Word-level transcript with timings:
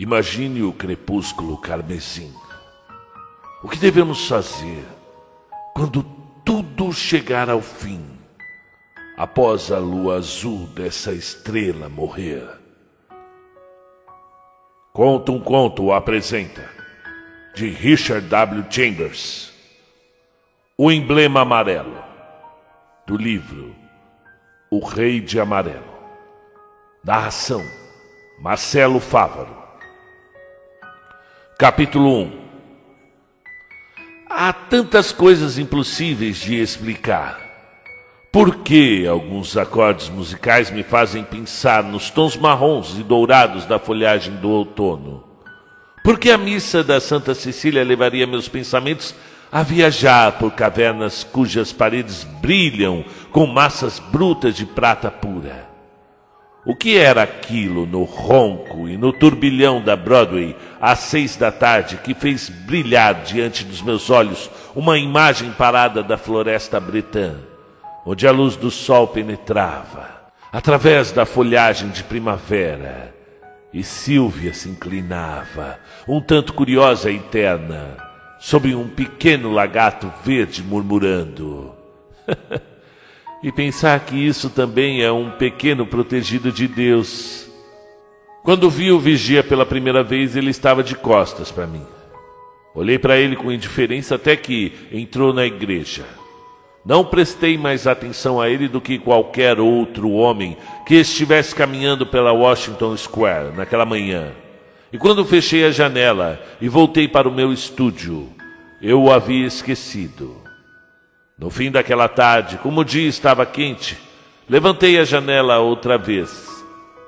Imagine 0.00 0.62
o 0.62 0.72
crepúsculo 0.72 1.58
carmesim. 1.58 2.32
O 3.64 3.68
que 3.68 3.76
devemos 3.76 4.28
fazer 4.28 4.84
quando 5.74 6.04
tudo 6.44 6.92
chegar 6.92 7.50
ao 7.50 7.60
fim, 7.60 8.06
após 9.16 9.72
a 9.72 9.78
lua 9.80 10.18
azul 10.18 10.68
dessa 10.68 11.12
estrela 11.12 11.88
morrer? 11.88 12.48
Conta 14.92 15.32
um 15.32 15.40
conto 15.40 15.92
apresenta, 15.92 16.70
de 17.52 17.68
Richard 17.68 18.24
W. 18.28 18.66
Chambers. 18.70 19.52
O 20.76 20.92
emblema 20.92 21.40
amarelo, 21.40 22.04
do 23.04 23.16
livro 23.16 23.74
O 24.70 24.78
Rei 24.78 25.20
de 25.20 25.40
Amarelo. 25.40 25.98
Narração: 27.02 27.64
Marcelo 28.40 29.00
Fávaro. 29.00 29.57
Capítulo 31.60 32.22
1 32.22 32.32
Há 34.30 34.52
tantas 34.52 35.10
coisas 35.10 35.58
impossíveis 35.58 36.36
de 36.36 36.54
explicar. 36.54 37.36
Por 38.30 38.58
que 38.58 39.04
alguns 39.08 39.56
acordes 39.56 40.08
musicais 40.08 40.70
me 40.70 40.84
fazem 40.84 41.24
pensar 41.24 41.82
nos 41.82 42.10
tons 42.10 42.36
marrons 42.36 42.96
e 42.96 43.02
dourados 43.02 43.66
da 43.66 43.76
folhagem 43.76 44.36
do 44.36 44.48
outono? 44.48 45.24
Por 46.04 46.16
que 46.16 46.30
a 46.30 46.38
missa 46.38 46.84
da 46.84 47.00
Santa 47.00 47.34
Cecília 47.34 47.82
levaria 47.82 48.24
meus 48.24 48.48
pensamentos 48.48 49.12
a 49.50 49.64
viajar 49.64 50.38
por 50.38 50.52
cavernas 50.52 51.24
cujas 51.24 51.72
paredes 51.72 52.22
brilham 52.40 53.04
com 53.32 53.46
massas 53.48 53.98
brutas 53.98 54.54
de 54.54 54.64
prata 54.64 55.10
pura? 55.10 55.67
O 56.68 56.76
que 56.76 56.98
era 56.98 57.22
aquilo 57.22 57.86
no 57.86 58.04
ronco 58.04 58.86
e 58.90 58.98
no 58.98 59.10
turbilhão 59.10 59.80
da 59.80 59.96
Broadway 59.96 60.54
às 60.78 60.98
seis 60.98 61.34
da 61.34 61.50
tarde 61.50 61.96
que 61.96 62.12
fez 62.12 62.50
brilhar 62.50 63.22
diante 63.22 63.64
dos 63.64 63.80
meus 63.80 64.10
olhos 64.10 64.50
uma 64.76 64.98
imagem 64.98 65.50
parada 65.52 66.02
da 66.02 66.18
floresta 66.18 66.78
bretã, 66.78 67.36
onde 68.04 68.26
a 68.26 68.30
luz 68.30 68.54
do 68.54 68.70
sol 68.70 69.08
penetrava 69.08 70.10
através 70.52 71.10
da 71.10 71.24
folhagem 71.24 71.88
de 71.88 72.04
primavera 72.04 73.14
e 73.72 73.82
Silvia 73.82 74.52
se 74.52 74.68
inclinava, 74.68 75.78
um 76.06 76.20
tanto 76.20 76.52
curiosa 76.52 77.10
e 77.10 77.16
eterna, 77.16 77.96
sobre 78.38 78.74
um 78.74 78.86
pequeno 78.88 79.50
lagarto 79.50 80.12
verde 80.22 80.62
murmurando. 80.62 81.74
e 83.42 83.52
pensar 83.52 84.00
que 84.00 84.16
isso 84.16 84.50
também 84.50 85.02
é 85.02 85.12
um 85.12 85.30
pequeno 85.30 85.86
protegido 85.86 86.50
de 86.50 86.66
Deus. 86.66 87.48
Quando 88.42 88.70
vi 88.70 88.90
o 88.90 88.98
vigia 88.98 89.42
pela 89.42 89.66
primeira 89.66 90.02
vez, 90.02 90.34
ele 90.34 90.50
estava 90.50 90.82
de 90.82 90.94
costas 90.94 91.52
para 91.52 91.66
mim. 91.66 91.86
Olhei 92.74 92.98
para 92.98 93.16
ele 93.16 93.36
com 93.36 93.52
indiferença 93.52 94.14
até 94.14 94.36
que 94.36 94.72
entrou 94.92 95.32
na 95.32 95.44
igreja. 95.44 96.04
Não 96.84 97.04
prestei 97.04 97.58
mais 97.58 97.86
atenção 97.86 98.40
a 98.40 98.48
ele 98.48 98.68
do 98.68 98.80
que 98.80 98.98
qualquer 98.98 99.60
outro 99.60 100.10
homem 100.10 100.56
que 100.86 100.94
estivesse 100.94 101.54
caminhando 101.54 102.06
pela 102.06 102.32
Washington 102.32 102.96
Square 102.96 103.56
naquela 103.56 103.84
manhã. 103.84 104.32
E 104.92 104.96
quando 104.96 105.24
fechei 105.24 105.64
a 105.64 105.70
janela 105.70 106.42
e 106.60 106.68
voltei 106.68 107.06
para 107.06 107.28
o 107.28 107.32
meu 107.32 107.52
estúdio, 107.52 108.28
eu 108.80 109.02
o 109.02 109.12
havia 109.12 109.46
esquecido. 109.46 110.47
No 111.38 111.50
fim 111.50 111.70
daquela 111.70 112.08
tarde, 112.08 112.58
como 112.58 112.80
o 112.80 112.84
dia 112.84 113.08
estava 113.08 113.46
quente, 113.46 113.96
levantei 114.48 114.98
a 114.98 115.04
janela 115.04 115.60
outra 115.60 115.96
vez 115.96 116.48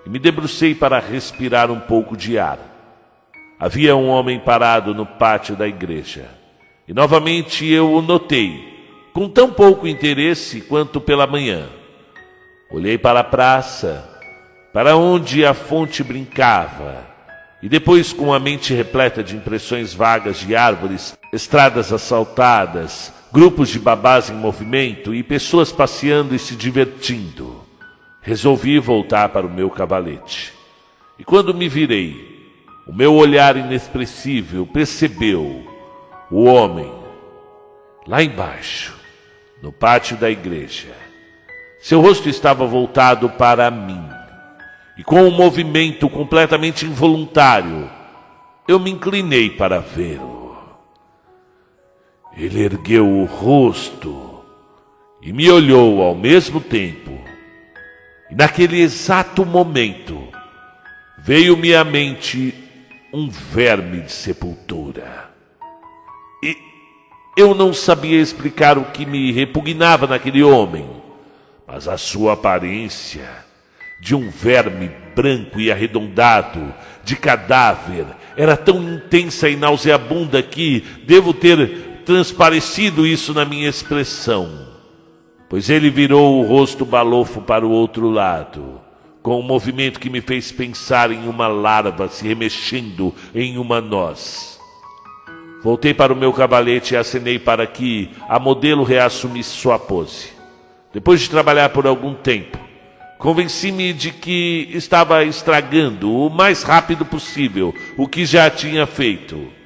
e 0.07 0.09
me 0.09 0.21
debrucei 0.21 0.73
para 0.73 1.01
respirar 1.01 1.69
um 1.71 1.81
pouco 1.81 2.17
de 2.17 2.39
ar. 2.39 2.59
Havia 3.59 3.97
um 3.97 4.09
homem 4.09 4.39
parado 4.39 4.95
no 4.95 5.05
pátio 5.05 5.57
da 5.57 5.67
igreja. 5.67 6.27
E 6.87 6.95
novamente 6.95 7.67
eu 7.67 7.93
o 7.93 8.01
notei, 8.01 9.11
com 9.13 9.29
tão 9.29 9.53
pouco 9.53 9.87
interesse 9.87 10.61
quanto 10.61 11.01
pela 11.01 11.27
manhã. 11.27 11.69
Olhei 12.71 12.97
para 12.97 13.21
a 13.21 13.25
praça, 13.25 14.09
para 14.73 14.97
onde 14.97 15.45
a 15.45 15.53
fonte 15.53 16.05
brincava, 16.05 17.05
e 17.63 17.69
depois, 17.69 18.13
com 18.13 18.33
a 18.33 18.39
mente 18.39 18.73
repleta 18.73 19.23
de 19.23 19.37
impressões 19.37 19.93
vagas 19.93 20.39
de 20.39 20.57
árvores, 20.57 21.19
estradas 21.33 21.93
assaltadas, 21.93 23.13
grupos 23.33 23.69
de 23.69 23.79
babás 23.79 24.31
em 24.31 24.35
movimento 24.35 25.15
e 25.15 25.23
pessoas 25.23 25.71
passeando 25.71 26.35
e 26.35 26.39
se 26.39 26.57
divertindo. 26.57 27.65
Resolvi 28.21 28.79
voltar 28.79 29.29
para 29.31 29.47
o 29.47 29.51
meu 29.51 29.71
cavalete. 29.71 30.53
E 31.19 31.25
quando 31.25 31.55
me 31.55 31.69
virei, 31.69 32.17
o 32.87 32.93
meu 32.93 33.15
olhar 33.15 33.57
inexpressível 33.57 34.67
percebeu 34.67 35.65
o 36.31 36.45
homem 36.45 36.91
lá 38.07 38.23
embaixo, 38.23 38.97
no 39.63 39.73
pátio 39.73 40.17
da 40.17 40.31
igreja. 40.31 40.89
Seu 41.81 42.01
rosto 42.01 42.29
estava 42.29 42.67
voltado 42.67 43.29
para 43.31 43.71
mim. 43.71 44.03
E 44.99 45.05
com 45.05 45.23
um 45.23 45.31
movimento 45.31 46.11
completamente 46.11 46.85
involuntário, 46.85 47.89
eu 48.69 48.79
me 48.79 48.91
inclinei 48.91 49.51
para 49.51 49.79
vê-lo. 49.79 50.40
Ele 52.37 52.63
ergueu 52.63 53.07
o 53.07 53.25
rosto 53.25 54.41
e 55.23 55.33
me 55.33 55.51
olhou 55.51 56.03
ao 56.03 56.15
mesmo 56.15 56.61
tempo. 56.61 57.19
E 58.31 58.35
naquele 58.35 58.81
exato 58.81 59.45
momento 59.45 60.23
veio-me 61.19 61.75
à 61.75 61.85
mente 61.85 62.55
um 63.13 63.29
verme 63.29 64.03
de 64.03 64.13
sepultura. 64.13 65.31
E 66.43 66.57
eu 67.37 67.55
não 67.55 67.75
sabia 67.75 68.21
explicar 68.21 68.79
o 68.79 68.87
que 68.87 69.05
me 69.05 69.33
repugnava 69.33 70.07
naquele 70.07 70.43
homem, 70.43 70.89
mas 71.67 71.89
a 71.89 71.99
sua 71.99 72.35
aparência 72.35 73.29
de 74.01 74.15
um 74.15 74.31
verme 74.31 74.91
branco 75.15 75.61
e 75.61 75.71
arredondado, 75.71 76.73
de 77.05 77.17
cadáver, 77.17 78.07
era 78.37 78.57
tão 78.57 78.83
intensa 78.83 79.49
e 79.49 79.57
nauseabunda 79.57 80.43
que 80.43 80.81
devo 81.05 81.35
ter 81.35 81.90
transparecido 82.11 83.07
isso 83.07 83.33
na 83.33 83.45
minha 83.45 83.69
expressão, 83.69 84.67
pois 85.49 85.71
ele 85.71 85.89
virou 85.91 86.41
o 86.41 86.45
rosto 86.45 86.85
balofo 86.85 87.41
para 87.41 87.65
o 87.65 87.71
outro 87.71 88.11
lado, 88.11 88.81
com 89.23 89.39
um 89.39 89.45
movimento 89.45 90.01
que 90.01 90.11
me 90.11 90.21
fez 90.21 90.51
pensar 90.51 91.13
em 91.13 91.29
uma 91.29 91.47
larva 91.47 92.09
se 92.09 92.27
remexendo 92.27 93.15
em 93.33 93.59
uma 93.59 93.81
noz. 93.81 94.59
Voltei 95.63 95.95
para 95.95 96.13
o 96.13 96.17
meu 96.17 96.33
cavalete 96.33 96.95
e 96.95 96.97
acenei 96.97 97.39
para 97.39 97.65
que 97.65 98.11
a 98.29 98.41
modelo 98.41 98.83
reassumisse 98.83 99.51
sua 99.51 99.79
pose. 99.79 100.31
Depois 100.93 101.21
de 101.21 101.31
trabalhar 101.31 101.69
por 101.69 101.87
algum 101.87 102.13
tempo, 102.13 102.59
convenci-me 103.21 103.93
de 103.93 104.11
que 104.11 104.69
estava 104.73 105.25
estragando 105.25 106.13
o 106.13 106.29
mais 106.29 106.65
rápido 106.65 107.07
possível 107.07 107.73
o 107.97 108.09
que 108.09 108.27
já 108.27 108.51
tinha 108.51 108.85
feito 108.85 109.60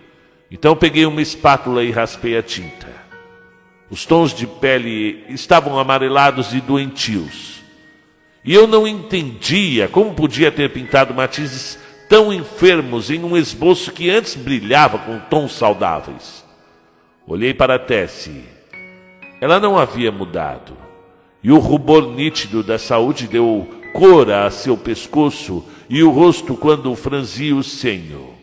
então 0.55 0.77
peguei 0.77 1.05
uma 1.05 1.21
espátula 1.21 1.83
e 1.83 1.91
raspei 1.91 2.39
a 2.39 2.43
tinta. 2.43 2.87
Os 3.91 4.07
tons 4.07 4.33
de 4.33 4.47
pele 4.47 5.25
estavam 5.29 5.77
amarelados 5.81 6.55
e 6.55 6.61
doentios. 6.61 7.61
E 8.45 8.55
eu 8.55 8.65
não 8.65 8.87
entendia 8.87 9.89
como 9.89 10.15
podia 10.15 10.53
ter 10.53 10.71
pintado 10.71 11.13
matizes 11.13 11.77
tão 12.09 12.33
enfermos 12.33 13.11
em 13.11 13.25
um 13.25 13.37
esboço 13.37 13.91
que 13.91 14.09
antes 14.09 14.37
brilhava 14.37 14.97
com 14.97 15.19
tons 15.29 15.55
saudáveis. 15.55 16.45
Olhei 17.27 17.53
para 17.53 17.77
Tessie. 17.77 18.45
Ela 19.41 19.59
não 19.59 19.77
havia 19.77 20.13
mudado. 20.13 20.77
E 21.43 21.51
o 21.51 21.59
rubor 21.59 22.13
nítido 22.13 22.63
da 22.63 22.79
saúde 22.79 23.27
deu 23.27 23.69
cor 23.93 24.31
a 24.31 24.49
seu 24.53 24.77
pescoço 24.77 25.65
e 25.91 26.01
o 26.05 26.13
rosto 26.13 26.55
quando 26.57 26.95
franzia 26.95 27.57
o 27.57 27.63
senho. 27.65 28.34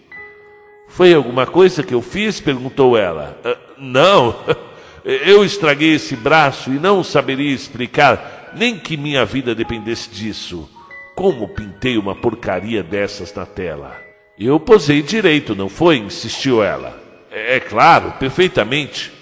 Foi 0.91 1.13
alguma 1.13 1.45
coisa 1.47 1.81
que 1.81 1.93
eu 1.93 2.01
fiz? 2.01 2.39
perguntou 2.39 2.97
ela. 2.97 3.39
Uh, 3.45 3.57
não, 3.77 4.35
eu 5.03 5.43
estraguei 5.43 5.95
esse 5.95 6.15
braço 6.15 6.69
e 6.71 6.79
não 6.79 7.03
saberia 7.03 7.53
explicar, 7.53 8.51
nem 8.55 8.77
que 8.77 8.97
minha 8.97 9.25
vida 9.25 9.55
dependesse 9.55 10.09
disso. 10.09 10.69
Como 11.15 11.47
pintei 11.47 11.97
uma 11.97 12.13
porcaria 12.15 12.83
dessas 12.83 13.33
na 13.33 13.45
tela? 13.45 13.99
Eu 14.37 14.59
posei 14.59 15.01
direito, 15.01 15.55
não 15.55 15.69
foi? 15.69 15.97
insistiu 15.97 16.61
ela. 16.61 16.99
É, 17.31 17.55
é 17.55 17.59
claro, 17.59 18.11
perfeitamente. 18.19 19.13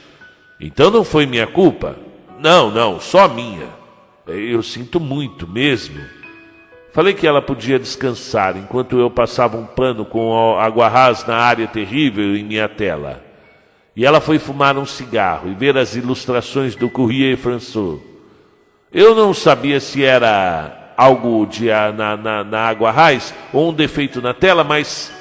Então 0.60 0.89
não 0.89 1.04
foi 1.04 1.25
minha 1.25 1.45
culpa? 1.45 1.98
Não, 2.39 2.72
não, 2.72 3.00
só 3.00 3.27
minha. 3.27 3.68
Eu 4.25 4.63
sinto 4.63 5.00
muito 5.00 5.48
mesmo. 5.48 6.00
Falei 6.91 7.13
que 7.13 7.27
ela 7.27 7.41
podia 7.41 7.77
descansar 7.77 8.57
enquanto 8.57 9.00
eu 9.00 9.12
passava 9.12 9.57
um 9.57 9.65
pano 9.65 10.06
com 10.06 10.57
água 10.57 10.88
rasa 10.88 11.27
na 11.27 11.38
área 11.38 11.68
terrível 11.68 12.36
em 12.36 12.44
minha 12.44 12.68
tela. 12.68 13.24
E 13.95 14.06
ela 14.06 14.19
foi 14.19 14.39
fumar 14.39 14.77
um 14.77 14.86
cigarro 14.86 15.50
e 15.50 15.53
ver 15.53 15.77
as 15.77 15.95
ilustrações 15.95 16.75
do 16.75 16.89
Courrier 16.89 17.38
François. 17.38 18.00
Eu 18.91 19.13
não 19.13 19.33
sabia 19.33 19.80
se 19.80 20.03
era 20.03 20.94
algo 20.97 21.45
de, 21.45 21.68
na, 21.68 22.18
na, 22.18 22.44
na 22.44 22.59
água 22.62 22.91
raiz 22.91 23.33
ou 23.53 23.69
um 23.69 23.74
defeito 23.74 24.21
na 24.21 24.33
tela, 24.33 24.63
mas 24.63 25.12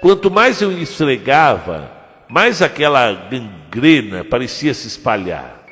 quanto 0.00 0.30
mais 0.30 0.62
eu 0.62 0.72
esfregava, 0.72 1.90
mais 2.26 2.62
aquela 2.62 3.12
gangrena 3.12 4.24
parecia 4.24 4.72
se 4.72 4.88
espalhar. 4.88 5.62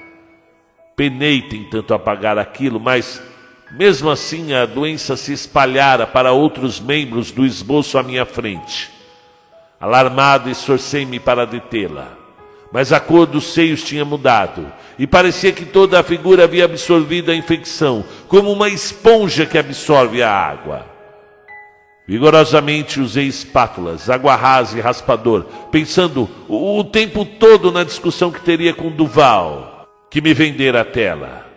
Penei 0.95 1.41
tentando 1.41 1.95
apagar 1.95 2.37
aquilo, 2.37 2.79
mas 2.79 3.23
mesmo 3.71 4.11
assim 4.11 4.53
a 4.53 4.67
doença 4.67 5.17
se 5.17 5.33
espalhara 5.33 6.07
para 6.07 6.33
outros 6.33 6.81
membros 6.81 7.31
do 7.31 7.47
esboço 7.47 7.99
à 7.99 8.03
minha 8.03 8.25
frente. 8.27 8.91
Alarmado, 9.81 10.51
esforcei-me 10.51 11.19
para 11.19 11.47
detê-la. 11.47 12.19
Mas 12.73 12.93
a 12.93 13.01
cor 13.01 13.27
dos 13.27 13.53
seios 13.53 13.83
tinha 13.83 14.05
mudado 14.05 14.71
e 14.99 15.07
parecia 15.07 15.53
que 15.53 15.65
toda 15.65 15.99
a 15.99 16.03
figura 16.03 16.45
havia 16.45 16.67
absorvido 16.67 17.31
a 17.31 17.35
infecção, 17.35 18.05
como 18.29 18.53
uma 18.53 18.69
esponja 18.69 19.47
que 19.47 19.59
absorve 19.59 20.23
a 20.23 20.31
água. 20.31 20.87
Vigorosamente 22.07 23.01
usei 23.01 23.27
espátulas, 23.27 24.11
água 24.11 24.37
rasa 24.37 24.77
e 24.77 24.81
raspador, 24.81 25.45
pensando 25.71 26.29
o 26.49 26.85
tempo 26.85 27.25
todo 27.25 27.73
na 27.73 27.85
discussão 27.85 28.31
que 28.31 28.41
teria 28.41 28.75
com 28.75 28.91
Duval, 28.91 29.89
que 30.11 30.21
me 30.21 30.35
vendera 30.35 30.83
a 30.83 30.85
tela. 30.85 31.50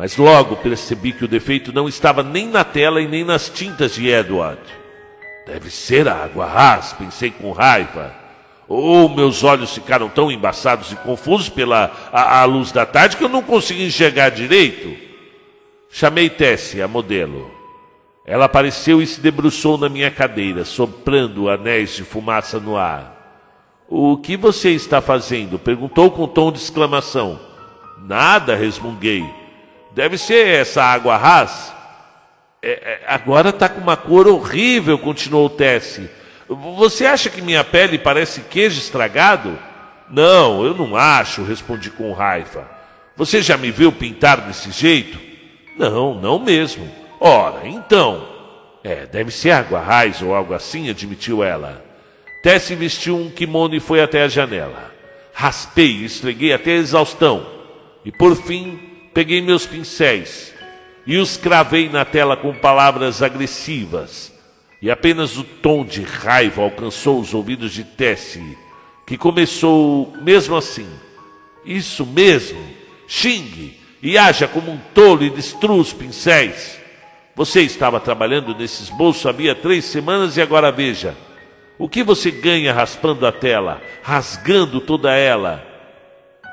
Mas 0.00 0.16
logo 0.16 0.56
percebi 0.56 1.12
que 1.12 1.26
o 1.26 1.28
defeito 1.28 1.74
não 1.74 1.86
estava 1.86 2.22
nem 2.22 2.48
na 2.48 2.64
tela 2.64 3.02
e 3.02 3.06
nem 3.06 3.22
nas 3.22 3.50
tintas 3.50 3.96
de 3.96 4.08
Edward. 4.08 4.62
Deve 5.46 5.68
ser 5.70 6.08
a 6.08 6.24
água 6.24 6.46
rasa, 6.46 6.96
pensei 6.96 7.30
com 7.30 7.52
raiva. 7.52 8.10
Ou 8.66 9.10
meus 9.10 9.44
olhos 9.44 9.74
ficaram 9.74 10.08
tão 10.08 10.32
embaçados 10.32 10.90
e 10.90 10.96
confusos 10.96 11.50
pela 11.50 11.94
a, 12.10 12.40
a 12.40 12.44
luz 12.46 12.72
da 12.72 12.86
tarde 12.86 13.18
que 13.18 13.22
eu 13.22 13.28
não 13.28 13.42
consegui 13.42 13.84
enxergar 13.84 14.30
direito. 14.30 14.96
Chamei 15.90 16.30
Tessie, 16.30 16.80
a 16.80 16.88
modelo. 16.88 17.50
Ela 18.24 18.46
apareceu 18.46 19.02
e 19.02 19.06
se 19.06 19.20
debruçou 19.20 19.76
na 19.76 19.90
minha 19.90 20.10
cadeira, 20.10 20.64
soprando 20.64 21.50
anéis 21.50 21.94
de 21.94 22.04
fumaça 22.04 22.58
no 22.58 22.74
ar. 22.74 23.44
O 23.86 24.16
que 24.16 24.34
você 24.34 24.70
está 24.70 25.02
fazendo? 25.02 25.58
perguntou 25.58 26.10
com 26.10 26.26
tom 26.26 26.50
de 26.50 26.58
exclamação. 26.58 27.38
Nada, 27.98 28.56
resmunguei. 28.56 29.39
Deve 29.92 30.16
ser 30.16 30.46
essa 30.46 30.82
água 30.82 31.16
rasa. 31.16 31.74
É, 32.62 32.70
é, 32.70 33.00
agora 33.06 33.50
está 33.50 33.68
com 33.68 33.80
uma 33.80 33.96
cor 33.96 34.28
horrível, 34.28 34.98
continuou 34.98 35.48
Tessie. 35.48 36.10
Você 36.48 37.06
acha 37.06 37.30
que 37.30 37.40
minha 37.40 37.64
pele 37.64 37.98
parece 37.98 38.42
queijo 38.42 38.78
estragado? 38.78 39.58
Não, 40.10 40.64
eu 40.64 40.74
não 40.74 40.96
acho, 40.96 41.44
respondi 41.44 41.90
com 41.90 42.12
raiva. 42.12 42.68
Você 43.16 43.40
já 43.40 43.56
me 43.56 43.70
viu 43.70 43.92
pintar 43.92 44.40
desse 44.40 44.70
jeito? 44.70 45.18
Não, 45.78 46.14
não 46.14 46.38
mesmo. 46.38 46.90
Ora, 47.20 47.66
então. 47.66 48.28
É, 48.82 49.06
deve 49.06 49.30
ser 49.30 49.50
água 49.50 49.80
raiz 49.80 50.22
ou 50.22 50.34
algo 50.34 50.54
assim, 50.54 50.88
admitiu 50.88 51.44
ela. 51.44 51.84
Tessie 52.42 52.74
vestiu 52.74 53.16
um 53.16 53.30
kimono 53.30 53.74
e 53.74 53.80
foi 53.80 54.00
até 54.00 54.22
a 54.22 54.28
janela. 54.28 54.90
Raspei 55.32 55.90
e 55.90 56.04
esfreguei 56.04 56.52
até 56.52 56.72
a 56.72 56.76
exaustão. 56.76 57.46
E 58.04 58.10
por 58.10 58.34
fim, 58.34 58.89
peguei 59.12 59.40
meus 59.42 59.66
pincéis 59.66 60.52
e 61.06 61.16
os 61.16 61.36
cravei 61.36 61.88
na 61.88 62.04
tela 62.04 62.36
com 62.36 62.54
palavras 62.54 63.22
agressivas. 63.22 64.32
E 64.82 64.90
apenas 64.90 65.36
o 65.36 65.44
tom 65.44 65.84
de 65.84 66.02
raiva 66.02 66.62
alcançou 66.62 67.20
os 67.20 67.34
ouvidos 67.34 67.72
de 67.72 67.84
Tessie, 67.84 68.56
que 69.06 69.18
começou 69.18 70.14
mesmo 70.22 70.56
assim. 70.56 70.88
Isso 71.64 72.06
mesmo, 72.06 72.62
xingue 73.06 73.78
e 74.02 74.16
haja 74.16 74.48
como 74.48 74.72
um 74.72 74.78
tolo 74.94 75.22
e 75.22 75.30
destrua 75.30 75.76
os 75.76 75.92
pincéis. 75.92 76.78
Você 77.36 77.62
estava 77.62 78.00
trabalhando 78.00 78.54
nesse 78.54 78.82
esboço 78.82 79.28
havia 79.28 79.54
três 79.54 79.84
semanas 79.84 80.36
e 80.36 80.42
agora 80.42 80.72
veja. 80.72 81.16
O 81.78 81.88
que 81.88 82.02
você 82.02 82.30
ganha 82.30 82.72
raspando 82.72 83.26
a 83.26 83.32
tela, 83.32 83.82
rasgando 84.02 84.80
toda 84.80 85.14
ela? 85.14 85.66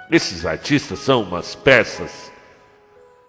Esses 0.09 0.45
artistas 0.45 0.99
são 0.99 1.23
umas 1.23 1.55
peças. 1.55 2.31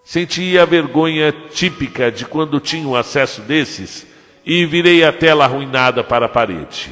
Senti 0.09 0.57
a 0.57 0.65
vergonha 0.65 1.31
típica 1.53 2.11
de 2.11 2.25
quando 2.25 2.59
tinha 2.61 2.89
um 2.89 2.97
acesso 2.97 3.43
desses 3.43 4.07
e 4.43 4.65
virei 4.65 5.05
a 5.05 5.13
tela 5.13 5.45
arruinada 5.45 6.03
para 6.03 6.25
a 6.25 6.29
parede. 6.31 6.91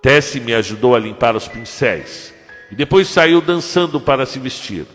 Tessie 0.00 0.40
me 0.40 0.54
ajudou 0.54 0.94
a 0.94 0.98
limpar 1.00 1.34
os 1.34 1.48
pincéis 1.48 2.32
e 2.70 2.76
depois 2.76 3.08
saiu 3.08 3.40
dançando 3.40 4.00
para 4.00 4.24
se 4.26 4.38
vestir. 4.38 4.86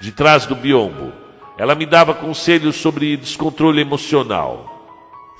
De 0.00 0.12
trás 0.12 0.46
do 0.46 0.54
biombo, 0.54 1.12
ela 1.58 1.74
me 1.74 1.84
dava 1.84 2.14
conselhos 2.14 2.76
sobre 2.76 3.16
descontrole 3.16 3.80
emocional. 3.80 4.88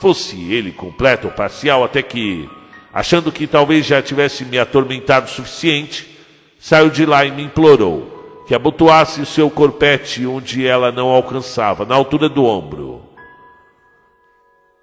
Fosse 0.01 0.53
ele 0.53 0.73
completo 0.73 1.29
ou 1.29 1.33
parcial, 1.33 1.85
até 1.85 2.03
que, 2.03 2.51
achando 2.93 3.31
que 3.31 3.47
talvez 3.47 3.87
já 3.87 4.03
tivesse 4.03 4.45
me 4.45 4.59
atormentado 4.59 5.27
o 5.27 5.31
suficiente, 5.31 6.19
saiu 6.59 6.91
de 6.91 7.07
lá 7.07 7.25
e 7.25 7.31
me 7.31 7.45
implorou 7.45 8.12
que 8.47 8.55
abotoasse 8.55 9.21
o 9.21 9.27
seu 9.27 9.51
corpete 9.51 10.27
onde 10.27 10.67
ela 10.67 10.91
não 10.91 11.09
alcançava, 11.09 11.85
na 11.85 11.95
altura 11.95 12.29
do 12.29 12.45
ombro. 12.45 13.03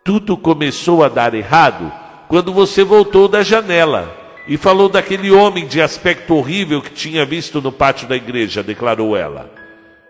Tudo 0.03 0.37
começou 0.37 1.03
a 1.03 1.09
dar 1.09 1.33
errado 1.33 1.91
quando 2.27 2.53
você 2.53 2.83
voltou 2.83 3.27
da 3.27 3.43
janela 3.43 4.15
e 4.47 4.57
falou 4.57 4.89
daquele 4.89 5.31
homem 5.31 5.67
de 5.67 5.81
aspecto 5.81 6.35
horrível 6.35 6.81
que 6.81 6.91
tinha 6.91 7.25
visto 7.25 7.61
no 7.61 7.71
pátio 7.71 8.07
da 8.07 8.15
igreja, 8.15 8.63
declarou 8.63 9.15
ela. 9.15 9.51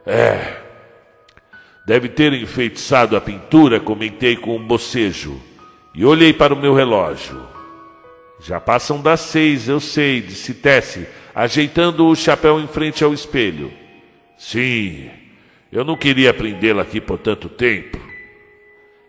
É, 0.06 0.70
Deve 1.90 2.08
ter 2.08 2.34
enfeitiçado 2.34 3.18
a 3.18 3.22
pintura, 3.22 3.80
comentei 3.80 4.36
com 4.36 4.56
um 4.56 4.64
bocejo. 4.64 5.42
E 5.96 6.06
olhei 6.06 6.32
para 6.32 6.54
o 6.54 6.56
meu 6.56 6.76
relógio. 6.76 7.42
Já 8.42 8.60
passam 8.60 9.02
das 9.02 9.20
seis, 9.20 9.68
eu 9.68 9.80
sei, 9.80 10.22
disse 10.22 10.54
Tessie, 10.54 11.08
ajeitando 11.36 12.08
o 12.08 12.16
chapéu 12.16 12.60
em 12.60 12.68
frente 12.68 13.04
ao 13.04 13.14
espelho. 13.14 13.72
Sim, 14.38 15.10
eu 15.72 15.84
não 15.84 15.98
queria 15.98 16.34
prendê-la 16.34 16.84
aqui 16.84 17.02
por 17.02 17.18
tanto 17.18 17.50
tempo. 17.50 18.00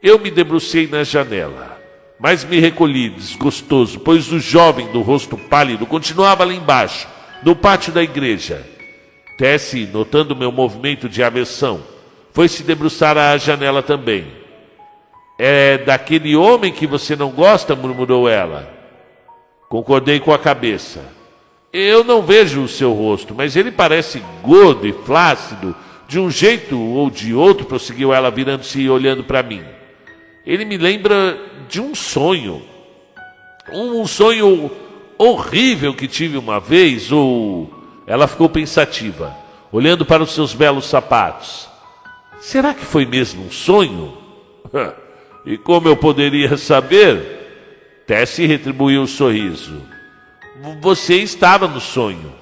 Eu 0.03 0.19
me 0.19 0.31
debrucei 0.31 0.89
na 0.89 1.05
janela, 1.05 1.81
mas 2.19 2.45
me 2.45 2.59
recolhi 2.59 3.09
desgostoso, 3.11 4.01
pois 4.01 4.33
o 4.33 4.41
jovem 4.41 4.91
do 4.91 5.01
rosto 5.01 5.39
pálido 5.39 5.87
continuava 5.87 6.45
lá 6.45 6.53
embaixo, 6.53 7.07
no 7.43 7.55
pátio 7.55 7.93
da 7.93 8.03
igreja. 8.03 8.67
Tessie, 9.39 9.87
notando 9.87 10.35
meu 10.35 10.51
movimento 10.51 11.09
de 11.09 11.23
aversão, 11.23 11.83
foi 12.33 12.49
se 12.49 12.63
debruçar 12.63 13.17
à 13.17 13.37
janela 13.39 13.83
também. 13.83 14.27
É 15.39 15.79
daquele 15.79 16.35
homem 16.35 16.73
que 16.73 16.87
você 16.87 17.15
não 17.15 17.31
gosta, 17.31 17.75
murmurou 17.77 18.29
ela. 18.29 18.80
Concordei 19.71 20.19
com 20.19 20.35
a 20.35 20.39
cabeça. 20.39 21.01
Eu 21.73 22.03
não 22.03 22.23
vejo 22.23 22.61
o 22.61 22.69
seu 22.69 22.93
rosto, 22.93 23.37
mas 23.37 23.55
ele 23.55 23.71
parece 23.71 24.21
gordo 24.43 24.85
e 24.85 24.93
flácido, 24.93 25.77
de 26.09 26.19
um 26.19 26.29
jeito 26.29 26.77
ou 26.77 27.09
de 27.09 27.33
outro, 27.33 27.65
prosseguiu 27.65 28.13
ela, 28.13 28.33
virando-se 28.33 28.81
e 28.81 28.91
olhando 28.91 29.23
para 29.23 29.45
mim. 29.45 29.63
Ele 30.45 30.65
me 30.65 30.77
lembra 30.77 31.39
de 31.69 31.81
um 31.81 31.95
sonho. 31.95 32.61
Um 33.73 34.05
sonho 34.09 34.73
horrível 35.17 35.95
que 35.95 36.09
tive 36.09 36.37
uma 36.37 36.59
vez, 36.59 37.13
ou. 37.13 37.73
Ela 38.09 38.27
ficou 38.27 38.49
pensativa, 38.49 39.33
olhando 39.71 40.05
para 40.05 40.25
os 40.25 40.35
seus 40.35 40.53
belos 40.53 40.87
sapatos. 40.87 41.69
Será 42.41 42.75
que 42.75 42.85
foi 42.85 43.07
mesmo 43.07 43.45
um 43.45 43.53
sonho? 43.53 44.19
e 45.47 45.57
como 45.57 45.87
eu 45.87 45.97
poderia 45.97 46.57
saber? 46.57 47.40
Tessie 48.07 48.47
retribuiu 48.47 49.03
o 49.03 49.07
sorriso. 49.07 49.83
Você 50.81 51.17
estava 51.17 51.67
no 51.67 51.81
sonho. 51.81 52.33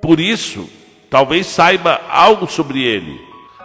Por 0.00 0.18
isso, 0.20 0.68
talvez 1.10 1.46
saiba 1.46 2.00
algo 2.08 2.46
sobre 2.46 2.82
ele. 2.82 3.20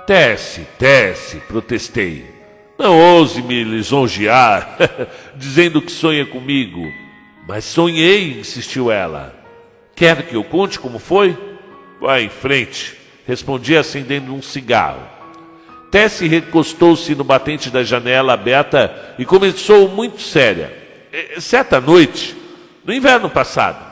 Tessie, 0.06 0.68
Tessie, 0.78 1.40
protestei. 1.42 2.26
Não 2.78 2.98
ouse 2.98 3.42
me 3.42 3.64
lisonjear, 3.64 4.78
dizendo 5.36 5.82
que 5.82 5.92
sonha 5.92 6.26
comigo. 6.26 6.82
Mas 7.48 7.66
sonhei, 7.66 8.40
insistiu 8.40 8.92
ela. 8.92 9.36
Quer 9.96 10.24
que 10.24 10.36
eu 10.36 10.44
conte 10.44 10.80
como 10.80 11.00
foi? 11.00 11.36
Vá 12.00 12.22
em 12.22 12.30
frente, 12.30 12.96
respondi 13.26 13.76
acendendo 13.76 14.34
um 14.34 14.42
cigarro. 14.42 15.02
Tessie 15.90 16.28
recostou-se 16.28 17.16
no 17.16 17.24
batente 17.24 17.70
da 17.70 17.84
janela 17.84 18.34
aberta 18.34 19.16
e 19.18 19.26
começou 19.26 19.88
muito 19.90 20.22
séria. 20.22 20.87
Certa 21.40 21.80
noite, 21.80 22.36
no 22.84 22.94
inverno 22.94 23.30
passado, 23.30 23.86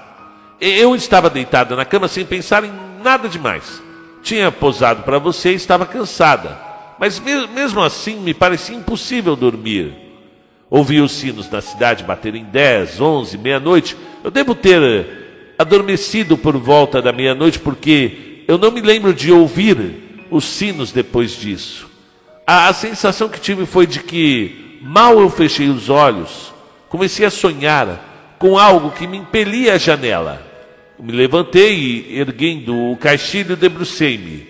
eu 0.60 0.96
estava 0.96 1.30
deitada 1.30 1.76
na 1.76 1.86
cama 1.86 2.08
sem 2.08 2.26
pensar 2.26 2.64
em 2.64 2.72
nada 3.04 3.30
demais. 3.30 3.82
Tinha 4.24 4.52
posado 4.52 5.04
para 5.04 5.20
você 5.20 5.52
e 5.52 5.56
estava 5.56 5.86
cansada, 5.86 6.58
mas 7.00 7.20
mesmo 7.20 7.82
assim 7.82 8.20
me 8.20 8.34
parecia 8.34 8.76
impossível 8.76 9.36
dormir. 9.36 9.94
Ouvi 10.70 11.00
os 11.00 11.12
sinos 11.12 11.48
da 11.48 11.62
cidade 11.62 12.04
baterem 12.04 12.44
dez, 12.44 13.00
onze, 13.00 13.38
meia-noite. 13.38 13.96
Eu 14.24 14.32
devo 14.32 14.56
ter 14.56 14.82
eh, 14.82 15.06
adormecido 15.60 16.36
por 16.36 16.58
volta 16.58 17.02
da 17.02 17.14
meia-noite 17.14 17.60
porque 17.60 18.44
eu 18.48 18.58
não 18.58 18.72
me 18.72 18.82
lembro 18.82 19.14
de 19.14 19.32
ouvir 19.32 20.26
os 20.32 20.44
sinos 20.44 20.92
depois 20.92 21.32
disso. 21.32 21.88
A, 22.48 22.68
a 22.68 22.74
sensação 22.74 23.30
que 23.30 23.40
tive 23.40 23.66
foi 23.68 23.86
de 23.86 24.00
que, 24.00 24.80
mal 24.82 25.20
eu 25.20 25.30
fechei 25.30 25.70
os 25.70 25.88
olhos, 25.88 26.55
comecei 26.96 27.26
a 27.26 27.30
sonhar 27.30 28.36
com 28.40 28.58
algo 28.58 28.90
que 28.90 29.06
me 29.06 29.18
impelia 29.18 29.74
à 29.74 29.78
janela. 29.78 30.42
Me 30.98 31.12
levantei 31.12 31.76
e, 31.76 32.20
erguendo 32.20 32.74
o 32.74 32.96
caixilho, 32.96 33.58
debrucei-me. 33.58 34.48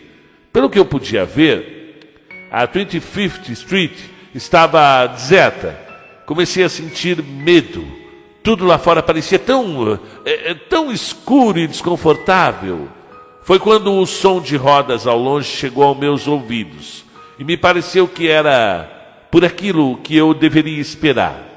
Pelo 0.53 0.69
que 0.69 0.77
eu 0.77 0.85
podia 0.85 1.25
ver, 1.25 2.19
a 2.51 2.67
25th 2.67 3.49
Street 3.49 3.93
estava 4.35 5.07
deserta. 5.07 5.75
Comecei 6.27 6.63
a 6.63 6.69
sentir 6.69 7.23
medo. 7.23 7.83
Tudo 8.43 8.63
lá 8.63 8.77
fora 8.77 9.01
parecia 9.01 9.39
tão, 9.39 9.99
é, 10.23 10.53
tão 10.53 10.91
escuro 10.91 11.57
e 11.57 11.65
desconfortável. 11.65 12.87
Foi 13.41 13.57
quando 13.57 13.91
o 13.91 14.05
som 14.05 14.39
de 14.39 14.55
rodas 14.55 15.07
ao 15.07 15.17
longe 15.17 15.49
chegou 15.49 15.83
aos 15.83 15.97
meus 15.97 16.27
ouvidos 16.27 17.05
e 17.39 17.43
me 17.43 17.57
pareceu 17.57 18.07
que 18.07 18.27
era 18.27 19.27
por 19.31 19.43
aquilo 19.43 19.97
que 19.97 20.15
eu 20.15 20.31
deveria 20.31 20.79
esperar. 20.79 21.54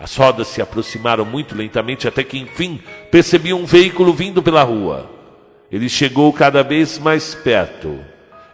As 0.00 0.16
rodas 0.16 0.48
se 0.48 0.62
aproximaram 0.62 1.26
muito 1.26 1.54
lentamente 1.54 2.08
até 2.08 2.24
que, 2.24 2.38
enfim, 2.38 2.80
percebi 3.10 3.52
um 3.52 3.66
veículo 3.66 4.14
vindo 4.14 4.42
pela 4.42 4.62
rua. 4.62 5.10
Ele 5.70 5.90
chegou 5.90 6.32
cada 6.32 6.62
vez 6.62 6.98
mais 6.98 7.34
perto. 7.34 8.00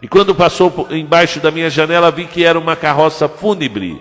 E 0.01 0.09
quando 0.09 0.35
passou 0.35 0.87
embaixo 0.91 1.39
da 1.39 1.49
minha 1.49 1.69
janela, 1.69 2.11
vi 2.11 2.25
que 2.25 2.43
era 2.43 2.59
uma 2.59 2.75
carroça 2.75 3.29
fúnebre. 3.29 3.99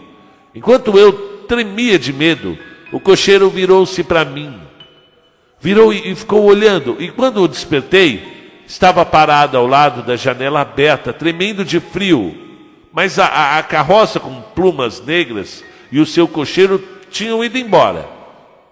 Enquanto 0.52 0.98
eu 0.98 1.12
tremia 1.46 1.96
de 2.00 2.12
medo, 2.12 2.58
o 2.90 2.98
cocheiro 2.98 3.48
virou-se 3.48 4.02
para 4.02 4.24
mim. 4.24 4.60
Virou 5.60 5.92
e 5.92 6.14
ficou 6.16 6.42
olhando. 6.42 6.96
E 6.98 7.12
quando 7.12 7.40
eu 7.40 7.46
despertei, 7.46 8.60
estava 8.66 9.06
parado 9.06 9.56
ao 9.56 9.68
lado 9.68 10.02
da 10.02 10.16
janela 10.16 10.62
aberta, 10.62 11.12
tremendo 11.12 11.64
de 11.64 11.78
frio. 11.78 12.36
Mas 12.92 13.20
a, 13.20 13.26
a, 13.26 13.58
a 13.58 13.62
carroça 13.62 14.18
com 14.18 14.42
plumas 14.54 15.00
negras 15.00 15.64
e 15.92 16.00
o 16.00 16.06
seu 16.06 16.26
cocheiro 16.26 16.95
tinham 17.16 17.42
ido 17.42 17.56
embora. 17.56 18.08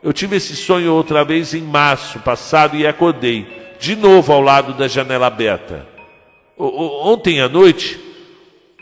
Eu 0.03 0.13
tive 0.13 0.37
esse 0.37 0.55
sonho 0.55 0.93
outra 0.93 1.25
vez 1.25 1.55
em 1.55 1.63
março 1.63 2.19
passado 2.21 2.77
e 2.77 2.87
acordei, 2.87 3.47
de 3.81 3.97
novo 3.97 4.33
ao 4.33 4.41
lado 4.41 4.75
da 4.75 4.87
janela 4.87 5.27
aberta. 5.27 5.87
O, 6.57 7.09
ontem 7.11 7.41
à 7.41 7.49
noite, 7.49 7.99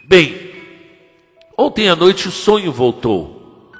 bem, 0.05 0.51
ontem 1.57 1.89
à 1.89 1.95
noite 1.95 2.27
o 2.27 2.33
sonho 2.33 2.73
voltou. 2.73 3.71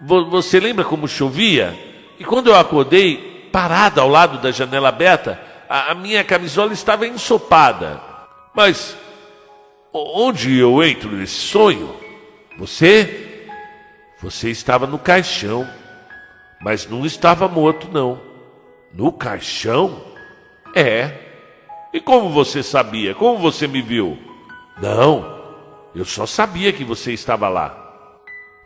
Você 0.00 0.58
lembra 0.58 0.84
como 0.84 1.06
chovia? 1.06 1.78
E 2.18 2.24
quando 2.24 2.46
eu 2.48 2.56
acordei, 2.56 3.48
parada 3.52 4.00
ao 4.00 4.08
lado 4.08 4.38
da 4.38 4.50
janela 4.50 4.88
aberta, 4.88 5.38
a, 5.68 5.92
a 5.92 5.94
minha 5.94 6.24
camisola 6.24 6.72
estava 6.72 7.06
ensopada. 7.06 8.00
Mas 8.54 8.96
onde 9.92 10.58
eu 10.58 10.82
entro 10.82 11.10
nesse 11.10 11.34
sonho? 11.34 11.94
Você 12.58 13.29
você 14.22 14.50
estava 14.50 14.86
no 14.86 14.98
caixão, 14.98 15.66
mas 16.60 16.86
não 16.86 17.06
estava 17.06 17.48
morto, 17.48 17.88
não. 17.90 18.20
No 18.92 19.10
caixão? 19.12 20.02
É. 20.74 21.12
E 21.92 22.00
como 22.00 22.28
você 22.28 22.62
sabia? 22.62 23.14
Como 23.14 23.38
você 23.38 23.66
me 23.66 23.80
viu? 23.80 24.18
Não, 24.80 25.40
eu 25.94 26.04
só 26.04 26.26
sabia 26.26 26.72
que 26.72 26.84
você 26.84 27.12
estava 27.12 27.48
lá. 27.48 27.76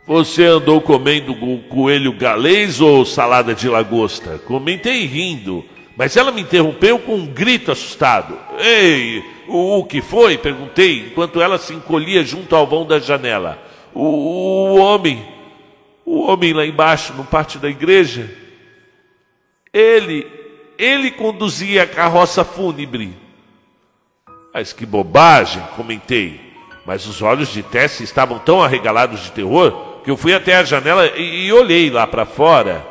Você 0.05 0.43
andou 0.43 0.79
comendo 0.81 1.33
coelho 1.69 2.13
galês 2.13 2.79
ou 2.79 3.05
salada 3.05 3.55
de 3.55 3.67
lagosta? 3.67 4.37
Comentei 4.39 5.05
rindo, 5.05 5.65
mas 5.97 6.15
ela 6.15 6.31
me 6.31 6.41
interrompeu 6.41 6.99
com 6.99 7.15
um 7.15 7.25
grito 7.25 7.71
assustado. 7.71 8.37
Ei, 8.59 9.23
o, 9.47 9.79
o 9.79 9.85
que 9.85 10.01
foi? 10.01 10.37
Perguntei, 10.37 11.07
enquanto 11.07 11.41
ela 11.41 11.57
se 11.57 11.73
encolhia 11.73 12.23
junto 12.23 12.55
ao 12.55 12.67
vão 12.67 12.85
da 12.85 12.99
janela. 12.99 13.57
O, 13.93 14.03
o 14.03 14.75
homem 14.77 15.34
o 16.05 16.21
homem 16.21 16.53
lá 16.53 16.65
embaixo, 16.65 17.13
no 17.13 17.25
pátio 17.25 17.59
da 17.59 17.67
igreja, 17.67 18.29
ele, 19.73 20.27
ele 20.77 21.09
conduzia 21.11 21.83
a 21.83 21.87
carroça 21.87 22.45
fúnebre. 22.45 23.17
Mas 24.53 24.71
que 24.71 24.85
bobagem, 24.85 25.63
comentei. 25.75 26.39
Mas 26.85 27.07
os 27.07 27.21
olhos 27.21 27.49
de 27.49 27.63
Tessie 27.63 28.03
estavam 28.03 28.37
tão 28.37 28.61
arregalados 28.61 29.21
de 29.23 29.31
terror 29.31 30.01
que 30.03 30.11
eu 30.11 30.15
fui 30.15 30.35
até 30.35 30.55
a 30.55 30.63
janela 30.63 31.07
e, 31.17 31.47
e 31.47 31.51
olhei 31.51 31.89
lá 31.89 32.05
para 32.05 32.25
fora. 32.25 32.85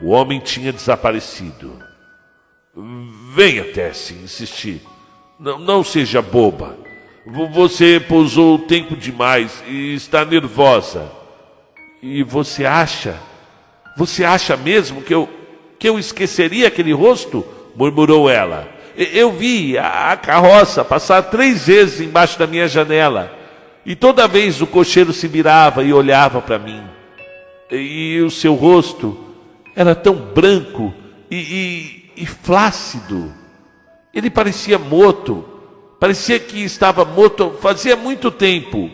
O 0.00 0.10
homem 0.10 0.38
tinha 0.38 0.72
desaparecido. 0.72 1.82
Venha, 3.34 3.64
Tessie, 3.64 4.16
insisti. 4.16 4.80
Não, 5.38 5.58
não 5.58 5.82
seja 5.82 6.22
boba. 6.22 6.78
Você 7.52 8.00
pousou 8.00 8.58
tempo 8.60 8.96
demais 8.96 9.62
e 9.66 9.94
está 9.94 10.24
nervosa. 10.24 11.21
E 12.02 12.22
você 12.22 12.64
acha? 12.64 13.16
Você 13.96 14.24
acha 14.24 14.56
mesmo 14.56 15.02
que 15.02 15.14
eu 15.14 15.28
que 15.78 15.88
eu 15.88 15.98
esqueceria 15.98 16.68
aquele 16.68 16.92
rosto? 16.92 17.44
murmurou 17.74 18.28
ela. 18.28 18.68
Eu 18.96 19.32
vi 19.32 19.76
a 19.78 20.16
carroça 20.16 20.84
passar 20.84 21.22
três 21.22 21.66
vezes 21.66 22.00
embaixo 22.00 22.38
da 22.38 22.46
minha 22.46 22.68
janela. 22.68 23.36
E 23.84 23.96
toda 23.96 24.28
vez 24.28 24.60
o 24.60 24.66
cocheiro 24.66 25.12
se 25.12 25.26
virava 25.26 25.82
e 25.82 25.92
olhava 25.92 26.40
para 26.40 26.58
mim. 26.58 26.82
E 27.70 28.20
o 28.20 28.30
seu 28.30 28.54
rosto 28.54 29.18
era 29.74 29.94
tão 29.94 30.14
branco 30.14 30.92
e, 31.30 31.36
e, 32.16 32.22
e 32.22 32.26
flácido. 32.26 33.32
Ele 34.12 34.28
parecia 34.28 34.78
morto. 34.78 35.44
Parecia 35.98 36.38
que 36.38 36.62
estava 36.62 37.04
morto 37.04 37.56
fazia 37.60 37.96
muito 37.96 38.30
tempo. 38.30 38.90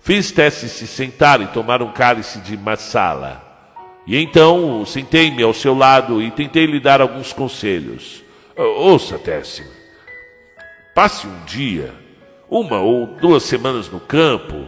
Fiz 0.00 0.30
Tessie 0.30 0.68
se 0.68 0.86
sentar 0.86 1.40
e 1.40 1.46
tomar 1.48 1.82
um 1.82 1.92
cálice 1.92 2.38
de 2.40 2.56
marsala. 2.56 3.44
E 4.06 4.16
então 4.16 4.84
sentei-me 4.86 5.42
ao 5.42 5.52
seu 5.52 5.74
lado 5.74 6.22
e 6.22 6.30
tentei 6.30 6.64
lhe 6.64 6.80
dar 6.80 7.00
alguns 7.00 7.32
conselhos. 7.32 8.24
Ouça, 8.56 9.18
Tessie, 9.18 9.66
passe 10.94 11.26
um 11.26 11.44
dia, 11.44 11.94
uma 12.48 12.80
ou 12.80 13.06
duas 13.06 13.42
semanas 13.42 13.88
no 13.90 14.00
campo 14.00 14.66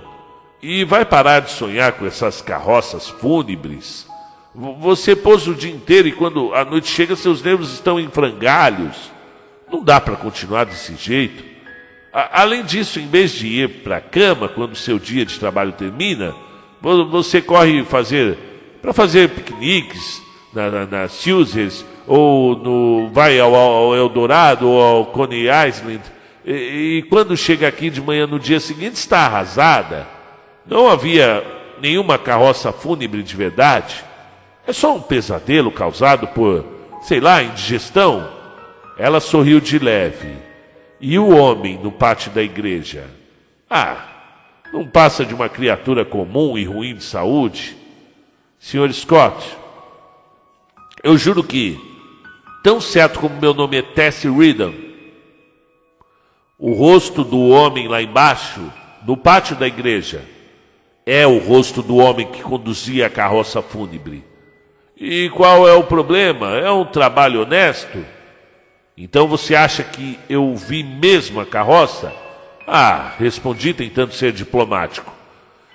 e 0.62 0.84
vai 0.84 1.04
parar 1.04 1.40
de 1.40 1.50
sonhar 1.50 1.92
com 1.92 2.06
essas 2.06 2.42
carroças 2.42 3.08
fúnebres. 3.08 4.06
Você 4.54 5.16
pôs 5.16 5.46
o 5.46 5.54
dia 5.54 5.72
inteiro 5.72 6.08
e 6.08 6.12
quando 6.12 6.52
a 6.54 6.64
noite 6.64 6.88
chega 6.88 7.16
seus 7.16 7.42
nervos 7.42 7.72
estão 7.72 7.98
em 7.98 8.10
frangalhos. 8.10 9.10
Não 9.72 9.82
dá 9.82 10.00
para 10.00 10.16
continuar 10.16 10.64
desse 10.64 10.94
jeito. 10.96 11.49
Além 12.12 12.64
disso, 12.64 12.98
em 12.98 13.06
vez 13.06 13.30
de 13.32 13.46
ir 13.46 13.68
para 13.82 13.98
a 13.98 14.00
cama 14.00 14.48
quando 14.48 14.72
o 14.72 14.76
seu 14.76 14.98
dia 14.98 15.24
de 15.24 15.38
trabalho 15.38 15.72
termina, 15.72 16.34
você 16.80 17.40
corre 17.40 17.84
fazer 17.84 18.36
para 18.82 18.92
fazer 18.92 19.28
piqueniques 19.28 20.22
na, 20.54 20.70
na, 20.70 20.86
na 20.86 21.08
ou 22.06 22.56
no 22.56 23.10
vai 23.12 23.38
ao, 23.38 23.54
ao 23.54 23.94
Eldorado 23.94 24.68
ou 24.68 24.82
ao 24.82 25.06
Coney 25.06 25.46
Island 25.68 26.00
e, 26.44 26.98
e 26.98 27.02
quando 27.08 27.36
chega 27.36 27.68
aqui 27.68 27.90
de 27.90 28.00
manhã 28.00 28.26
no 28.26 28.38
dia 28.38 28.58
seguinte 28.58 28.94
está 28.94 29.20
arrasada. 29.20 30.08
Não 30.66 30.88
havia 30.88 31.44
nenhuma 31.80 32.18
carroça 32.18 32.72
fúnebre 32.72 33.22
de 33.22 33.36
verdade. 33.36 34.04
É 34.66 34.72
só 34.72 34.94
um 34.94 35.00
pesadelo 35.00 35.70
causado 35.70 36.28
por, 36.28 36.64
sei 37.02 37.20
lá, 37.20 37.42
indigestão. 37.42 38.28
Ela 38.98 39.20
sorriu 39.20 39.60
de 39.60 39.78
leve. 39.78 40.49
E 41.00 41.18
o 41.18 41.28
homem 41.34 41.78
no 41.78 41.90
pátio 41.90 42.30
da 42.30 42.42
igreja? 42.42 43.08
Ah, 43.68 44.06
não 44.72 44.86
passa 44.86 45.24
de 45.24 45.34
uma 45.34 45.48
criatura 45.48 46.04
comum 46.04 46.58
e 46.58 46.64
ruim 46.64 46.94
de 46.94 47.02
saúde? 47.02 47.76
Senhor 48.58 48.92
Scott, 48.92 49.56
eu 51.02 51.16
juro 51.16 51.42
que, 51.42 51.80
tão 52.62 52.80
certo 52.80 53.18
como 53.18 53.40
meu 53.40 53.54
nome 53.54 53.78
é 53.78 53.82
Tessie 53.82 54.30
Ridden, 54.30 54.90
o 56.58 56.74
rosto 56.74 57.24
do 57.24 57.48
homem 57.48 57.88
lá 57.88 58.02
embaixo, 58.02 58.60
no 59.06 59.16
pátio 59.16 59.56
da 59.56 59.66
igreja, 59.66 60.22
é 61.06 61.26
o 61.26 61.38
rosto 61.38 61.82
do 61.82 61.96
homem 61.96 62.30
que 62.30 62.42
conduzia 62.42 63.06
a 63.06 63.10
carroça 63.10 63.62
fúnebre. 63.62 64.22
E 64.94 65.30
qual 65.30 65.66
é 65.66 65.72
o 65.72 65.84
problema? 65.84 66.58
É 66.58 66.70
um 66.70 66.84
trabalho 66.84 67.40
honesto? 67.40 68.04
Então 69.02 69.26
você 69.26 69.54
acha 69.54 69.82
que 69.82 70.18
eu 70.28 70.54
vi 70.54 70.82
mesmo 70.82 71.40
a 71.40 71.46
carroça? 71.46 72.12
Ah, 72.66 73.14
respondi 73.18 73.72
tentando 73.72 74.12
ser 74.12 74.30
diplomático. 74.30 75.10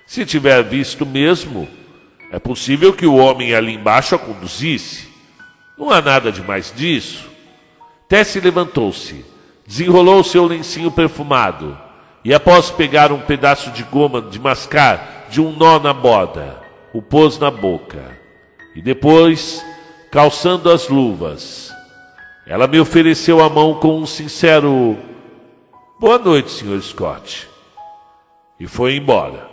Se 0.05 0.23
tiver 0.23 0.61
visto 0.63 1.07
mesmo, 1.07 1.67
é 2.31 2.37
possível 2.37 2.93
que 2.93 3.07
o 3.07 3.15
homem 3.15 3.55
ali 3.55 3.73
embaixo 3.73 4.13
a 4.13 4.19
conduzisse. 4.19 5.09
Não 5.75 5.89
há 5.89 6.03
nada 6.03 6.31
de 6.31 6.43
mais 6.43 6.71
disso. 6.71 7.27
Tessie 8.07 8.39
levantou-se, 8.39 9.25
desenrolou 9.65 10.23
seu 10.23 10.45
lencinho 10.45 10.91
perfumado 10.91 11.75
e, 12.23 12.31
após 12.31 12.69
pegar 12.69 13.11
um 13.11 13.21
pedaço 13.21 13.71
de 13.71 13.81
goma 13.81 14.21
de 14.21 14.39
mascar 14.39 15.25
de 15.31 15.41
um 15.41 15.51
nó 15.51 15.79
na 15.79 15.93
boda, 15.93 16.61
o 16.93 17.01
pôs 17.01 17.39
na 17.39 17.49
boca. 17.49 18.19
E 18.75 18.83
depois, 18.83 19.65
calçando 20.11 20.69
as 20.69 20.87
luvas, 20.89 21.74
ela 22.45 22.67
me 22.67 22.79
ofereceu 22.79 23.41
a 23.41 23.49
mão 23.49 23.73
com 23.79 23.99
um 23.99 24.05
sincero 24.05 24.97
boa 25.99 26.19
noite, 26.19 26.51
Sr. 26.51 26.79
Scott, 26.81 27.49
e 28.59 28.67
foi 28.67 28.95
embora. 28.97 29.49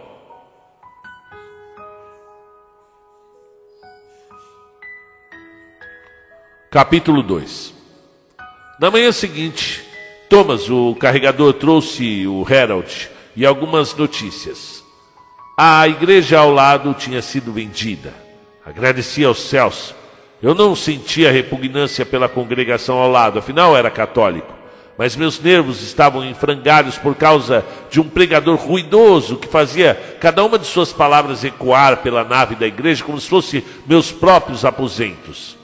Capítulo 6.71 7.23
2 7.23 7.75
Na 8.79 8.91
manhã 8.91 9.11
seguinte, 9.13 9.85
Thomas, 10.29 10.69
o 10.69 10.95
carregador, 10.95 11.55
trouxe 11.55 12.27
o 12.27 12.47
Herald 12.49 13.11
e 13.35 13.47
algumas 13.47 13.95
notícias. 13.95 14.83
A 15.57 15.87
igreja 15.89 16.39
ao 16.39 16.51
lado 16.51 16.95
tinha 16.95 17.21
sido 17.23 17.53
vendida. 17.53 18.15
Agradeci 18.65 19.25
aos 19.25 19.39
céus. 19.39 19.95
Eu 20.43 20.55
não 20.55 20.75
sentia 20.75 21.31
repugnância 21.31 22.05
pela 22.05 22.29
congregação 22.29 22.99
ao 22.99 23.09
lado, 23.09 23.39
afinal 23.39 23.77
era 23.77 23.91
católico. 23.91 24.53
Mas 24.99 25.15
meus 25.15 25.41
nervos 25.41 25.83
estavam 25.83 26.25
em 26.25 26.35
frangalhos 26.35 26.99
por 26.99 27.15
causa 27.15 27.65
de 27.91 28.01
um 28.01 28.09
pregador 28.09 28.57
ruidoso 28.57 29.37
que 29.37 29.49
fazia 29.49 29.95
cada 30.21 30.45
uma 30.45 30.59
de 30.59 30.67
suas 30.67 30.93
palavras 30.93 31.45
ecoar 31.45 31.99
pela 31.99 32.25
nave 32.25 32.57
da 32.57 32.67
igreja 32.67 33.05
como 33.05 33.21
se 33.21 33.29
fosse 33.29 33.65
meus 33.87 34.11
próprios 34.11 34.65
aposentos 34.65 35.57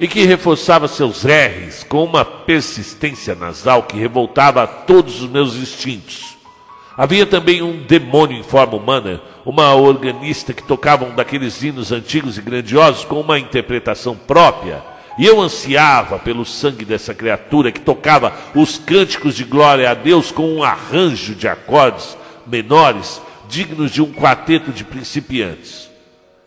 e 0.00 0.08
que 0.08 0.24
reforçava 0.24 0.88
seus 0.88 1.24
R's 1.24 1.84
com 1.84 2.02
uma 2.02 2.24
persistência 2.24 3.34
nasal 3.34 3.82
que 3.82 3.98
revoltava 3.98 4.66
todos 4.66 5.20
os 5.20 5.28
meus 5.28 5.54
instintos. 5.54 6.36
Havia 6.96 7.24
também 7.24 7.62
um 7.62 7.82
demônio 7.82 8.38
em 8.38 8.42
forma 8.42 8.76
humana, 8.76 9.20
uma 9.44 9.74
organista 9.74 10.52
que 10.52 10.62
tocava 10.62 11.04
um 11.04 11.14
daqueles 11.14 11.62
hinos 11.62 11.90
antigos 11.90 12.36
e 12.36 12.42
grandiosos 12.42 13.04
com 13.04 13.20
uma 13.20 13.38
interpretação 13.38 14.14
própria. 14.14 14.82
E 15.18 15.26
eu 15.26 15.40
ansiava 15.40 16.18
pelo 16.18 16.44
sangue 16.44 16.84
dessa 16.84 17.14
criatura 17.14 17.72
que 17.72 17.80
tocava 17.80 18.32
os 18.54 18.78
cânticos 18.78 19.34
de 19.34 19.44
glória 19.44 19.90
a 19.90 19.94
Deus 19.94 20.30
com 20.30 20.46
um 20.46 20.62
arranjo 20.62 21.34
de 21.34 21.48
acordes 21.48 22.16
menores 22.46 23.20
dignos 23.48 23.90
de 23.90 24.02
um 24.02 24.12
quarteto 24.12 24.70
de 24.70 24.84
principiantes. 24.84 25.90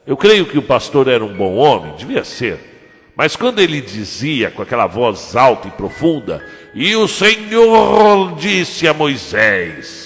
Eu 0.05 0.17
creio 0.17 0.45
que 0.45 0.57
o 0.57 0.63
pastor 0.63 1.07
era 1.07 1.23
um 1.23 1.33
bom 1.33 1.55
homem, 1.55 1.95
devia 1.95 2.23
ser. 2.23 2.73
Mas 3.15 3.35
quando 3.35 3.59
ele 3.59 3.81
dizia 3.81 4.51
com 4.51 4.61
aquela 4.61 4.87
voz 4.87 5.35
alta 5.35 5.67
e 5.67 5.71
profunda, 5.71 6.45
e 6.73 6.95
o 6.95 7.07
Senhor 7.07 8.35
disse 8.35 8.87
a 8.87 8.93
Moisés: 8.93 10.04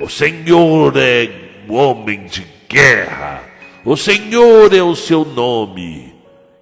O 0.00 0.08
Senhor 0.08 0.96
é 0.96 1.30
homem 1.68 2.24
de 2.24 2.46
guerra, 2.66 3.42
o 3.84 3.98
Senhor 3.98 4.72
é 4.72 4.82
o 4.82 4.96
seu 4.96 5.26
nome, 5.26 6.14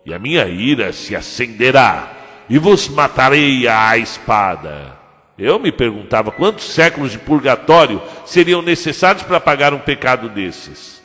e 0.04 0.12
a 0.12 0.18
minha 0.18 0.45
ira 0.49 0.92
se 0.92 1.14
acenderá, 1.14 2.16
e 2.50 2.59
vos 2.59 2.88
matarei 2.88 3.68
à 3.68 3.97
espada. 3.97 4.99
Eu 5.38 5.61
me 5.61 5.71
perguntava 5.71 6.33
quantos 6.33 6.64
séculos 6.64 7.12
de 7.12 7.18
purgatório 7.18 8.02
seriam 8.26 8.61
necessários 8.61 9.23
para 9.23 9.38
pagar 9.38 9.73
um 9.73 9.78
pecado 9.78 10.28
desses. 10.28 11.00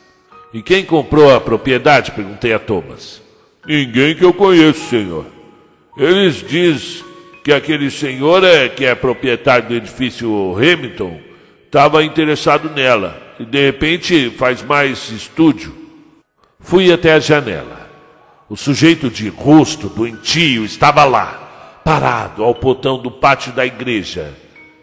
E 0.52 0.60
quem 0.60 0.84
comprou 0.84 1.32
a 1.32 1.40
propriedade? 1.40 2.10
perguntei 2.10 2.52
a 2.52 2.58
Thomas. 2.58 3.22
Ninguém 3.64 4.16
que 4.16 4.24
eu 4.24 4.34
conheço, 4.34 4.88
senhor. 4.88 5.26
Eles 5.96 6.44
dizem 6.44 7.04
que 7.44 7.52
aquele 7.52 7.92
senhor 7.92 8.42
é, 8.42 8.68
que 8.68 8.84
é 8.84 8.92
proprietário 8.96 9.68
do 9.68 9.74
edifício 9.74 10.52
Hamilton 10.56 11.33
estava 11.74 12.04
interessado 12.04 12.70
nela 12.70 13.20
e 13.36 13.44
de 13.44 13.66
repente 13.66 14.30
faz 14.30 14.62
mais 14.62 15.10
estúdio. 15.10 15.74
Fui 16.60 16.92
até 16.92 17.12
a 17.12 17.18
janela. 17.18 17.90
O 18.48 18.56
sujeito 18.56 19.10
de 19.10 19.28
rosto 19.28 19.88
doentio 19.88 20.64
estava 20.64 21.04
lá, 21.04 21.80
parado 21.84 22.44
ao 22.44 22.54
portão 22.54 22.96
do 22.96 23.10
pátio 23.10 23.52
da 23.52 23.66
igreja, 23.66 24.32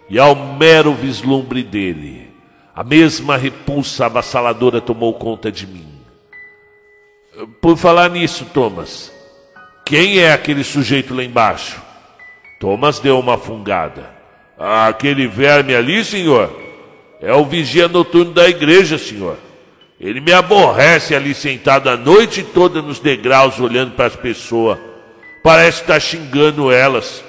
e 0.09 0.19
ao 0.19 0.35
mero 0.35 0.93
vislumbre 0.93 1.63
dele, 1.63 2.29
a 2.75 2.83
mesma 2.83 3.37
repulsa 3.37 4.07
avassaladora 4.07 4.81
tomou 4.81 5.13
conta 5.13 5.49
de 5.49 5.65
mim. 5.65 5.87
Por 7.61 7.77
falar 7.77 8.09
nisso, 8.09 8.45
Thomas, 8.53 9.13
quem 9.85 10.19
é 10.19 10.33
aquele 10.33 10.65
sujeito 10.65 11.15
lá 11.15 11.23
embaixo? 11.23 11.81
Thomas 12.59 12.99
deu 12.99 13.17
uma 13.17 13.37
fungada. 13.37 14.09
Aquele 14.59 15.25
verme 15.25 15.73
ali, 15.73 16.03
senhor, 16.03 16.60
é 17.21 17.33
o 17.33 17.45
vigia 17.45 17.87
noturno 17.87 18.33
da 18.33 18.49
igreja, 18.49 18.97
senhor. 18.97 19.37
Ele 19.99 20.19
me 20.19 20.33
aborrece 20.33 21.13
ali 21.13 21.33
sentado 21.35 21.89
a 21.89 21.95
noite 21.95 22.41
toda 22.41 22.81
nos 22.81 22.99
degraus 22.99 23.59
olhando 23.59 23.91
para 23.91 24.07
as 24.07 24.15
pessoas. 24.15 24.79
Parece 25.43 25.81
estar 25.81 25.93
tá 25.93 25.99
xingando 25.99 26.71
elas. 26.71 27.23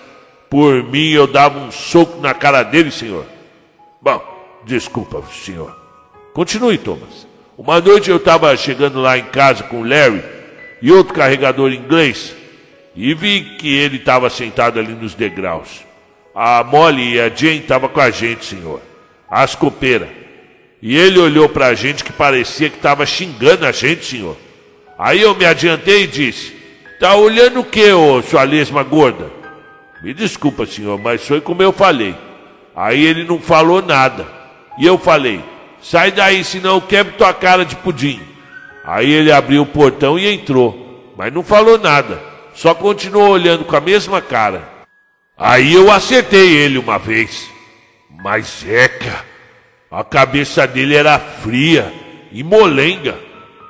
Por 0.49 0.83
mim 0.85 1.11
eu 1.11 1.27
dava 1.27 1.59
um 1.59 1.71
soco 1.71 2.21
na 2.21 2.33
cara 2.33 2.63
dele, 2.63 2.91
senhor. 2.91 3.27
Bom, 4.01 4.23
desculpa, 4.65 5.23
senhor. 5.31 5.77
Continue, 6.33 6.79
Thomas. 6.79 7.27
Uma 7.59 7.81
noite 7.81 8.11
eu 8.11 8.17
estava 8.17 8.57
chegando 8.57 9.01
lá 9.01 9.19
em 9.19 9.25
casa 9.25 9.65
com 9.65 9.83
o 9.83 9.87
Larry 9.87 10.25
e 10.81 10.91
outro 10.91 11.13
carregador 11.13 11.71
inglês 11.73 12.35
e 12.95 13.15
vi 13.15 13.57
que 13.59 13.75
ele 13.75 13.97
estava 13.97 14.29
sentado 14.31 14.79
ali 14.79 14.95
nos 14.95 15.15
degraus. 15.15 15.83
A 16.35 16.65
Molly 16.65 17.15
e 17.15 17.21
a 17.21 17.29
Jane 17.29 17.59
estavam 17.59 17.89
com 17.89 18.01
a 18.01 18.11
gente, 18.11 18.45
senhor, 18.45 18.81
as 19.33 19.55
copeiras. 19.55 20.11
E 20.83 20.95
ele 20.95 21.19
olhou 21.19 21.49
para 21.49 21.69
a 21.69 21.75
gente 21.75 22.05
que 22.05 22.13
parecia 22.13 22.69
que 22.69 22.77
estava 22.77 23.07
xingando 23.07 23.65
a 23.65 23.73
gente, 23.73 24.05
senhor. 24.05 24.37
Aí 24.99 25.23
eu 25.23 25.35
me 25.35 25.47
adiantei 25.47 26.03
e 26.03 26.07
disse: 26.07 26.55
Tá 27.01 27.15
olhando 27.15 27.61
o 27.61 27.65
que, 27.65 27.91
ô 27.93 28.21
sua 28.21 28.43
lesma 28.43 28.83
gorda? 28.83 29.31
Me 30.03 30.13
desculpa, 30.13 30.67
senhor, 30.67 30.99
mas 30.99 31.27
foi 31.27 31.41
como 31.41 31.63
eu 31.63 31.73
falei. 31.73 32.15
Aí 32.77 33.03
ele 33.03 33.25
não 33.25 33.39
falou 33.39 33.81
nada. 33.81 34.27
E 34.79 34.85
eu 34.85 34.99
falei: 34.99 35.43
Sai 35.81 36.13
daí, 36.13 36.45
senão 36.45 36.75
eu 36.75 36.83
quebro 36.83 37.15
tua 37.15 37.33
cara 37.33 37.65
de 37.65 37.77
pudim. 37.77 38.21
Aí 38.85 39.11
ele 39.11 39.33
abriu 39.33 39.63
o 39.63 39.67
portão 39.67 40.19
e 40.19 40.27
entrou, 40.27 41.15
mas 41.17 41.33
não 41.33 41.45
falou 41.45 41.79
nada, 41.79 42.21
só 42.53 42.75
continuou 42.75 43.31
olhando 43.31 43.65
com 43.65 43.77
a 43.77 43.81
mesma 43.81 44.21
cara. 44.21 44.69
Aí 45.39 45.73
eu 45.73 45.91
acertei 45.91 46.57
ele 46.57 46.79
uma 46.79 46.99
vez, 46.99 47.49
mas 48.23 48.65
eca, 48.65 49.25
a 49.91 50.05
cabeça 50.05 50.65
dele 50.65 50.95
era 50.95 51.19
fria 51.19 51.93
e 52.31 52.45
molenga, 52.45 53.19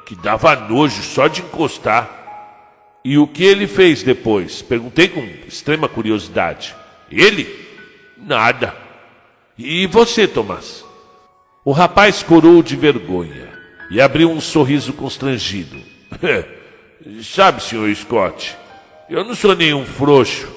que 0.05 0.15
dava 0.15 0.55
nojo 0.55 1.03
só 1.03 1.27
de 1.27 1.41
encostar. 1.41 2.21
E 3.03 3.17
o 3.17 3.27
que 3.27 3.43
ele 3.43 3.67
fez 3.67 4.03
depois? 4.03 4.61
Perguntei 4.61 5.09
com 5.09 5.21
extrema 5.49 5.89
curiosidade. 5.89 6.77
Ele? 7.11 7.49
Nada. 8.19 8.77
E 9.59 9.87
você, 9.87 10.29
Tomás? 10.29 10.85
O 11.65 11.73
rapaz 11.73 12.23
corou 12.23 12.63
de 12.63 12.77
vergonha 12.77 13.49
e 13.91 14.01
abriu 14.01 14.31
um 14.31 14.41
sorriso 14.41 14.93
constrangido. 14.93 15.79
Sabe, 17.23 17.63
senhor 17.63 17.93
Scott, 17.97 18.55
eu 19.09 19.25
não 19.25 19.35
sou 19.35 19.57
nenhum 19.57 19.85
frouxo 19.85 20.52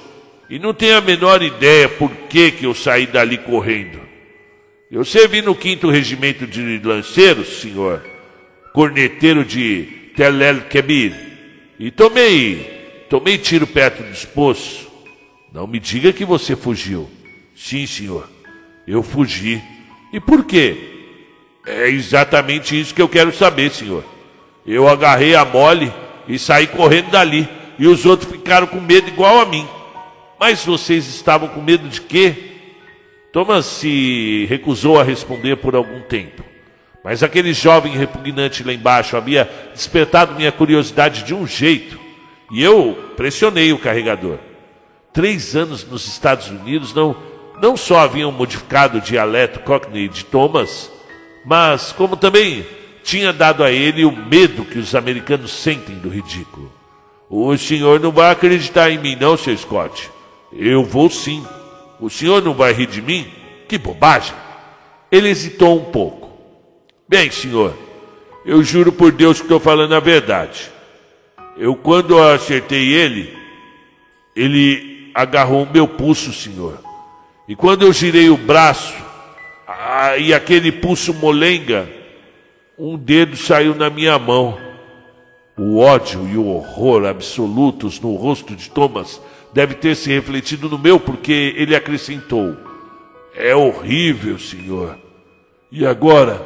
e 0.49 0.59
não 0.59 0.73
tenho 0.73 0.97
a 0.97 1.01
menor 1.01 1.41
ideia 1.41 1.89
por 1.89 2.09
que, 2.29 2.51
que 2.51 2.65
eu 2.65 2.73
saí 2.73 3.07
dali 3.07 3.37
correndo. 3.37 3.99
Eu 4.91 5.03
servi 5.03 5.41
no 5.41 5.55
quinto 5.55 5.89
regimento 5.89 6.45
de 6.45 6.79
lanceiros, 6.83 7.59
senhor, 7.59 8.05
corneteiro 8.73 9.43
de 9.43 10.11
Tel 10.15 10.41
El 10.41 10.61
Kebir, 10.61 11.13
e 11.79 11.91
tomei, 11.91 13.05
tomei 13.09 13.37
tiro 13.37 13.65
perto 13.65 14.03
dos 14.03 14.23
poços. 14.23 14.87
Não 15.51 15.65
me 15.65 15.79
diga 15.79 16.13
que 16.13 16.23
você 16.23 16.55
fugiu. 16.55 17.09
Sim, 17.55 17.87
senhor, 17.87 18.29
eu 18.87 19.01
fugi. 19.01 19.61
E 20.13 20.19
por 20.19 20.45
quê? 20.45 20.77
É 21.65 21.89
exatamente 21.89 22.79
isso 22.79 22.93
que 22.93 23.01
eu 23.01 23.09
quero 23.09 23.33
saber, 23.33 23.71
senhor. 23.71 24.03
Eu 24.65 24.87
agarrei 24.87 25.35
a 25.35 25.43
mole 25.43 25.91
e 26.27 26.37
saí 26.37 26.67
correndo 26.67 27.11
dali. 27.11 27.47
E 27.77 27.87
os 27.87 28.05
outros 28.05 28.31
ficaram 28.31 28.67
com 28.67 28.79
medo 28.79 29.07
igual 29.07 29.39
a 29.39 29.45
mim. 29.45 29.67
Mas 30.39 30.65
vocês 30.65 31.07
estavam 31.07 31.47
com 31.49 31.61
medo 31.61 31.87
de 31.87 32.01
quê? 32.01 32.35
Thomas 33.31 33.65
se 33.65 34.45
recusou 34.49 34.99
a 34.99 35.03
responder 35.03 35.57
por 35.57 35.75
algum 35.75 36.01
tempo. 36.01 36.43
Mas 37.03 37.21
aquele 37.21 37.53
jovem 37.53 37.95
repugnante 37.97 38.63
lá 38.63 38.73
embaixo 38.73 39.15
havia 39.15 39.49
despertado 39.73 40.33
minha 40.35 40.51
curiosidade 40.51 41.23
de 41.23 41.33
um 41.33 41.45
jeito. 41.45 41.99
E 42.51 42.63
eu 42.63 43.11
pressionei 43.15 43.71
o 43.71 43.77
carregador. 43.79 44.39
Três 45.13 45.55
anos 45.55 45.85
nos 45.85 46.07
Estados 46.07 46.49
Unidos 46.49 46.93
não, 46.93 47.15
não 47.61 47.77
só 47.77 47.99
haviam 47.99 48.31
modificado 48.31 48.97
o 48.97 49.01
dialeto 49.01 49.59
Cockney 49.59 50.07
de 50.07 50.25
Thomas, 50.25 50.91
mas 51.45 51.91
como 51.91 52.17
também 52.17 52.65
tinha 53.03 53.31
dado 53.31 53.63
a 53.63 53.71
ele 53.71 54.03
o 54.03 54.11
medo 54.11 54.65
que 54.65 54.79
os 54.79 54.95
americanos 54.95 55.51
sentem 55.51 55.95
do 55.95 56.09
ridículo. 56.09 56.73
O 57.29 57.55
senhor 57.57 57.99
não 57.99 58.11
vai 58.11 58.31
acreditar 58.31 58.89
em 58.89 58.97
mim, 58.97 59.15
não, 59.15 59.37
seu 59.37 59.55
Scott. 59.55 60.14
Eu 60.55 60.83
vou 60.83 61.09
sim. 61.09 61.45
O 61.99 62.09
senhor 62.09 62.41
não 62.41 62.53
vai 62.53 62.73
rir 62.73 62.87
de 62.87 63.01
mim? 63.01 63.27
Que 63.67 63.77
bobagem! 63.77 64.35
Ele 65.11 65.29
hesitou 65.29 65.77
um 65.77 65.85
pouco. 65.91 66.29
Bem, 67.07 67.29
senhor, 67.29 67.75
eu 68.45 68.63
juro 68.63 68.91
por 68.91 69.11
Deus 69.11 69.37
que 69.37 69.45
estou 69.45 69.59
falando 69.59 69.93
a 69.93 69.99
verdade. 69.99 70.71
Eu, 71.57 71.75
quando 71.75 72.21
acertei 72.21 72.93
ele, 72.93 73.37
ele 74.35 75.11
agarrou 75.13 75.63
o 75.63 75.71
meu 75.71 75.87
pulso, 75.87 76.33
senhor. 76.33 76.79
E 77.47 77.55
quando 77.55 77.83
eu 77.83 77.93
girei 77.93 78.29
o 78.29 78.37
braço, 78.37 78.93
e 80.19 80.33
aquele 80.33 80.71
pulso 80.71 81.13
molenga, 81.13 81.87
um 82.77 82.97
dedo 82.97 83.37
saiu 83.37 83.75
na 83.75 83.89
minha 83.89 84.17
mão. 84.19 84.57
O 85.57 85.77
ódio 85.79 86.27
e 86.27 86.37
o 86.37 86.47
horror 86.47 87.05
absolutos 87.05 87.99
no 88.01 88.15
rosto 88.15 88.55
de 88.55 88.69
Thomas 88.69 89.21
deve 89.55 89.73
ter 89.73 89.95
se 89.95 90.11
refletido 90.11 90.67
no 90.67 90.77
meu, 90.77 90.99
porque 90.99 91.55
ele 91.55 91.73
acrescentou: 91.73 92.57
É 93.33 93.55
horrível, 93.55 94.37
senhor. 94.37 94.97
E 95.71 95.87
agora, 95.87 96.45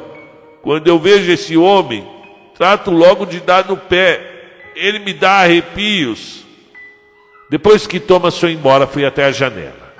quando 0.62 0.86
eu 0.86 0.96
vejo 0.96 1.30
esse 1.30 1.56
homem, 1.56 2.06
trato 2.56 2.92
logo 2.92 3.26
de 3.26 3.40
dar 3.40 3.66
no 3.66 3.76
pé. 3.76 4.28
Ele 4.76 5.00
me 5.00 5.12
dá 5.12 5.40
arrepios. 5.40 6.44
Depois 7.50 7.84
que 7.84 7.98
Thomas 7.98 8.38
foi 8.38 8.52
embora, 8.52 8.86
fui 8.86 9.04
até 9.04 9.24
a 9.24 9.32
janela. 9.32 9.92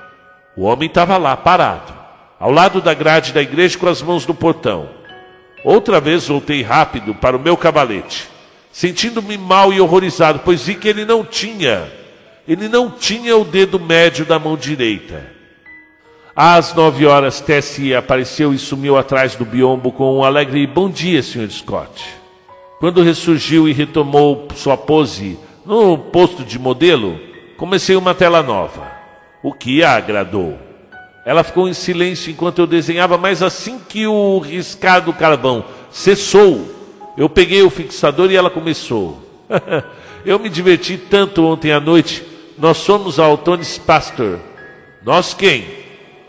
O 0.55 0.63
homem 0.63 0.87
estava 0.87 1.17
lá, 1.17 1.35
parado, 1.35 1.93
ao 2.39 2.49
lado 2.49 2.81
da 2.81 2.93
grade 2.93 3.33
da 3.33 3.41
igreja 3.41 3.77
com 3.77 3.89
as 3.89 4.01
mãos 4.01 4.25
no 4.25 4.33
portão. 4.33 4.89
Outra 5.65 5.99
vez 5.99 6.29
voltei 6.29 6.61
rápido 6.63 7.13
para 7.13 7.35
o 7.35 7.39
meu 7.39 7.57
cavalete, 7.57 8.29
sentindo-me 8.71 9.37
mal 9.37 9.73
e 9.73 9.81
horrorizado, 9.81 10.39
pois 10.43 10.65
vi 10.65 10.75
que 10.75 10.87
ele 10.87 11.05
não 11.05 11.23
tinha, 11.23 11.91
ele 12.51 12.67
não 12.67 12.91
tinha 12.91 13.37
o 13.37 13.45
dedo 13.45 13.79
médio 13.79 14.25
da 14.25 14.37
mão 14.37 14.57
direita. 14.57 15.25
Às 16.35 16.73
nove 16.73 17.05
horas, 17.05 17.39
Tessie 17.39 17.95
apareceu 17.95 18.53
e 18.53 18.57
sumiu 18.57 18.97
atrás 18.97 19.35
do 19.35 19.45
biombo 19.45 19.89
com 19.89 20.17
um 20.17 20.21
alegre 20.21 20.67
bom 20.67 20.89
dia, 20.89 21.23
Sr. 21.23 21.49
Scott. 21.49 22.03
Quando 22.77 23.01
ressurgiu 23.01 23.69
e 23.69 23.71
retomou 23.71 24.49
sua 24.53 24.75
pose 24.75 25.39
no 25.65 25.97
posto 25.97 26.43
de 26.43 26.59
modelo, 26.59 27.17
comecei 27.55 27.95
uma 27.95 28.13
tela 28.13 28.43
nova, 28.43 28.85
o 29.41 29.53
que 29.53 29.81
a 29.81 29.95
agradou. 29.95 30.59
Ela 31.25 31.45
ficou 31.45 31.69
em 31.69 31.73
silêncio 31.73 32.33
enquanto 32.33 32.59
eu 32.59 32.67
desenhava, 32.67 33.17
mas 33.17 33.41
assim 33.41 33.79
que 33.79 34.05
o 34.05 34.39
riscar 34.39 35.01
do 35.01 35.13
carvão 35.13 35.63
cessou, 35.89 36.69
eu 37.15 37.29
peguei 37.29 37.61
o 37.61 37.69
fixador 37.69 38.29
e 38.29 38.35
ela 38.35 38.49
começou. 38.49 39.21
eu 40.25 40.37
me 40.37 40.49
diverti 40.49 40.97
tanto 40.97 41.45
ontem 41.45 41.71
à 41.71 41.79
noite. 41.79 42.30
Nós 42.61 42.77
somos 42.77 43.19
a 43.19 43.23
Altones 43.25 43.79
Pastor. 43.79 44.39
Nós 45.03 45.33
quem? 45.33 45.65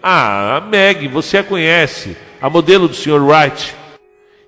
Ah, 0.02 0.56
a 0.56 0.60
Meg, 0.62 1.06
você 1.06 1.36
a 1.36 1.44
conhece, 1.44 2.16
a 2.40 2.48
modelo 2.48 2.88
do 2.88 2.94
Sr. 2.94 3.22
Wright. 3.22 3.74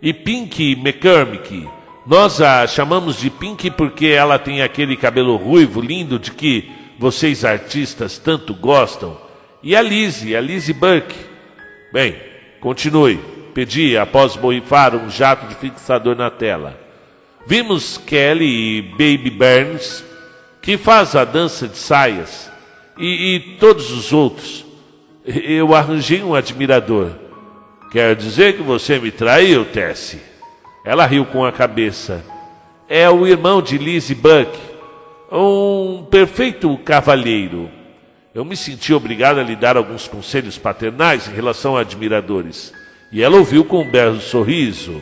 E 0.01 0.15
Pink 0.15 0.73
McCormick. 0.73 1.69
Nós 2.07 2.41
a 2.41 2.67
chamamos 2.67 3.19
de 3.19 3.29
Pink 3.29 3.71
porque 3.73 4.07
ela 4.07 4.39
tem 4.39 4.63
aquele 4.63 4.97
cabelo 4.97 5.37
ruivo 5.37 5.83
lindo 5.83 6.19
de 6.19 6.31
que 6.31 6.73
vocês 6.99 7.45
artistas 7.45 8.17
tanto 8.17 8.55
gostam. 8.55 9.19
E 9.63 9.77
a 9.77 9.83
Lizzie, 9.83 10.35
a 10.35 10.41
Lizzie 10.41 10.73
Burke. 10.73 11.15
Bem, 11.93 12.17
continue. 12.63 13.21
Pedi 13.53 13.99
após 13.99 14.37
borrifar 14.37 14.97
um 14.97 15.11
jato 15.11 15.47
de 15.49 15.55
fixador 15.57 16.17
na 16.17 16.31
tela. 16.31 16.81
Vimos 17.47 17.99
Kelly 17.99 18.79
e 18.79 18.83
Baby 18.83 19.29
Burns, 19.29 20.03
que 20.65 20.79
faz 20.79 21.15
a 21.15 21.27
dança 21.27 21.69
de 21.69 21.77
saias, 21.77 22.51
e, 22.97 23.35
e 23.35 23.41
todos 23.59 23.93
os 23.93 24.15
outros. 24.15 24.65
Eu 25.27 25.75
arranjei 25.75 26.23
um 26.23 26.35
admirador. 26.35 27.13
Quer 27.93 28.17
dizer 28.17 28.57
que 28.57 28.63
você 28.63 28.99
me 28.99 29.11
traiu, 29.11 29.67
Tessie? 29.67 30.21
Ela 30.83 31.05
riu 31.05 31.27
com 31.27 31.45
a 31.45 31.53
cabeça. 31.53 32.25
É 32.89 33.09
o 33.11 33.27
irmão 33.27 33.61
de 33.61 33.77
Lizzie 33.77 34.15
Buck, 34.15 34.59
um 35.31 36.07
perfeito 36.11 36.79
cavalheiro. 36.79 37.71
Eu 38.35 38.45
me 38.45 38.57
senti 38.57 38.95
obrigado 38.95 39.41
a 39.41 39.43
lhe 39.43 39.57
dar 39.57 39.77
alguns 39.77 40.09
conselhos 40.09 40.57
paternais 40.57 41.29
em 41.29 41.35
relação 41.35 41.77
a 41.77 41.83
admiradores. 41.83 42.73
E 43.13 43.23
ela 43.23 43.37
ouviu 43.37 43.67
com 43.67 43.83
um 43.83 43.91
belo 43.91 44.21
sorriso. 44.21 44.99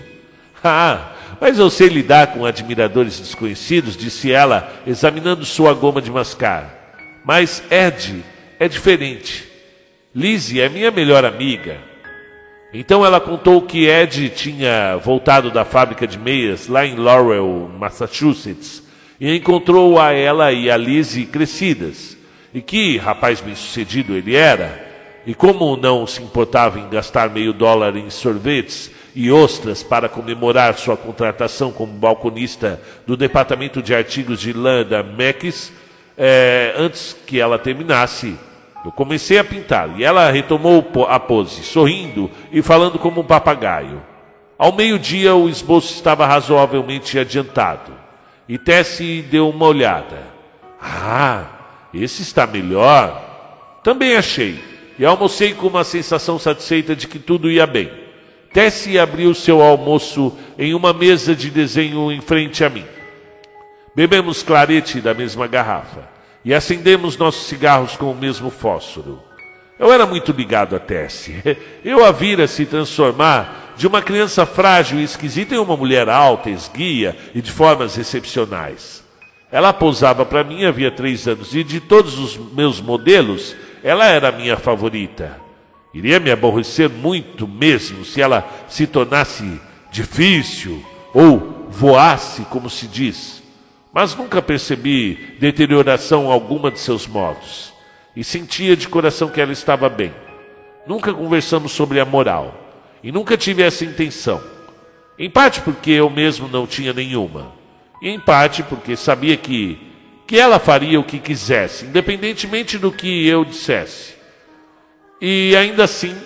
Ah, 0.64 1.12
mas 1.42 1.58
eu 1.58 1.68
sei 1.68 1.88
lidar 1.88 2.28
com 2.28 2.46
admiradores 2.46 3.18
desconhecidos, 3.18 3.96
disse 3.96 4.30
ela, 4.30 4.72
examinando 4.86 5.44
sua 5.44 5.74
goma 5.74 6.00
de 6.00 6.08
mascar. 6.08 6.94
Mas 7.24 7.60
Ed 7.68 8.22
é 8.60 8.68
diferente. 8.68 9.48
Lizzie 10.14 10.60
é 10.60 10.68
minha 10.68 10.92
melhor 10.92 11.24
amiga. 11.24 11.78
Então 12.72 13.04
ela 13.04 13.20
contou 13.20 13.60
que 13.62 13.88
Ed 13.88 14.28
tinha 14.28 14.96
voltado 14.98 15.50
da 15.50 15.64
fábrica 15.64 16.06
de 16.06 16.16
meias 16.16 16.68
lá 16.68 16.86
em 16.86 16.94
Laurel, 16.94 17.68
Massachusetts, 17.76 18.80
e 19.20 19.34
encontrou 19.34 19.98
a 19.98 20.12
ela 20.12 20.52
e 20.52 20.70
a 20.70 20.76
Lizzie 20.76 21.26
crescidas 21.26 22.16
e 22.54 22.62
que 22.62 22.96
rapaz 22.98 23.40
bem-sucedido 23.40 24.14
ele 24.14 24.36
era, 24.36 24.92
e 25.26 25.34
como 25.34 25.76
não 25.76 26.06
se 26.06 26.22
importava 26.22 26.78
em 26.78 26.88
gastar 26.88 27.30
meio 27.30 27.52
dólar 27.52 27.96
em 27.96 28.08
sorvetes 28.10 28.92
e 29.14 29.30
ostras 29.30 29.82
para 29.82 30.08
comemorar 30.08 30.78
sua 30.78 30.96
contratação 30.96 31.70
como 31.70 31.92
balconista 31.92 32.80
do 33.06 33.16
departamento 33.16 33.82
de 33.82 33.94
artigos 33.94 34.40
de 34.40 34.52
lã 34.52 34.84
da 34.84 35.04
é, 36.16 36.74
antes 36.76 37.16
que 37.26 37.40
ela 37.40 37.58
terminasse, 37.58 38.36
eu 38.84 38.92
comecei 38.92 39.38
a 39.38 39.44
pintar 39.44 39.98
e 39.98 40.04
ela 40.04 40.30
retomou 40.30 40.84
a 41.08 41.18
pose, 41.18 41.62
sorrindo 41.62 42.30
e 42.50 42.62
falando 42.62 42.98
como 42.98 43.20
um 43.20 43.24
papagaio. 43.24 44.02
Ao 44.58 44.72
meio-dia, 44.72 45.34
o 45.34 45.48
esboço 45.48 45.92
estava 45.94 46.26
razoavelmente 46.26 47.18
adiantado 47.18 47.92
e 48.48 48.58
Tessie 48.58 49.22
deu 49.22 49.48
uma 49.48 49.66
olhada. 49.66 50.26
Ah, 50.80 51.46
esse 51.94 52.22
está 52.22 52.46
melhor. 52.46 53.80
Também 53.82 54.16
achei. 54.16 54.62
E 54.98 55.04
almocei 55.04 55.54
com 55.54 55.68
uma 55.68 55.84
sensação 55.84 56.38
satisfeita 56.38 56.94
de 56.94 57.06
que 57.08 57.18
tudo 57.18 57.50
ia 57.50 57.66
bem. 57.66 58.01
Tessie 58.52 58.98
abriu 58.98 59.34
seu 59.34 59.62
almoço 59.62 60.36
em 60.58 60.74
uma 60.74 60.92
mesa 60.92 61.34
de 61.34 61.50
desenho 61.50 62.12
em 62.12 62.20
frente 62.20 62.62
a 62.62 62.68
mim. 62.68 62.84
Bebemos 63.94 64.42
clarete 64.42 65.00
da 65.00 65.14
mesma 65.14 65.46
garrafa 65.46 66.08
e 66.44 66.52
acendemos 66.52 67.16
nossos 67.16 67.46
cigarros 67.46 67.96
com 67.96 68.10
o 68.10 68.16
mesmo 68.16 68.50
fósforo. 68.50 69.22
Eu 69.78 69.92
era 69.92 70.06
muito 70.06 70.32
ligado 70.32 70.76
a 70.76 70.78
Tessie. 70.78 71.42
Eu 71.84 72.04
a 72.04 72.12
vira 72.12 72.46
se 72.46 72.66
transformar 72.66 73.74
de 73.76 73.86
uma 73.86 74.02
criança 74.02 74.44
frágil 74.44 75.00
e 75.00 75.04
esquisita 75.04 75.54
em 75.54 75.58
uma 75.58 75.76
mulher 75.76 76.08
alta, 76.08 76.50
esguia 76.50 77.16
e 77.34 77.40
de 77.40 77.50
formas 77.50 77.96
excepcionais. 77.96 79.02
Ela 79.50 79.72
pousava 79.72 80.24
para 80.24 80.44
mim 80.44 80.64
havia 80.64 80.90
três 80.90 81.26
anos 81.26 81.54
e 81.54 81.64
de 81.64 81.80
todos 81.80 82.18
os 82.18 82.36
meus 82.54 82.80
modelos, 82.80 83.56
ela 83.82 84.06
era 84.06 84.28
a 84.28 84.32
minha 84.32 84.56
favorita. 84.56 85.41
Iria 85.94 86.18
me 86.18 86.30
aborrecer 86.30 86.88
muito 86.88 87.46
mesmo 87.46 88.04
se 88.04 88.20
ela 88.20 88.48
se 88.68 88.86
tornasse 88.86 89.60
difícil 89.90 90.84
ou 91.12 91.66
voasse, 91.68 92.42
como 92.46 92.70
se 92.70 92.86
diz. 92.86 93.42
Mas 93.92 94.14
nunca 94.14 94.40
percebi 94.40 95.36
deterioração 95.38 96.30
alguma 96.30 96.70
de 96.70 96.80
seus 96.80 97.06
modos 97.06 97.72
e 98.16 98.24
sentia 98.24 98.74
de 98.74 98.88
coração 98.88 99.28
que 99.28 99.40
ela 99.40 99.52
estava 99.52 99.88
bem. 99.88 100.14
Nunca 100.86 101.12
conversamos 101.12 101.72
sobre 101.72 102.00
a 102.00 102.04
moral 102.04 102.54
e 103.02 103.12
nunca 103.12 103.36
tive 103.36 103.62
essa 103.62 103.84
intenção. 103.84 104.42
Em 105.18 105.28
parte 105.28 105.60
porque 105.60 105.90
eu 105.90 106.08
mesmo 106.08 106.48
não 106.48 106.66
tinha 106.66 106.92
nenhuma 106.94 107.52
e 108.00 108.08
em 108.08 108.18
parte 108.18 108.62
porque 108.62 108.96
sabia 108.96 109.36
que, 109.36 109.78
que 110.26 110.38
ela 110.38 110.58
faria 110.58 110.98
o 110.98 111.04
que 111.04 111.18
quisesse, 111.18 111.84
independentemente 111.84 112.78
do 112.78 112.90
que 112.90 113.26
eu 113.28 113.44
dissesse. 113.44 114.21
E 115.24 115.54
ainda 115.54 115.84
assim, 115.84 116.16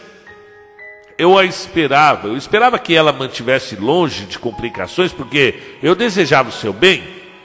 eu 1.18 1.37
a 1.37 1.44
esperava, 1.44 2.28
eu 2.28 2.37
esperava 2.38 2.78
que 2.78 2.94
ela 2.94 3.12
mantivesse 3.12 3.76
longe 3.76 4.24
de 4.24 4.38
complicações, 4.38 5.12
porque 5.12 5.76
eu 5.82 5.94
desejava 5.94 6.48
o 6.48 6.52
seu 6.52 6.72
bem, 6.72 7.04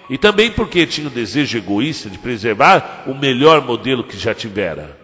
e 0.09 0.17
também 0.17 0.49
porque 0.49 0.87
tinha 0.87 1.07
o 1.07 1.11
desejo 1.11 1.57
egoísta 1.57 2.09
de 2.09 2.17
preservar 2.17 3.03
o 3.05 3.13
melhor 3.13 3.65
modelo 3.65 4.01
que 4.01 4.17
já 4.17 4.33
tivera. 4.33 4.97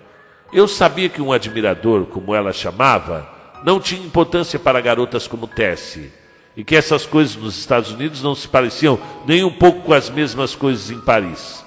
Eu 0.54 0.70
sabia 0.70 1.10
que 1.10 1.22
um 1.22 1.34
admirador, 1.34 2.06
como 2.06 2.34
ela 2.34 2.54
chamava, 2.54 3.30
não 3.66 3.78
tinha 3.78 4.06
importância 4.06 4.58
para 4.58 4.80
garotas 4.80 5.28
como 5.28 5.50
Tessie 5.50 6.14
e 6.56 6.64
que 6.64 6.78
essas 6.78 7.06
coisas 7.06 7.36
nos 7.36 7.58
Estados 7.58 7.92
Unidos 7.92 8.24
não 8.24 8.34
se 8.34 8.48
pareciam 8.48 8.98
nem 9.26 9.44
um 9.44 9.52
pouco 9.52 9.82
com 9.82 9.94
as 9.94 10.10
mesmas 10.10 10.56
coisas 10.56 10.90
em 10.92 11.02
Paris. 11.02 11.62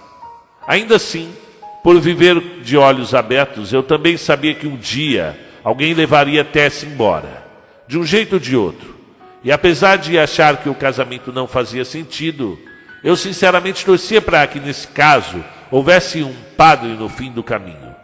Ainda 0.67 0.97
assim, 0.97 1.31
por 1.83 1.99
viver 2.01 2.41
de 2.63 2.77
olhos 2.77 3.15
abertos, 3.15 3.73
eu 3.73 3.83
também 3.83 4.17
sabia 4.17 4.55
que 4.55 4.67
um 4.67 4.77
dia 4.77 5.39
alguém 5.65 5.95
levaria 5.95 6.45
Tess 6.45 6.85
embora, 6.85 7.45
de 7.87 7.99
um 7.99 8.05
jeito 8.05 8.35
ou 8.35 8.39
de 8.39 8.57
outro. 8.57 8.97
E 9.43 9.51
apesar 9.51 9.97
de 9.97 10.19
achar 10.19 10.59
que 10.59 10.69
o 10.69 10.75
casamento 10.75 11.33
não 11.33 11.47
fazia 11.47 11.85
sentido, 11.85 12.59
eu 13.03 13.17
sinceramente 13.17 13.85
torcia 13.85 14.21
para 14.21 14.47
que, 14.47 14.61
nesse 14.61 14.89
caso, 14.89 15.43
houvesse 15.71 16.23
um 16.23 16.35
padre 16.57 16.91
no 16.91 17.09
fim 17.09 17.33
do 17.33 17.43
caminho. 17.43 17.95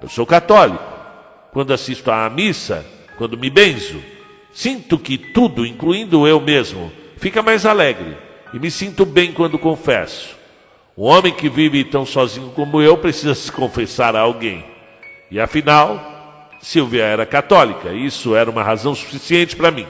Eu 0.00 0.08
sou 0.08 0.24
católico. 0.24 0.94
Quando 1.52 1.72
assisto 1.72 2.10
à 2.10 2.28
missa, 2.30 2.84
quando 3.16 3.38
me 3.38 3.48
benzo, 3.50 4.00
Sinto 4.54 4.96
que 4.96 5.18
tudo, 5.18 5.66
incluindo 5.66 6.28
eu 6.28 6.40
mesmo, 6.40 6.92
fica 7.16 7.42
mais 7.42 7.66
alegre 7.66 8.16
e 8.52 8.58
me 8.60 8.70
sinto 8.70 9.04
bem 9.04 9.32
quando 9.32 9.58
confesso. 9.58 10.36
Um 10.96 11.04
homem 11.04 11.32
que 11.32 11.48
vive 11.48 11.82
tão 11.82 12.06
sozinho 12.06 12.52
como 12.54 12.80
eu 12.80 12.96
precisa 12.96 13.34
se 13.34 13.50
confessar 13.50 14.14
a 14.14 14.20
alguém. 14.20 14.64
E 15.28 15.40
afinal, 15.40 16.48
Silvia 16.60 17.02
era 17.02 17.26
católica, 17.26 17.92
isso 17.92 18.36
era 18.36 18.48
uma 18.48 18.62
razão 18.62 18.94
suficiente 18.94 19.56
para 19.56 19.72
mim. 19.72 19.86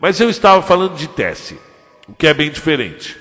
Mas 0.00 0.18
eu 0.18 0.28
estava 0.28 0.60
falando 0.60 0.96
de 0.96 1.06
Tessie, 1.06 1.58
o 2.08 2.12
que 2.12 2.26
é 2.26 2.34
bem 2.34 2.50
diferente. 2.50 3.16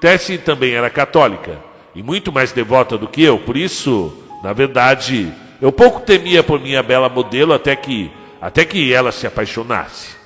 Tessie 0.00 0.36
também 0.36 0.72
era 0.74 0.90
católica 0.90 1.60
e 1.94 2.02
muito 2.02 2.32
mais 2.32 2.50
devota 2.50 2.98
do 2.98 3.06
que 3.06 3.22
eu, 3.22 3.38
por 3.38 3.56
isso, 3.56 4.12
na 4.42 4.52
verdade, 4.52 5.32
eu 5.62 5.70
pouco 5.70 6.00
temia 6.00 6.42
por 6.42 6.60
minha 6.60 6.82
bela 6.82 7.08
modelo 7.08 7.52
até 7.52 7.76
que 7.76 8.10
até 8.40 8.62
que 8.64 8.92
ela 8.92 9.10
se 9.10 9.26
apaixonasse. 9.26 10.16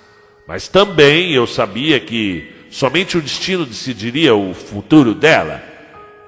Mas 0.47 0.67
também 0.67 1.33
eu 1.33 1.47
sabia 1.47 2.01
que 2.01 2.53
somente 2.69 3.17
o 3.17 3.23
destino 3.23 3.65
decidiria 3.65 4.35
o 4.35 4.55
futuro 4.55 5.15
dela 5.15 5.63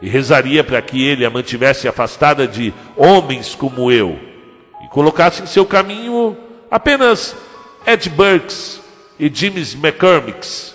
e 0.00 0.08
rezaria 0.08 0.64
para 0.64 0.80
que 0.80 1.04
ele 1.04 1.24
a 1.24 1.30
mantivesse 1.30 1.86
afastada 1.86 2.46
de 2.46 2.72
homens 2.96 3.54
como 3.54 3.92
eu 3.92 4.18
e 4.84 4.88
colocasse 4.88 5.42
em 5.42 5.46
seu 5.46 5.66
caminho 5.66 6.36
apenas 6.70 7.36
Ed 7.86 8.08
Burks 8.10 8.80
e 9.18 9.30
James 9.32 9.74
McCormicks. 9.74 10.74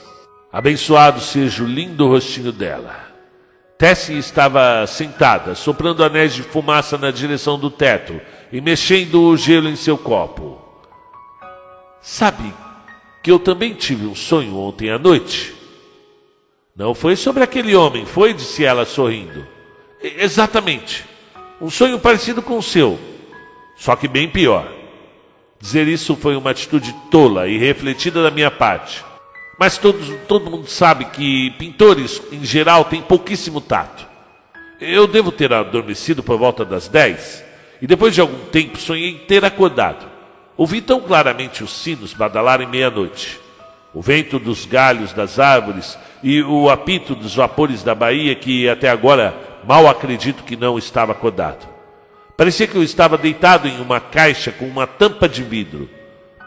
Abençoado 0.51 1.19
seja 1.19 1.63
o 1.63 1.67
lindo 1.67 2.07
rostinho 2.07 2.51
dela. 2.51 3.05
Tessie 3.77 4.17
estava 4.17 4.85
sentada, 4.87 5.53
soprando 5.53 6.03
anéis 6.03 6.33
de 6.33 6.43
fumaça 6.43 6.97
na 6.97 7.11
direção 7.11 7.59
do 7.59 7.69
teto 7.69 8.21
e 8.51 8.61
mexendo 8.61 9.21
o 9.21 9.35
gelo 9.35 9.67
em 9.67 9.75
seu 9.75 9.97
copo. 9.97 10.61
Sabe 12.01 12.53
que 13.21 13.31
eu 13.31 13.39
também 13.39 13.73
tive 13.73 14.05
um 14.05 14.15
sonho 14.15 14.55
ontem 14.55 14.91
à 14.91 14.99
noite? 14.99 15.54
Não 16.75 16.93
foi 16.93 17.15
sobre 17.15 17.41
aquele 17.41 17.73
homem, 17.73 18.05
foi, 18.05 18.33
disse 18.33 18.65
ela 18.65 18.85
sorrindo. 18.85 19.47
Exatamente. 20.01 21.05
Um 21.61 21.69
sonho 21.69 21.97
parecido 21.97 22.41
com 22.41 22.57
o 22.57 22.63
seu, 22.63 22.99
só 23.77 23.95
que 23.95 24.09
bem 24.09 24.27
pior. 24.27 24.69
Dizer 25.57 25.87
isso 25.87 26.17
foi 26.17 26.35
uma 26.35 26.49
atitude 26.49 26.93
tola 27.09 27.47
e 27.47 27.57
refletida 27.57 28.21
da 28.21 28.29
minha 28.29 28.51
parte. 28.51 29.05
Mas 29.57 29.77
todos, 29.77 30.09
todo 30.27 30.51
mundo 30.51 30.67
sabe 30.67 31.05
que 31.05 31.51
pintores, 31.51 32.21
em 32.29 32.43
geral, 32.43 32.83
têm 32.83 33.01
pouquíssimo 33.01 33.61
tato. 33.61 34.05
Eu 34.81 35.07
devo 35.07 35.31
ter 35.31 35.53
adormecido 35.53 36.21
por 36.21 36.37
volta 36.37 36.65
das 36.65 36.89
dez, 36.89 37.41
e 37.81 37.87
depois 37.87 38.13
de 38.13 38.19
algum 38.19 38.49
tempo 38.49 38.77
sonhei 38.77 39.13
ter 39.19 39.45
acordado. 39.45 40.05
Ouvi 40.57 40.81
tão 40.81 40.99
claramente 40.99 41.63
os 41.63 41.71
sinos 41.71 42.13
badalarem 42.13 42.67
meia-noite. 42.67 43.44
O 43.95 44.01
vento 44.01 44.37
dos 44.37 44.65
galhos 44.65 45.13
das 45.13 45.39
árvores 45.39 45.97
e 46.21 46.43
o 46.43 46.69
apito 46.69 47.15
dos 47.15 47.33
vapores 47.33 47.81
da 47.81 47.95
baía 47.95 48.35
que 48.35 48.67
até 48.67 48.89
agora 48.89 49.33
mal 49.65 49.87
acredito 49.87 50.43
que 50.43 50.57
não 50.57 50.77
estava 50.77 51.13
acordado. 51.13 51.65
Parecia 52.35 52.67
que 52.67 52.75
eu 52.75 52.83
estava 52.83 53.17
deitado 53.17 53.69
em 53.69 53.79
uma 53.79 54.01
caixa 54.01 54.51
com 54.51 54.65
uma 54.65 54.85
tampa 54.85 55.29
de 55.29 55.41
vidro. 55.41 55.89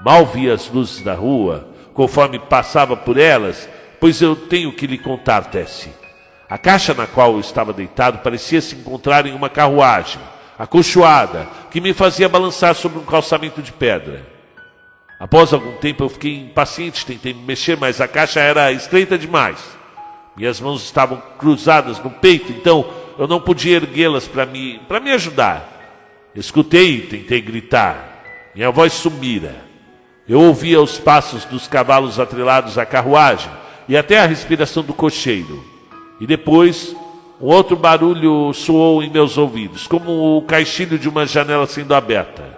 Mal 0.05 0.27
via 0.27 0.53
as 0.53 0.69
luzes 0.69 1.01
da 1.01 1.15
rua, 1.15 1.67
conforme 1.95 2.39
passava 2.39 2.95
por 2.95 3.17
elas, 3.17 3.67
pois 3.99 4.21
eu 4.21 4.37
tenho 4.37 4.71
que 4.71 4.87
lhe 4.87 4.99
contar, 4.99 5.47
Tessie. 5.47 5.91
A 6.51 6.59
caixa 6.59 6.93
na 6.93 7.07
qual 7.07 7.33
eu 7.33 7.41
estava 7.41 7.73
deitado 7.73 8.19
parecia 8.19 8.61
se 8.61 8.75
encontrar 8.75 9.25
em 9.25 9.35
uma 9.35 9.49
carruagem, 9.49 10.21
acolchoada, 10.59 11.49
que 11.71 11.81
me 11.81 11.95
fazia 11.95 12.29
balançar 12.29 12.75
sobre 12.75 12.99
um 12.99 13.05
calçamento 13.07 13.63
de 13.63 13.73
pedra. 13.73 14.38
Após 15.19 15.53
algum 15.53 15.73
tempo 15.73 16.05
eu 16.05 16.09
fiquei 16.09 16.37
impaciente, 16.37 17.05
tentei 17.05 17.35
me 17.35 17.43
mexer, 17.43 17.77
mas 17.77 18.01
a 18.01 18.07
caixa 18.07 18.39
era 18.39 18.71
estreita 18.71 19.19
demais. 19.19 19.59
Minhas 20.37 20.61
mãos 20.61 20.85
estavam 20.85 21.21
cruzadas 21.37 21.99
no 21.99 22.11
peito, 22.11 22.53
então 22.53 22.89
eu 23.19 23.27
não 23.27 23.41
podia 23.41 23.75
erguê-las 23.75 24.29
para 24.29 24.47
me, 24.47 24.81
me 25.03 25.11
ajudar. 25.11 26.31
Escutei 26.37 26.99
e 26.99 27.01
tentei 27.01 27.41
gritar. 27.41 28.23
Minha 28.55 28.71
voz 28.71 28.93
sumira. 28.93 29.57
Eu 30.29 30.41
ouvia 30.41 30.81
os 30.81 30.99
passos 30.99 31.45
dos 31.45 31.67
cavalos 31.67 32.21
atrelados 32.21 32.79
à 32.79 32.87
carruagem 32.87 33.51
e 33.89 33.97
até 33.97 34.21
a 34.21 34.27
respiração 34.27 34.85
do 34.85 34.95
cocheiro. 34.95 35.65
E 36.21 36.27
depois, 36.29 36.95
um 37.41 37.47
outro 37.47 37.75
barulho 37.75 38.53
soou 38.53 39.03
em 39.03 39.11
meus 39.11 39.37
ouvidos, 39.37 39.89
como 39.89 40.37
o 40.37 40.43
caixilho 40.43 40.97
de 40.97 41.09
uma 41.09 41.27
janela 41.27 41.67
sendo 41.67 41.93
aberta. 41.93 42.57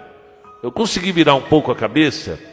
Eu 0.61 0.71
consegui 0.71 1.11
virar 1.11 1.33
um 1.33 1.41
pouco 1.41 1.71
a 1.71 1.75
cabeça 1.75 2.50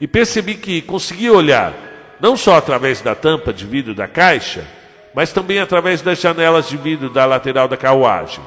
e 0.00 0.06
percebi 0.06 0.54
que 0.54 0.80
conseguia 0.82 1.32
olhar, 1.32 1.74
não 2.20 2.36
só 2.36 2.56
através 2.56 3.00
da 3.00 3.14
tampa 3.14 3.52
de 3.52 3.66
vidro 3.66 3.94
da 3.94 4.08
caixa, 4.08 4.66
mas 5.14 5.32
também 5.32 5.58
através 5.58 6.00
das 6.00 6.20
janelas 6.20 6.68
de 6.68 6.76
vidro 6.76 7.10
da 7.10 7.26
lateral 7.26 7.68
da 7.68 7.76
carruagem. 7.76 8.42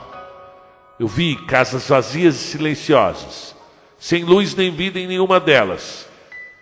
Eu 0.99 1.07
vi 1.07 1.35
casas 1.35 1.87
vazias 1.87 2.35
e 2.35 2.39
silenciosas 2.39 3.53
sem 4.03 4.25
luz 4.25 4.53
nem 4.53 4.69
vida 4.69 4.99
em 4.99 5.07
nenhuma 5.07 5.39
delas, 5.39 6.09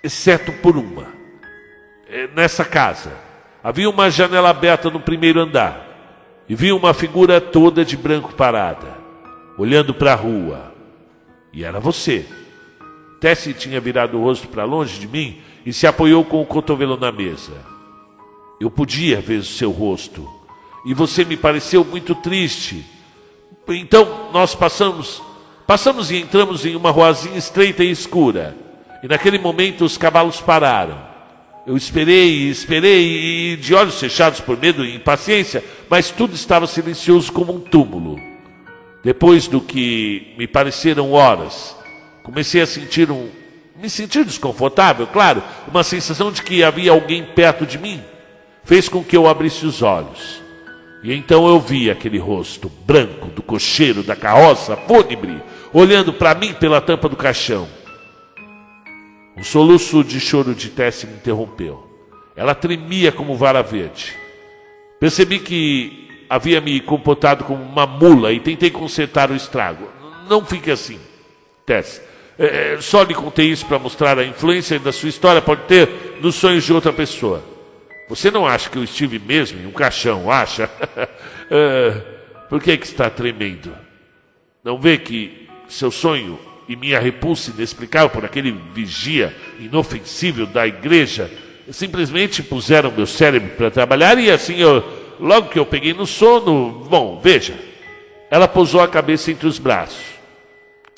exceto 0.03 0.51
por 0.61 0.77
uma. 0.77 1.07
É, 2.07 2.27
nessa 2.35 2.63
casa 2.63 3.11
havia 3.63 3.89
uma 3.89 4.11
janela 4.11 4.51
aberta 4.51 4.91
no 4.91 4.99
primeiro 4.99 5.39
andar 5.39 5.87
e 6.47 6.53
vi 6.53 6.71
uma 6.71 6.93
figura 6.93 7.41
toda 7.41 7.83
de 7.83 7.97
branco 7.97 8.35
parada, 8.35 8.95
olhando 9.57 9.91
para 9.91 10.13
a 10.13 10.15
rua. 10.15 10.71
E 11.51 11.63
era 11.63 11.79
você. 11.79 12.27
Tessie 13.21 13.53
tinha 13.53 13.79
virado 13.79 14.17
o 14.17 14.23
rosto 14.23 14.49
para 14.49 14.65
longe 14.65 14.99
de 14.99 15.07
mim 15.07 15.37
e 15.65 15.71
se 15.71 15.87
apoiou 15.87 16.25
com 16.25 16.41
o 16.41 16.45
cotovelo 16.45 16.97
na 16.97 17.11
mesa. 17.11 17.53
Eu 18.59 18.69
podia 18.69 19.21
ver 19.21 19.37
o 19.37 19.45
seu 19.45 19.71
rosto 19.71 20.27
e 20.85 20.93
você 20.93 21.23
me 21.23 21.37
pareceu 21.37 21.85
muito 21.85 22.13
triste. 22.15 22.83
Então 23.69 24.29
nós 24.33 24.53
passamos 24.53 25.21
Passamos 25.71 26.11
e 26.11 26.17
entramos 26.17 26.65
em 26.65 26.75
uma 26.75 26.91
ruazinha 26.91 27.37
estreita 27.37 27.81
e 27.81 27.91
escura. 27.91 28.57
E 29.01 29.07
naquele 29.07 29.39
momento 29.39 29.85
os 29.85 29.97
cavalos 29.97 30.41
pararam. 30.41 31.01
Eu 31.65 31.77
esperei, 31.77 32.49
esperei, 32.49 33.53
e 33.53 33.55
de 33.55 33.73
olhos 33.73 33.97
fechados 33.97 34.41
por 34.41 34.57
medo 34.57 34.83
e 34.83 34.97
impaciência, 34.97 35.63
mas 35.89 36.11
tudo 36.11 36.35
estava 36.35 36.67
silencioso 36.67 37.31
como 37.31 37.55
um 37.55 37.61
túmulo. 37.61 38.19
Depois 39.01 39.47
do 39.47 39.61
que 39.61 40.33
me 40.37 40.45
pareceram 40.45 41.13
horas, 41.13 41.73
comecei 42.23 42.61
a 42.61 42.67
sentir 42.67 43.11
um. 43.11 43.29
me 43.75 43.89
sentir 43.89 44.23
desconfortável, 44.25 45.07
claro, 45.07 45.43
uma 45.67 45.83
sensação 45.83 46.31
de 46.31 46.41
que 46.41 46.63
havia 46.63 46.91
alguém 46.91 47.23
perto 47.23 47.65
de 47.65 47.77
mim, 47.77 48.03
fez 48.63 48.87
com 48.87 49.03
que 49.03 49.17
eu 49.17 49.27
abrisse 49.27 49.65
os 49.65 49.81
olhos. 49.81 50.41
E 51.03 51.13
então 51.13 51.47
eu 51.47 51.59
vi 51.59 51.89
aquele 51.89 52.19
rosto 52.19 52.69
branco 52.85 53.27
do 53.27 53.41
cocheiro 53.41 54.03
da 54.03 54.15
carroça 54.15 54.77
fúnebre 54.77 55.41
olhando 55.73 56.13
para 56.13 56.35
mim 56.35 56.53
pela 56.53 56.79
tampa 56.79 57.09
do 57.09 57.15
caixão. 57.15 57.67
Um 59.35 59.43
soluço 59.43 60.03
de 60.03 60.19
choro 60.19 60.53
de 60.53 60.69
Tessie 60.69 61.07
me 61.07 61.15
interrompeu. 61.15 61.87
Ela 62.35 62.53
tremia 62.53 63.11
como 63.11 63.35
vara 63.35 63.63
verde. 63.63 64.15
Percebi 64.99 65.39
que 65.39 66.25
havia 66.29 66.61
me 66.61 66.79
comportado 66.79 67.43
como 67.43 67.63
uma 67.63 67.87
mula 67.87 68.31
e 68.31 68.39
tentei 68.39 68.69
consertar 68.69 69.31
o 69.31 69.35
estrago. 69.35 69.89
Não 70.29 70.45
fique 70.45 70.69
assim, 70.69 70.99
Tess. 71.65 72.01
É, 72.41 72.73
é 72.73 72.81
só 72.81 73.03
lhe 73.03 73.13
contei 73.13 73.51
isso 73.51 73.67
para 73.67 73.77
mostrar 73.77 74.17
a 74.17 74.25
influência 74.25 74.79
da 74.79 74.91
sua 74.91 75.09
história 75.09 75.39
pode 75.39 75.61
ter 75.65 76.17
nos 76.19 76.33
sonhos 76.33 76.63
de 76.63 76.73
outra 76.73 76.91
pessoa. 76.91 77.43
Você 78.09 78.31
não 78.31 78.47
acha 78.47 78.67
que 78.67 78.77
eu 78.77 78.83
estive 78.83 79.19
mesmo 79.19 79.61
em 79.61 79.67
um 79.67 79.71
caixão, 79.71 80.31
acha? 80.31 80.67
é, 81.51 82.01
por 82.49 82.59
que, 82.59 82.75
que 82.77 82.85
está 82.87 83.11
tremendo? 83.11 83.71
Não 84.63 84.79
vê 84.79 84.97
que 84.97 85.47
seu 85.67 85.91
sonho 85.91 86.39
e 86.67 86.75
minha 86.75 86.99
repulsa 86.99 87.51
inexplicável 87.51 88.09
por 88.09 88.25
aquele 88.25 88.51
vigia 88.73 89.35
inofensível 89.59 90.47
da 90.47 90.67
igreja 90.67 91.29
simplesmente 91.69 92.41
puseram 92.41 92.91
meu 92.91 93.05
cérebro 93.05 93.51
para 93.51 93.71
trabalhar 93.71 94.17
e 94.17 94.31
assim 94.31 94.57
eu, 94.57 94.83
logo 95.19 95.49
que 95.49 95.59
eu 95.59 95.65
peguei 95.65 95.93
no 95.93 96.07
sono, 96.07 96.85
bom, 96.89 97.21
veja, 97.23 97.53
ela 98.29 98.47
pousou 98.47 98.81
a 98.81 98.87
cabeça 98.87 99.31
entre 99.31 99.47
os 99.47 99.59
braços 99.59 100.03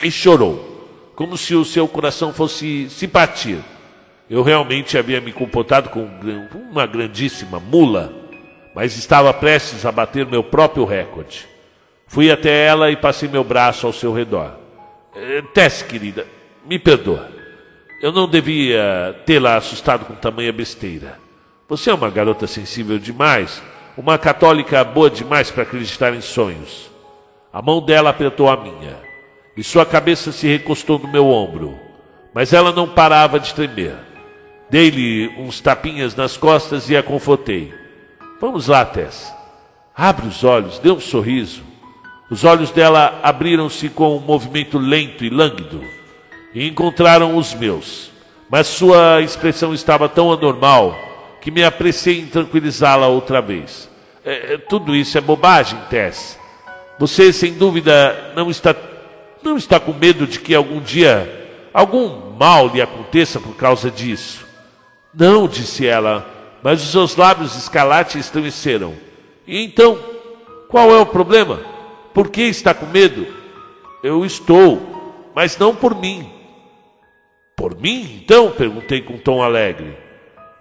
e 0.02 0.10
chorou, 0.10 0.73
como 1.16 1.38
se 1.38 1.56
o 1.56 1.66
seu 1.66 1.88
coração 1.88 2.34
fosse 2.34 2.90
se 2.90 3.08
partir. 3.08 3.60
Eu 4.30 4.42
realmente 4.42 4.98
havia 4.98 5.22
me 5.22 5.32
comportado 5.32 5.90
com 5.90 6.10
uma 6.72 6.86
grandíssima 6.86 7.60
mula, 7.60 8.14
mas 8.74 8.98
estava 8.98 9.34
prestes 9.34 9.86
a 9.86 9.92
bater 9.92 10.26
meu 10.26 10.44
próprio 10.44 10.86
recorde. 10.86 11.48
Fui 12.08 12.32
até 12.32 12.66
ela 12.66 12.92
e 12.92 12.96
passei 12.96 13.28
meu 13.30 13.44
braço 13.44 13.86
ao 13.86 13.94
seu 13.94 14.14
redor. 14.14 14.58
Eh, 15.16 15.44
Tess, 15.54 15.82
querida, 15.82 16.26
me 16.66 16.80
perdoa. 16.80 17.30
Eu 18.02 18.12
não 18.12 18.28
devia 18.28 19.16
tê-la 19.26 19.56
assustado 19.56 20.06
com 20.06 20.14
tamanha 20.14 20.52
besteira. 20.52 21.18
Você 21.70 21.90
é 21.90 21.94
uma 21.94 22.10
garota 22.10 22.46
sensível 22.46 23.00
demais, 23.00 23.62
uma 23.98 24.18
católica 24.18 24.84
boa 24.84 25.10
demais 25.10 25.50
para 25.50 25.64
acreditar 25.64 26.14
em 26.14 26.22
sonhos. 26.22 26.92
A 27.52 27.62
mão 27.62 27.84
dela 27.84 28.10
apertou 28.10 28.50
a 28.50 28.58
minha, 28.58 28.98
e 29.56 29.64
sua 29.64 29.86
cabeça 29.86 30.32
se 30.32 30.48
recostou 30.48 30.98
no 30.98 31.08
meu 31.08 31.28
ombro, 31.28 31.80
mas 32.34 32.54
ela 32.54 32.72
não 32.72 32.88
parava 32.88 33.40
de 33.40 33.54
tremer. 33.54 33.96
Dei-lhe 34.70 35.28
uns 35.38 35.62
tapinhas 35.62 36.16
nas 36.16 36.36
costas 36.36 36.90
e 36.90 36.98
a 36.98 37.04
confortei. 37.04 37.74
Vamos 38.42 38.68
lá, 38.68 38.84
Tess. 38.84 39.32
Abre 39.96 40.28
os 40.28 40.44
olhos, 40.44 40.80
dê 40.80 40.90
um 40.90 41.00
sorriso. 41.00 41.62
Os 42.30 42.44
olhos 42.44 42.72
dela 42.72 43.20
abriram-se 43.22 43.90
com 43.90 44.18
um 44.18 44.20
movimento 44.20 44.80
lento 44.80 45.24
e 45.24 45.30
lânguido 45.30 45.84
e 46.54 46.68
encontraram 46.68 47.38
os 47.38 47.54
meus. 47.54 48.12
Mas 48.50 48.68
sua 48.68 49.22
expressão 49.22 49.74
estava 49.74 50.10
tão 50.10 50.32
anormal 50.32 50.96
que 51.42 51.52
me 51.52 51.64
apressei 51.64 52.20
em 52.20 52.26
tranquilizá-la 52.26 53.08
outra 53.08 53.42
vez. 53.42 53.90
É, 54.26 54.54
é, 54.54 54.58
tudo 54.58 54.96
isso 54.96 55.18
é 55.18 55.22
bobagem, 55.22 55.78
Tess. 55.90 56.40
Você, 56.98 57.34
sem 57.34 57.54
dúvida, 57.54 58.32
não 58.36 58.50
está, 58.50 58.74
não 59.44 59.58
está 59.58 59.80
com 59.80 59.94
medo 59.94 60.26
de 60.26 60.40
que 60.40 60.56
algum 60.56 60.80
dia 60.80 61.42
algum 61.74 62.32
mal 62.38 62.68
lhe 62.68 62.82
aconteça 62.82 63.40
por 63.40 63.56
causa 63.56 63.90
disso. 63.90 64.46
Não, 65.14 65.48
disse 65.48 65.86
ela, 65.86 66.28
mas 66.62 66.82
os 66.82 66.92
seus 66.92 67.16
lábios 67.16 67.56
escalates 67.56 68.16
estremeceram. 68.16 68.94
E 69.46 69.64
então, 69.64 69.98
qual 70.70 70.92
é 70.92 71.00
o 71.00 71.06
problema? 71.06 71.60
Por 72.14 72.30
que 72.30 72.44
está 72.44 72.74
com 72.74 72.86
medo? 72.86 73.28
Eu 74.04 74.26
estou, 74.26 75.32
mas 75.36 75.58
não 75.58 75.76
por 75.76 75.96
mim. 75.96 76.30
Por 77.56 77.76
mim, 77.80 78.22
então? 78.24 78.52
perguntei 78.52 79.02
com 79.02 79.18
tom 79.18 79.42
alegre. 79.42 79.98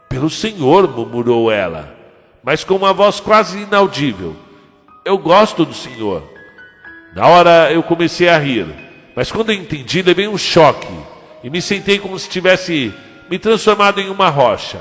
Pelo 0.08 0.28
Senhor, 0.28 0.88
murmurou 0.88 1.50
ela, 1.50 1.96
mas 2.42 2.64
com 2.64 2.76
uma 2.76 2.92
voz 2.92 3.20
quase 3.20 3.62
inaudível. 3.62 4.36
Eu 5.04 5.16
gosto 5.18 5.64
do 5.64 5.74
Senhor. 5.74 6.31
Na 7.14 7.26
hora 7.26 7.70
eu 7.70 7.82
comecei 7.82 8.28
a 8.28 8.38
rir, 8.38 8.66
mas 9.14 9.30
quando 9.30 9.50
eu 9.50 9.56
entendi, 9.56 10.00
levei 10.00 10.26
um 10.26 10.38
choque 10.38 10.88
e 11.44 11.50
me 11.50 11.60
sentei 11.60 11.98
como 11.98 12.18
se 12.18 12.28
tivesse 12.28 12.92
me 13.30 13.38
transformado 13.38 14.00
em 14.00 14.08
uma 14.08 14.30
rocha. 14.30 14.80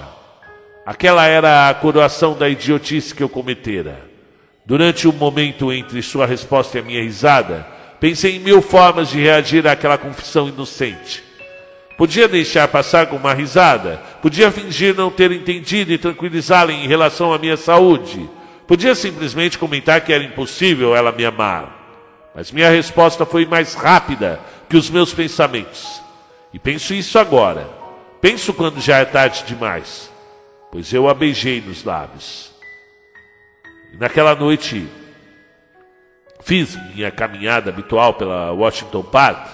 Aquela 0.85 1.25
era 1.25 1.67
a 1.67 1.73
coroação 1.73 2.33
da 2.37 2.47
idiotice 2.47 3.13
que 3.13 3.21
eu 3.21 3.27
cometera. 3.27 4.09
Durante 4.65 5.09
o 5.09 5.13
momento 5.13 5.73
entre 5.73 6.01
sua 6.01 6.25
resposta 6.25 6.77
e 6.77 6.81
a 6.81 6.83
minha 6.83 7.03
risada, 7.03 7.67
pensei 7.99 8.37
em 8.37 8.39
mil 8.39 8.61
formas 8.61 9.09
de 9.09 9.19
reagir 9.19 9.67
àquela 9.67 9.97
confissão 9.97 10.47
inocente. 10.47 11.21
Podia 11.97 12.29
deixar 12.29 12.67
passar 12.69 13.07
com 13.07 13.17
uma 13.17 13.33
risada, 13.33 14.01
podia 14.21 14.49
fingir 14.49 14.95
não 14.95 15.11
ter 15.11 15.33
entendido 15.33 15.91
e 15.91 15.97
tranquilizá-la 15.97 16.71
em 16.71 16.87
relação 16.87 17.33
à 17.33 17.37
minha 17.37 17.57
saúde, 17.57 18.27
podia 18.65 18.95
simplesmente 18.95 19.57
comentar 19.57 19.99
que 19.99 20.13
era 20.13 20.23
impossível 20.23 20.95
ela 20.95 21.11
me 21.11 21.25
amar. 21.25 21.80
Mas 22.33 22.51
minha 22.51 22.69
resposta 22.69 23.25
foi 23.25 23.45
mais 23.45 23.73
rápida 23.73 24.39
que 24.69 24.77
os 24.77 24.89
meus 24.89 25.13
pensamentos. 25.13 26.01
E 26.53 26.59
penso 26.59 26.93
isso 26.93 27.19
agora. 27.19 27.67
Penso 28.19 28.53
quando 28.53 28.79
já 28.79 28.97
é 28.97 29.05
tarde 29.05 29.43
demais 29.45 30.11
pois 30.71 30.93
eu 30.93 31.09
a 31.09 31.13
beijei 31.13 31.61
nos 31.61 31.83
lábios. 31.83 32.49
E 33.93 33.97
naquela 33.97 34.33
noite, 34.33 34.87
fiz 36.39 36.77
minha 36.95 37.11
caminhada 37.11 37.69
habitual 37.69 38.13
pela 38.13 38.53
Washington 38.53 39.03
Park, 39.03 39.47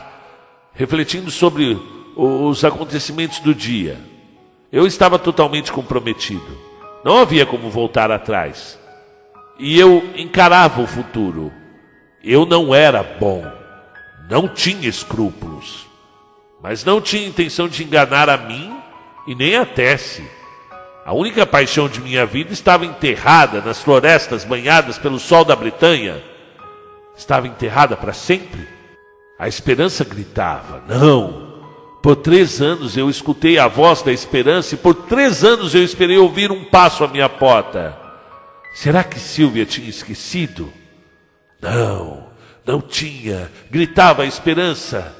refletindo 0.74 1.32
sobre 1.32 1.78
os 2.16 2.64
acontecimentos 2.64 3.40
do 3.40 3.54
dia. 3.54 3.98
Eu 4.72 4.86
estava 4.86 5.18
totalmente 5.18 5.72
comprometido. 5.72 6.58
Não 7.04 7.18
havia 7.18 7.46
como 7.46 7.70
voltar 7.70 8.12
atrás. 8.12 8.78
E 9.58 9.80
eu 9.80 10.04
encarava 10.16 10.82
o 10.82 10.88
futuro. 10.88 11.52
Eu 12.30 12.46
não 12.46 12.76
era 12.76 13.02
bom. 13.02 13.50
Não 14.30 14.50
tinha 14.50 14.90
escrúpulos. 14.90 15.88
Mas 16.62 16.84
não 16.84 17.00
tinha 17.00 17.26
intenção 17.26 17.70
de 17.70 17.86
enganar 17.86 18.30
a 18.30 18.36
mim 18.36 18.76
e 19.26 19.34
nem 19.34 19.56
a 19.56 19.66
Tessie. 19.66 20.28
A 21.06 21.14
única 21.14 21.46
paixão 21.46 21.88
de 21.88 22.02
minha 22.02 22.26
vida 22.26 22.52
estava 22.52 22.86
enterrada 22.86 23.62
nas 23.62 23.82
florestas 23.82 24.44
banhadas 24.44 24.98
pelo 24.98 25.20
sol 25.20 25.46
da 25.46 25.56
Bretanha. 25.56 26.22
Estava 27.16 27.48
enterrada 27.48 27.96
para 27.96 28.12
sempre. 28.12 28.68
A 29.40 29.48
esperança 29.48 30.04
gritava: 30.04 30.84
Não! 30.86 31.48
Por 32.04 32.18
três 32.18 32.62
anos 32.62 32.98
eu 32.98 33.10
escutei 33.10 33.58
a 33.58 33.70
voz 33.70 34.02
da 34.02 34.12
esperança 34.12 34.76
e 34.76 34.78
por 34.78 34.94
três 34.94 35.46
anos 35.46 35.74
eu 35.74 35.82
esperei 35.82 36.18
ouvir 36.18 36.52
um 36.52 36.66
passo 36.66 37.06
à 37.06 37.08
minha 37.08 37.30
porta. 37.30 37.98
Será 38.74 39.02
que 39.02 39.18
Silvia 39.18 39.66
tinha 39.66 39.90
esquecido? 39.90 40.74
Não, 41.62 42.28
não 42.66 42.82
tinha. 42.82 43.52
Gritava 43.70 44.24
a 44.24 44.26
esperança. 44.26 45.16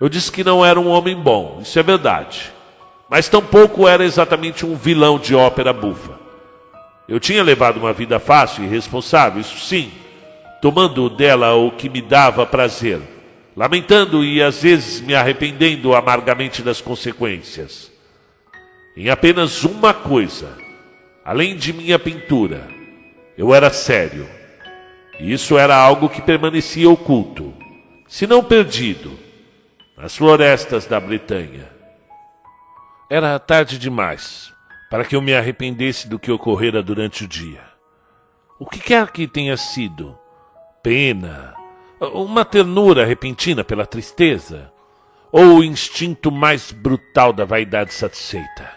Eu 0.00 0.08
disse 0.08 0.32
que 0.32 0.42
não 0.44 0.64
era 0.64 0.80
um 0.80 0.88
homem 0.88 1.16
bom, 1.16 1.60
isso 1.62 1.78
é 1.78 1.82
verdade 1.82 2.52
mas 3.12 3.28
tampouco 3.28 3.86
era 3.86 4.02
exatamente 4.02 4.64
um 4.64 4.74
vilão 4.74 5.18
de 5.18 5.34
ópera 5.34 5.70
bufa. 5.70 6.18
Eu 7.06 7.20
tinha 7.20 7.42
levado 7.42 7.76
uma 7.76 7.92
vida 7.92 8.18
fácil 8.18 8.64
e 8.64 8.68
responsável, 8.68 9.38
isso 9.38 9.58
sim, 9.58 9.92
tomando 10.62 11.10
dela 11.10 11.52
o 11.52 11.72
que 11.72 11.90
me 11.90 12.00
dava 12.00 12.46
prazer, 12.46 13.02
lamentando 13.54 14.24
e 14.24 14.42
às 14.42 14.62
vezes 14.62 15.02
me 15.02 15.14
arrependendo 15.14 15.94
amargamente 15.94 16.62
das 16.62 16.80
consequências. 16.80 17.92
Em 18.96 19.10
apenas 19.10 19.62
uma 19.62 19.92
coisa, 19.92 20.48
além 21.22 21.54
de 21.54 21.70
minha 21.70 21.98
pintura, 21.98 22.66
eu 23.36 23.54
era 23.54 23.68
sério. 23.68 24.26
Isso 25.22 25.56
era 25.56 25.76
algo 25.76 26.08
que 26.08 26.20
permanecia 26.20 26.90
oculto, 26.90 27.54
se 28.08 28.26
não 28.26 28.42
perdido, 28.42 29.16
nas 29.96 30.16
florestas 30.16 30.84
da 30.84 30.98
Bretanha. 30.98 31.70
Era 33.08 33.38
tarde 33.38 33.78
demais 33.78 34.52
para 34.90 35.04
que 35.04 35.14
eu 35.14 35.22
me 35.22 35.32
arrependesse 35.32 36.08
do 36.08 36.18
que 36.18 36.30
ocorrera 36.30 36.82
durante 36.82 37.24
o 37.24 37.28
dia. 37.28 37.62
O 38.58 38.66
que 38.66 38.80
quer 38.80 39.12
que 39.12 39.28
tenha 39.28 39.56
sido, 39.56 40.18
pena, 40.82 41.54
uma 42.12 42.44
ternura 42.44 43.06
repentina 43.06 43.62
pela 43.62 43.86
tristeza, 43.86 44.72
ou 45.30 45.58
o 45.58 45.64
instinto 45.64 46.32
mais 46.32 46.72
brutal 46.72 47.32
da 47.32 47.44
vaidade 47.44 47.94
satisfeita. 47.94 48.70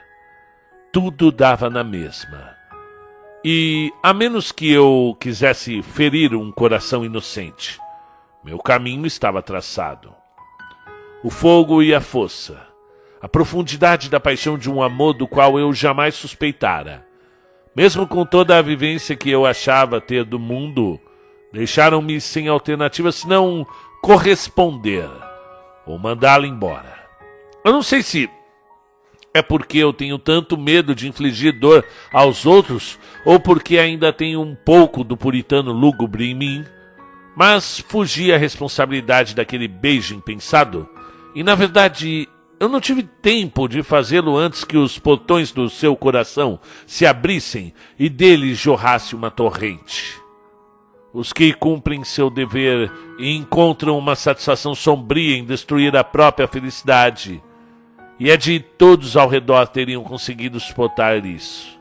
Tudo 0.93 1.31
dava 1.31 1.69
na 1.69 1.83
mesma. 1.83 2.54
E, 3.47 3.93
a 4.01 4.11
menos 4.11 4.51
que 4.51 4.71
eu 4.71 5.15
quisesse 5.19 5.83
ferir 5.83 6.33
um 6.33 6.51
coração 6.51 7.05
inocente, 7.05 7.79
meu 8.43 8.57
caminho 8.57 9.05
estava 9.05 9.39
traçado. 9.39 10.11
O 11.23 11.29
fogo 11.29 11.83
e 11.83 11.93
a 11.93 12.01
força 12.01 12.75
a 13.25 13.27
profundidade 13.27 14.07
da 14.07 14.19
paixão 14.19 14.55
de 14.55 14.69
um 14.69 14.83
amor 14.83 15.13
do 15.13 15.27
qual 15.27 15.57
eu 15.57 15.73
jamais 15.73 16.13
suspeitara. 16.13 17.03
Mesmo 17.75 18.07
com 18.07 18.23
toda 18.23 18.55
a 18.55 18.61
vivência 18.61 19.15
que 19.15 19.31
eu 19.31 19.47
achava 19.47 19.99
ter 19.99 20.23
do 20.23 20.37
mundo, 20.37 20.99
deixaram-me 21.51 22.21
sem 22.21 22.47
alternativa 22.47 23.11
senão 23.11 23.65
corresponder 23.99 25.09
ou 25.87 25.97
mandá-la 25.97 26.45
embora. 26.45 26.93
Eu 27.63 27.71
não 27.71 27.81
sei 27.81 28.03
se 28.03 28.29
é 29.35 29.41
porque 29.41 29.77
eu 29.77 29.91
tenho 29.91 30.17
tanto 30.17 30.57
medo 30.57 30.95
de 30.95 31.09
infligir 31.09 31.51
dor 31.59 31.85
aos 32.13 32.45
outros 32.45 32.97
ou 33.25 33.37
porque 33.37 33.77
ainda 33.77 34.13
tenho 34.13 34.41
um 34.41 34.55
pouco 34.55 35.03
do 35.03 35.17
puritano 35.17 35.73
lúgubre 35.73 36.31
em 36.31 36.33
mim, 36.33 36.63
mas 37.35 37.83
fugi 37.85 38.31
à 38.31 38.37
responsabilidade 38.37 39.35
daquele 39.35 39.67
beijo 39.67 40.15
impensado 40.15 40.87
e, 41.35 41.43
na 41.43 41.53
verdade, 41.53 42.29
eu 42.61 42.69
não 42.69 42.79
tive 42.79 43.03
tempo 43.03 43.67
de 43.67 43.83
fazê-lo 43.83 44.37
antes 44.37 44.63
que 44.63 44.77
os 44.77 44.97
portões 44.97 45.51
do 45.51 45.69
seu 45.69 45.97
coração 45.97 46.57
se 46.87 47.05
abrissem 47.05 47.73
e 47.99 48.07
dele 48.07 48.55
jorrasse 48.55 49.13
uma 49.13 49.29
torrente. 49.29 50.17
Os 51.13 51.33
que 51.33 51.51
cumprem 51.51 52.05
seu 52.05 52.29
dever 52.29 52.89
e 53.19 53.35
encontram 53.35 53.97
uma 53.97 54.15
satisfação 54.15 54.73
sombria 54.73 55.35
em 55.35 55.43
destruir 55.43 55.93
a 55.97 56.05
própria 56.05 56.47
felicidade, 56.47 57.43
e 58.19 58.31
é 58.31 58.37
de 58.37 58.59
todos 58.59 59.17
ao 59.17 59.27
redor 59.27 59.67
teriam 59.67 60.03
conseguido 60.03 60.59
suportar 60.59 61.25
isso. 61.25 61.79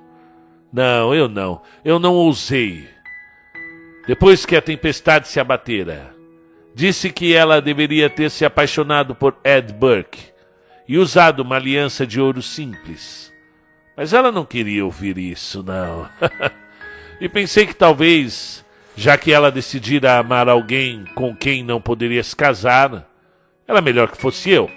Não, 0.72 1.14
eu 1.14 1.28
não, 1.28 1.62
eu 1.84 1.98
não 1.98 2.14
ousei. 2.14 2.88
Depois 4.06 4.44
que 4.44 4.56
a 4.56 4.62
tempestade 4.62 5.28
se 5.28 5.38
abatera, 5.38 6.14
disse 6.74 7.10
que 7.10 7.32
ela 7.32 7.62
deveria 7.62 8.10
ter 8.10 8.30
se 8.30 8.44
apaixonado 8.44 9.14
por 9.14 9.37
Ed 9.44 9.72
Burke 9.72 10.32
e 10.88 10.98
usado 10.98 11.40
uma 11.40 11.56
aliança 11.56 12.06
de 12.06 12.20
ouro 12.20 12.42
simples. 12.42 13.32
Mas 13.96 14.12
ela 14.12 14.32
não 14.32 14.44
queria 14.44 14.85
ouvir 14.85 15.16
isso, 15.16 15.62
não. 15.62 16.08
e 17.20 17.28
pensei 17.28 17.64
que 17.66 17.74
talvez, 17.74 18.64
já 18.96 19.16
que 19.16 19.32
ela 19.32 19.52
decidira 19.52 20.18
amar 20.18 20.48
alguém 20.48 21.04
com 21.14 21.35
quem 21.35 21.62
não 21.62 21.80
poderia 21.80 22.22
se 22.22 22.35
casar, 22.35 23.08
era 23.66 23.80
melhor 23.80 24.10
que 24.10 24.20
fosse 24.20 24.50
eu. 24.50 24.68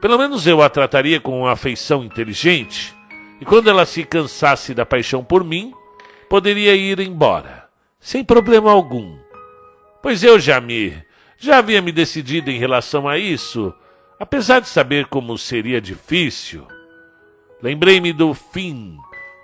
Pelo 0.00 0.18
menos 0.18 0.46
eu 0.46 0.62
a 0.62 0.68
trataria 0.68 1.20
com 1.20 1.40
uma 1.40 1.52
afeição 1.52 2.04
inteligente, 2.04 2.94
e 3.40 3.44
quando 3.44 3.68
ela 3.68 3.84
se 3.84 4.04
cansasse 4.04 4.74
da 4.74 4.86
paixão 4.86 5.24
por 5.24 5.44
mim, 5.44 5.72
poderia 6.28 6.74
ir 6.74 7.00
embora, 7.00 7.68
sem 8.00 8.24
problema 8.24 8.70
algum. 8.70 9.16
Pois 10.02 10.22
eu 10.22 10.38
já 10.38 10.60
me 10.60 10.96
já 11.40 11.58
havia 11.58 11.80
me 11.80 11.92
decidido 11.92 12.50
em 12.50 12.58
relação 12.58 13.08
a 13.08 13.16
isso 13.16 13.72
Apesar 14.20 14.60
de 14.60 14.68
saber 14.68 15.06
como 15.06 15.38
seria 15.38 15.80
difícil, 15.80 16.66
lembrei-me 17.62 18.12
do 18.12 18.34
fim 18.34 18.96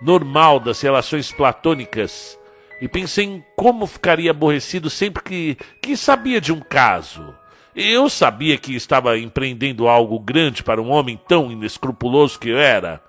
normal 0.03 0.59
das 0.59 0.81
relações 0.81 1.31
platônicas 1.31 2.37
e 2.81 2.89
pensei 2.89 3.25
em 3.25 3.45
como 3.55 3.87
ficaria 3.87 4.33
aborrecido 4.33 4.91
sempre 4.91 5.23
que, 5.23 5.57
que 5.81 5.97
sabia 5.97 6.41
de 6.41 6.53
um 6.53 6.61
caso. 6.61 7.33
Eu 7.77 8.09
sabia 8.09 8.57
que 8.57 8.77
estava 8.77 9.19
empreendendo 9.19 9.89
algo 9.89 10.17
grande 10.21 10.63
para 10.63 10.81
um 10.81 10.91
homem 10.91 11.21
tão 11.27 11.51
inescrupuloso 11.51 12.39
que 12.39 12.51
eu 12.51 12.59
era, 12.59 13.03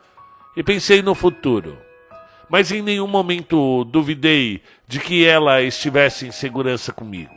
e 0.58 0.64
pensei 0.64 1.04
no 1.04 1.14
futuro. 1.14 1.78
mas 2.48 2.72
em 2.72 2.82
nenhum 2.82 3.08
momento 3.08 3.84
duvidei 3.86 4.62
de 4.88 5.00
que 5.00 5.26
ela 5.26 5.64
estivesse 5.64 6.28
em 6.28 6.32
segurança 6.32 6.94
comigo. 6.94 7.34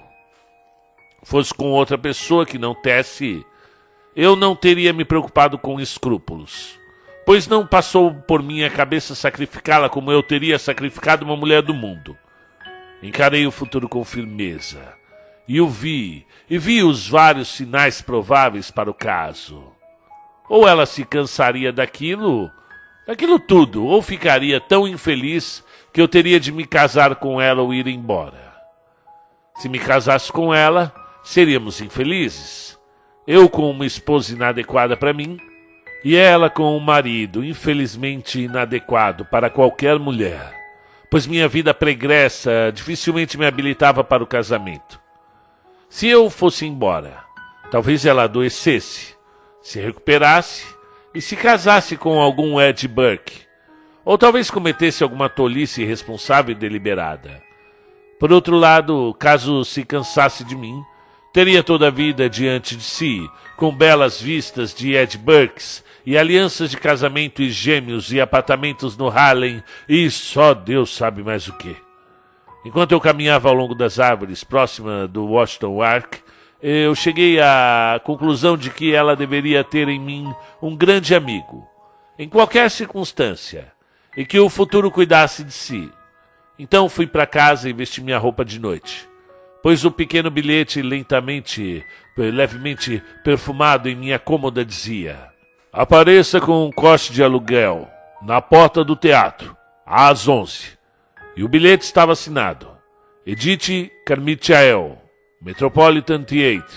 Fosse 1.22 1.52
com 1.52 1.70
outra 1.70 1.96
pessoa 1.96 2.44
que 2.44 2.58
não 2.58 2.74
Tessie, 2.74 3.44
eu 4.14 4.36
não 4.36 4.54
teria 4.54 4.92
me 4.92 5.06
preocupado 5.06 5.58
com 5.58 5.80
escrúpulos, 5.80 6.78
pois 7.24 7.46
não 7.46 7.66
passou 7.66 8.12
por 8.12 8.42
minha 8.42 8.68
cabeça 8.68 9.14
sacrificá-la 9.14 9.88
como 9.88 10.12
eu 10.12 10.22
teria 10.22 10.58
sacrificado 10.58 11.24
uma 11.24 11.36
mulher 11.36 11.62
do 11.62 11.72
mundo. 11.72 12.16
Encarei 13.02 13.46
o 13.46 13.50
futuro 13.50 13.88
com 13.88 14.04
firmeza 14.04 14.97
e 15.48 15.62
o 15.62 15.66
vi, 15.66 16.26
e 16.48 16.58
vi 16.58 16.82
os 16.82 17.08
vários 17.08 17.48
sinais 17.48 18.02
prováveis 18.02 18.70
para 18.70 18.90
o 18.90 18.94
caso. 18.94 19.72
Ou 20.46 20.68
ela 20.68 20.84
se 20.84 21.06
cansaria 21.06 21.72
daquilo, 21.72 22.50
daquilo 23.06 23.40
tudo, 23.40 23.86
ou 23.86 24.02
ficaria 24.02 24.60
tão 24.60 24.86
infeliz 24.86 25.64
que 25.90 26.00
eu 26.00 26.06
teria 26.06 26.38
de 26.38 26.52
me 26.52 26.66
casar 26.66 27.16
com 27.16 27.40
ela 27.40 27.62
ou 27.62 27.72
ir 27.72 27.86
embora. 27.86 28.52
Se 29.56 29.70
me 29.70 29.78
casasse 29.78 30.30
com 30.30 30.52
ela, 30.54 30.94
seríamos 31.24 31.80
infelizes. 31.80 32.78
Eu 33.26 33.48
com 33.48 33.70
uma 33.70 33.86
esposa 33.86 34.34
inadequada 34.34 34.98
para 34.98 35.14
mim, 35.14 35.38
e 36.04 36.14
ela 36.14 36.50
com 36.50 36.76
um 36.76 36.80
marido 36.80 37.42
infelizmente 37.42 38.40
inadequado 38.40 39.24
para 39.24 39.50
qualquer 39.50 39.98
mulher, 39.98 40.54
pois 41.10 41.26
minha 41.26 41.48
vida 41.48 41.72
pregressa 41.72 42.70
dificilmente 42.72 43.38
me 43.38 43.46
habilitava 43.46 44.04
para 44.04 44.22
o 44.22 44.26
casamento. 44.26 45.07
Se 45.88 46.06
eu 46.06 46.28
fosse 46.28 46.66
embora, 46.66 47.24
talvez 47.70 48.04
ela 48.04 48.24
adoecesse, 48.24 49.16
se 49.62 49.80
recuperasse 49.80 50.66
e 51.14 51.20
se 51.20 51.34
casasse 51.34 51.96
com 51.96 52.20
algum 52.20 52.60
Ed 52.60 52.86
Burke, 52.86 53.42
ou 54.04 54.18
talvez 54.18 54.50
cometesse 54.50 55.02
alguma 55.02 55.30
tolice 55.30 55.82
irresponsável 55.82 56.52
e 56.52 56.54
deliberada. 56.54 57.42
Por 58.20 58.32
outro 58.32 58.56
lado, 58.56 59.16
caso 59.18 59.64
se 59.64 59.82
cansasse 59.82 60.44
de 60.44 60.54
mim, 60.54 60.82
teria 61.32 61.62
toda 61.62 61.86
a 61.86 61.90
vida 61.90 62.28
diante 62.28 62.76
de 62.76 62.84
si, 62.84 63.26
com 63.56 63.74
belas 63.74 64.20
vistas 64.20 64.74
de 64.74 64.94
Ed 64.94 65.16
Burks 65.16 65.82
e 66.04 66.18
alianças 66.18 66.70
de 66.70 66.76
casamento 66.76 67.40
e 67.40 67.50
gêmeos 67.50 68.12
e 68.12 68.20
apartamentos 68.20 68.96
no 68.96 69.08
Harlem 69.08 69.62
e 69.88 70.10
só 70.10 70.52
Deus 70.52 70.94
sabe 70.94 71.22
mais 71.22 71.48
o 71.48 71.56
que. 71.56 71.87
Enquanto 72.64 72.92
eu 72.92 73.00
caminhava 73.00 73.48
ao 73.48 73.54
longo 73.54 73.74
das 73.74 73.98
árvores, 73.98 74.44
próxima 74.44 75.06
do 75.06 75.24
Washington 75.26 75.80
Ark, 75.80 76.18
eu 76.60 76.94
cheguei 76.94 77.40
à 77.40 78.00
conclusão 78.04 78.56
de 78.56 78.70
que 78.70 78.92
ela 78.92 79.14
deveria 79.14 79.62
ter 79.62 79.88
em 79.88 80.00
mim 80.00 80.34
um 80.60 80.76
grande 80.76 81.14
amigo, 81.14 81.66
em 82.18 82.28
qualquer 82.28 82.68
circunstância, 82.70 83.72
e 84.16 84.26
que 84.26 84.40
o 84.40 84.48
futuro 84.48 84.90
cuidasse 84.90 85.44
de 85.44 85.52
si. 85.52 85.90
Então 86.58 86.88
fui 86.88 87.06
para 87.06 87.26
casa 87.26 87.70
e 87.70 87.72
vesti 87.72 88.02
minha 88.02 88.18
roupa 88.18 88.44
de 88.44 88.58
noite. 88.58 89.08
Pois 89.62 89.84
o 89.84 89.90
pequeno 89.90 90.30
bilhete 90.30 90.82
lentamente, 90.82 91.84
levemente 92.16 93.02
perfumado 93.22 93.88
em 93.88 93.94
minha 93.94 94.18
cômoda 94.18 94.64
dizia: 94.64 95.28
Apareça 95.72 96.40
com 96.40 96.66
um 96.66 96.72
coste 96.72 97.12
de 97.12 97.22
aluguel 97.22 97.88
na 98.20 98.42
porta 98.42 98.82
do 98.82 98.96
teatro, 98.96 99.56
às 99.86 100.26
onze. 100.26 100.77
E 101.38 101.44
o 101.44 101.48
bilhete 101.48 101.84
estava 101.84 102.14
assinado: 102.14 102.66
Edith 103.24 103.92
Carmichael, 104.04 104.98
Metropolitan 105.40 106.24
Theatre. 106.24 106.76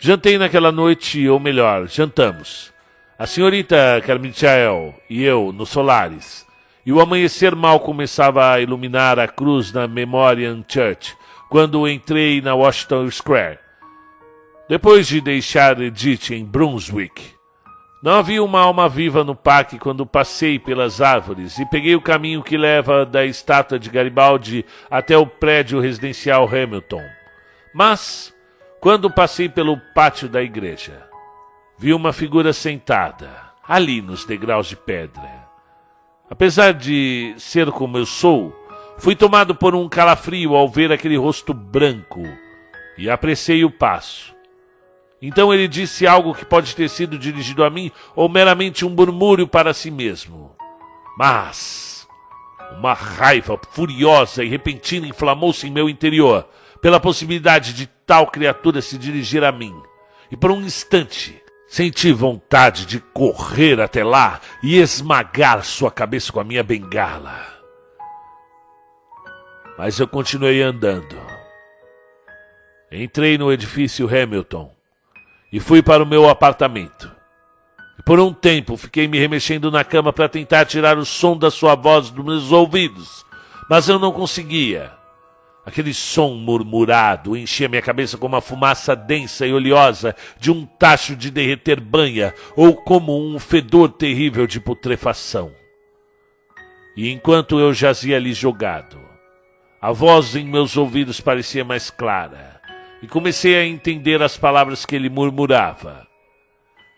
Jantei 0.00 0.36
naquela 0.36 0.72
noite, 0.72 1.28
ou 1.28 1.38
melhor, 1.38 1.86
jantamos. 1.86 2.72
A 3.16 3.24
senhorita 3.24 4.02
Carmichael 4.04 4.96
e 5.08 5.22
eu 5.22 5.52
no 5.52 5.64
Solares. 5.64 6.44
E 6.84 6.92
o 6.92 7.00
amanhecer 7.00 7.54
mal 7.54 7.78
começava 7.78 8.50
a 8.50 8.60
iluminar 8.60 9.16
a 9.20 9.28
cruz 9.28 9.72
na 9.72 9.86
Memorial 9.86 10.56
Church 10.66 11.16
quando 11.48 11.86
entrei 11.86 12.40
na 12.40 12.56
Washington 12.56 13.08
Square. 13.12 13.60
Depois 14.68 15.06
de 15.06 15.20
deixar 15.20 15.80
Edith 15.80 16.32
em 16.32 16.44
Brunswick, 16.44 17.37
não 18.00 18.12
havia 18.12 18.42
uma 18.42 18.60
alma 18.60 18.88
viva 18.88 19.24
no 19.24 19.34
parque 19.34 19.78
quando 19.78 20.06
passei 20.06 20.58
pelas 20.58 21.00
árvores 21.00 21.58
e 21.58 21.66
peguei 21.66 21.96
o 21.96 22.00
caminho 22.00 22.42
que 22.42 22.56
leva 22.56 23.04
da 23.04 23.24
estátua 23.24 23.78
de 23.78 23.90
Garibaldi 23.90 24.64
até 24.88 25.18
o 25.18 25.26
prédio 25.26 25.80
residencial 25.80 26.46
Hamilton. 26.46 27.02
Mas, 27.74 28.32
quando 28.80 29.10
passei 29.10 29.48
pelo 29.48 29.76
pátio 29.94 30.28
da 30.28 30.40
igreja, 30.40 31.08
vi 31.76 31.92
uma 31.92 32.12
figura 32.12 32.52
sentada, 32.52 33.30
ali 33.66 34.00
nos 34.00 34.24
degraus 34.24 34.68
de 34.68 34.76
pedra. 34.76 35.48
Apesar 36.30 36.74
de 36.74 37.34
ser 37.36 37.70
como 37.72 37.98
eu 37.98 38.06
sou, 38.06 38.54
fui 38.96 39.16
tomado 39.16 39.56
por 39.56 39.74
um 39.74 39.88
calafrio 39.88 40.54
ao 40.54 40.68
ver 40.68 40.92
aquele 40.92 41.16
rosto 41.16 41.52
branco 41.52 42.22
e 42.96 43.10
apressei 43.10 43.64
o 43.64 43.70
passo. 43.70 44.37
Então 45.20 45.52
ele 45.52 45.66
disse 45.66 46.06
algo 46.06 46.34
que 46.34 46.44
pode 46.44 46.74
ter 46.76 46.88
sido 46.88 47.18
dirigido 47.18 47.64
a 47.64 47.70
mim 47.70 47.90
ou 48.14 48.28
meramente 48.28 48.84
um 48.84 48.90
murmúrio 48.90 49.48
para 49.48 49.74
si 49.74 49.90
mesmo. 49.90 50.54
Mas 51.18 52.06
uma 52.78 52.94
raiva 52.94 53.58
furiosa 53.72 54.44
e 54.44 54.48
repentina 54.48 55.06
inflamou-se 55.06 55.66
em 55.66 55.70
meu 55.70 55.88
interior 55.88 56.46
pela 56.80 57.00
possibilidade 57.00 57.72
de 57.72 57.86
tal 58.06 58.28
criatura 58.28 58.80
se 58.80 58.96
dirigir 58.96 59.42
a 59.42 59.50
mim. 59.50 59.74
E 60.30 60.36
por 60.36 60.52
um 60.52 60.60
instante 60.60 61.42
senti 61.66 62.12
vontade 62.12 62.86
de 62.86 63.00
correr 63.00 63.80
até 63.80 64.04
lá 64.04 64.40
e 64.62 64.78
esmagar 64.78 65.64
sua 65.64 65.90
cabeça 65.90 66.32
com 66.32 66.38
a 66.38 66.44
minha 66.44 66.62
bengala. 66.62 67.58
Mas 69.76 69.98
eu 69.98 70.06
continuei 70.06 70.62
andando. 70.62 71.16
Entrei 72.90 73.36
no 73.36 73.52
edifício 73.52 74.08
Hamilton 74.08 74.77
e 75.52 75.58
fui 75.58 75.82
para 75.82 76.02
o 76.02 76.06
meu 76.06 76.28
apartamento. 76.28 77.10
Por 78.04 78.20
um 78.20 78.32
tempo 78.32 78.76
fiquei 78.76 79.08
me 79.08 79.18
remexendo 79.18 79.70
na 79.70 79.84
cama 79.84 80.12
para 80.12 80.28
tentar 80.28 80.64
tirar 80.64 80.96
o 80.98 81.04
som 81.04 81.36
da 81.36 81.50
sua 81.50 81.74
voz 81.74 82.10
dos 82.10 82.24
meus 82.24 82.52
ouvidos, 82.52 83.24
mas 83.68 83.88
eu 83.88 83.98
não 83.98 84.12
conseguia. 84.12 84.92
Aquele 85.66 85.92
som 85.92 86.30
murmurado 86.30 87.36
enchia 87.36 87.68
minha 87.68 87.82
cabeça 87.82 88.16
como 88.16 88.34
uma 88.34 88.40
fumaça 88.40 88.96
densa 88.96 89.46
e 89.46 89.52
oleosa 89.52 90.16
de 90.38 90.50
um 90.50 90.64
tacho 90.64 91.14
de 91.14 91.30
derreter 91.30 91.78
banha 91.78 92.34
ou 92.56 92.74
como 92.74 93.18
um 93.18 93.38
fedor 93.38 93.90
terrível 93.90 94.46
de 94.46 94.60
putrefação. 94.60 95.52
E 96.96 97.10
enquanto 97.10 97.60
eu 97.60 97.74
jazia 97.74 98.16
ali 98.16 98.32
jogado, 98.32 98.98
a 99.80 99.92
voz 99.92 100.34
em 100.34 100.46
meus 100.46 100.76
ouvidos 100.78 101.20
parecia 101.20 101.64
mais 101.64 101.90
clara 101.90 102.57
e 103.02 103.06
comecei 103.06 103.56
a 103.56 103.64
entender 103.64 104.22
as 104.22 104.36
palavras 104.36 104.84
que 104.84 104.96
ele 104.96 105.08
murmurava. 105.08 106.06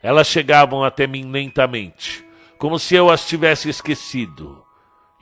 Elas 0.03 0.27
chegavam 0.27 0.83
até 0.83 1.07
mim 1.07 1.31
lentamente, 1.31 2.25
como 2.59 2.79
se 2.79 2.95
eu 2.95 3.11
as 3.11 3.27
tivesse 3.27 3.69
esquecido, 3.69 4.65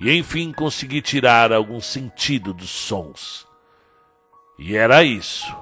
e 0.00 0.16
enfim 0.16 0.52
consegui 0.52 1.02
tirar 1.02 1.52
algum 1.52 1.80
sentido 1.80 2.52
dos 2.52 2.70
sons. 2.70 3.46
E 4.58 4.76
era 4.76 5.02
isso. 5.02 5.54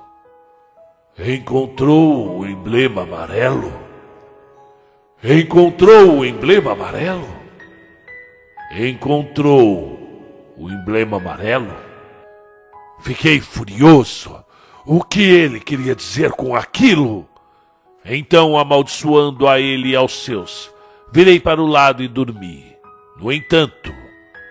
Encontrou 1.19 2.39
o 2.39 2.47
emblema 2.47 3.03
amarelo? 3.03 3.73
Encontrou 5.25 6.19
o 6.19 6.27
emblema 6.27 6.73
amarelo? 6.73 7.27
Encontrou 8.73 9.99
o 10.59 10.71
emblema 10.71 11.17
amarelo? 11.17 11.75
Fiquei 13.01 13.41
furioso 13.41 14.46
o 14.87 15.03
que 15.03 15.21
ele 15.21 15.59
queria 15.59 15.97
dizer 15.97 16.31
com 16.31 16.55
aquilo? 16.55 17.29
Então, 18.05 18.57
amaldiçoando 18.57 19.49
a 19.49 19.59
ele 19.59 19.91
e 19.91 19.97
aos 19.97 20.25
seus, 20.25 20.71
virei 21.13 21.41
para 21.41 21.61
o 21.61 21.67
lado 21.67 22.05
e 22.05 22.09
dormi. 22.09 22.65
No 23.21 23.33
entanto, 23.33 23.93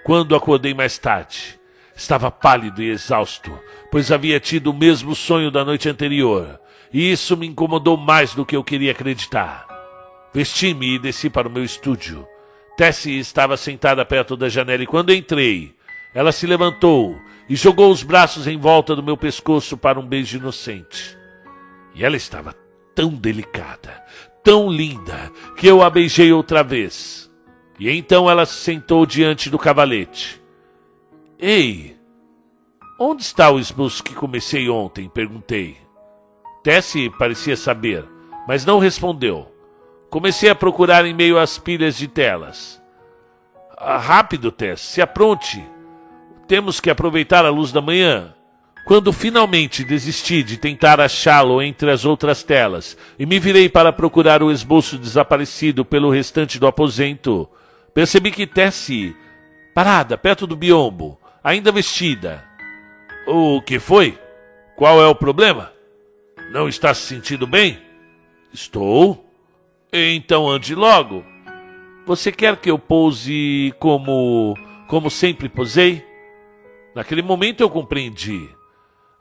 quando 0.03 0.35
acordei 0.35 0.73
mais 0.73 0.97
tarde, 0.97 1.57
estava 1.95 2.29
pálido 2.29 2.83
e 2.83 2.89
exausto, 2.89 3.57
pois 3.89 4.11
havia 4.11 4.37
tido 4.37 4.71
o 4.71 4.73
mesmo 4.73 5.15
sonho 5.15 5.49
da 5.49 5.63
noite 5.63 5.87
anterior, 5.87 6.59
e 6.91 7.09
isso 7.11 7.37
me 7.37 7.47
incomodou 7.47 7.95
mais 7.95 8.35
do 8.35 8.45
que 8.45 8.57
eu 8.57 8.63
queria 8.63 8.91
acreditar. 8.91 9.65
Vesti-me 10.33 10.95
e 10.95 10.99
desci 10.99 11.29
para 11.29 11.47
o 11.47 11.51
meu 11.51 11.63
estúdio. 11.63 12.27
Tessie 12.75 13.17
estava 13.19 13.55
sentada 13.55 14.03
perto 14.03 14.35
da 14.35 14.49
janela 14.49 14.83
e 14.83 14.87
quando 14.87 15.13
entrei, 15.13 15.73
ela 16.13 16.33
se 16.33 16.45
levantou 16.45 17.15
e 17.47 17.55
jogou 17.55 17.91
os 17.91 18.03
braços 18.03 18.47
em 18.47 18.57
volta 18.57 18.95
do 18.95 19.03
meu 19.03 19.15
pescoço 19.15 19.77
para 19.77 19.99
um 19.99 20.05
beijo 20.05 20.37
inocente. 20.37 21.17
E 21.93 22.03
ela 22.03 22.15
estava 22.15 22.53
tão 22.95 23.09
delicada, 23.09 24.03
tão 24.43 24.69
linda, 24.69 25.31
que 25.57 25.67
eu 25.67 25.81
a 25.81 25.89
beijei 25.89 26.31
outra 26.33 26.63
vez. 26.63 27.31
E 27.79 27.89
então 27.89 28.29
ela 28.29 28.45
se 28.45 28.55
sentou 28.55 29.05
diante 29.05 29.49
do 29.49 29.59
cavalete. 29.59 30.41
Ei, 31.37 31.97
onde 32.99 33.21
está 33.21 33.51
o 33.51 33.59
esboço 33.59 34.03
que 34.03 34.15
comecei 34.15 34.69
ontem? 34.69 35.09
perguntei. 35.09 35.77
Tessie 36.63 37.11
parecia 37.11 37.55
saber, 37.55 38.05
mas 38.47 38.65
não 38.65 38.79
respondeu. 38.79 39.51
Comecei 40.09 40.49
a 40.49 40.55
procurar 40.55 41.05
em 41.05 41.13
meio 41.13 41.37
às 41.37 41.57
pilhas 41.57 41.97
de 41.97 42.07
telas. 42.07 42.81
Ah, 43.77 43.97
rápido, 43.97 44.51
Tess, 44.51 44.79
se 44.79 45.01
apronte. 45.01 45.63
Temos 46.47 46.79
que 46.79 46.89
aproveitar 46.89 47.45
a 47.45 47.49
luz 47.49 47.71
da 47.71 47.81
manhã. 47.81 48.33
Quando 48.85 49.11
finalmente 49.11 49.83
desisti 49.83 50.43
de 50.43 50.57
tentar 50.57 51.01
achá-lo 51.01 51.59
entre 51.59 51.89
as 51.89 52.05
outras 52.05 52.43
telas 52.43 52.95
e 53.17 53.25
me 53.25 53.39
virei 53.39 53.67
para 53.67 53.91
procurar 53.91 54.43
o 54.43 54.51
esboço 54.51 54.99
desaparecido 54.99 55.83
pelo 55.83 56.11
restante 56.11 56.59
do 56.59 56.67
aposento, 56.67 57.49
percebi 57.95 58.29
que 58.29 58.45
Tessie, 58.45 59.15
parada 59.73 60.15
perto 60.19 60.45
do 60.45 60.55
biombo, 60.55 61.19
ainda 61.43 61.71
vestida. 61.71 62.45
O 63.25 63.59
que 63.59 63.79
foi? 63.79 64.19
Qual 64.75 65.01
é 65.01 65.07
o 65.07 65.15
problema? 65.15 65.71
Não 66.51 66.69
está 66.69 66.93
se 66.93 67.07
sentindo 67.07 67.47
bem? 67.47 67.79
Estou. 68.53 69.25
Então 69.91 70.47
ande 70.47 70.75
logo. 70.75 71.25
Você 72.05 72.31
quer 72.31 72.55
que 72.57 72.69
eu 72.69 72.77
pouse 72.77 73.73
como 73.79 74.55
como 74.87 75.09
sempre 75.09 75.49
posei? 75.49 76.05
Naquele 76.95 77.21
momento 77.21 77.59
eu 77.59 77.69
compreendi. 77.69 78.49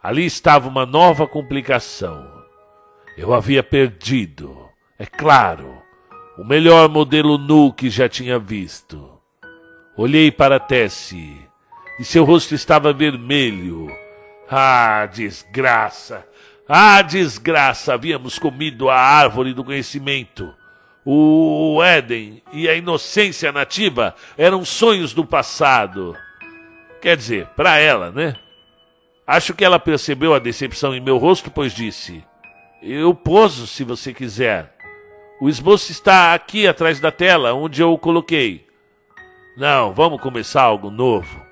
Ali 0.01 0.25
estava 0.25 0.68
uma 0.68 0.87
nova 0.87 1.27
complicação. 1.27 2.31
Eu 3.18 3.35
havia 3.35 3.62
perdido, 3.62 4.68
é 4.99 5.07
claro, 5.07 5.83
o 6.39 6.45
melhor 6.45 6.89
modelo 6.89 7.37
nu 7.37 7.72
que 7.72 7.91
já 7.91 8.09
tinha 8.09 8.39
visto. 8.39 9.18
Olhei 9.97 10.31
para 10.31 10.61
Tessie 10.61 11.37
e 11.99 12.05
seu 12.05 12.25
rosto 12.25 12.55
estava 12.55 12.93
vermelho. 12.93 13.89
Ah, 14.49 15.07
desgraça! 15.07 16.27
Ah, 16.68 17.03
desgraça! 17.03 17.95
Havíamos 17.95 18.39
comido 18.39 18.89
a 18.89 18.97
árvore 18.97 19.53
do 19.53 19.64
conhecimento. 19.64 20.55
O 21.05 21.83
Éden 21.83 22.43
e 22.53 22.68
a 22.68 22.75
inocência 22.75 23.53
nativa 23.53 24.14
eram 24.37 24.64
sonhos 24.64 25.12
do 25.12 25.25
passado. 25.25 26.16
Quer 27.05 27.19
dizer, 27.19 27.49
para 27.49 27.79
ela, 27.79 28.11
né? 28.11 28.35
Acho 29.27 29.53
que 29.53 29.63
ela 29.63 29.79
percebeu 29.79 30.33
a 30.33 30.39
decepção 30.39 30.95
em 30.95 31.03
meu 31.03 31.19
rosto, 31.19 31.51
pois 31.51 31.75
disse: 31.75 32.25
Eu 32.83 33.15
poso 33.15 33.67
se 33.67 33.85
você 33.85 34.15
quiser. 34.15 34.75
O 35.39 35.47
esboço 35.47 35.93
está 35.93 36.33
aqui 36.33 36.67
atrás 36.67 37.01
da 37.01 37.13
tela, 37.13 37.53
onde 37.53 37.83
eu 37.83 37.93
o 37.93 37.99
coloquei. 37.99 38.67
Não, 39.55 39.93
vamos 39.93 40.19
começar 40.19 40.63
algo 40.63 40.91
novo. 40.91 41.43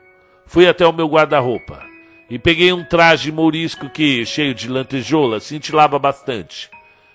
Fui 0.46 0.66
até 0.66 0.86
o 0.86 0.92
meu 0.92 1.06
guarda-roupa 1.06 1.84
e 2.30 2.38
peguei 2.38 2.72
um 2.72 2.82
traje 2.82 3.30
mourisco 3.30 3.90
que, 3.90 4.24
cheio 4.24 4.54
de 4.54 4.70
lantejoulas, 4.70 5.42
cintilava 5.42 5.98
bastante. 5.98 6.70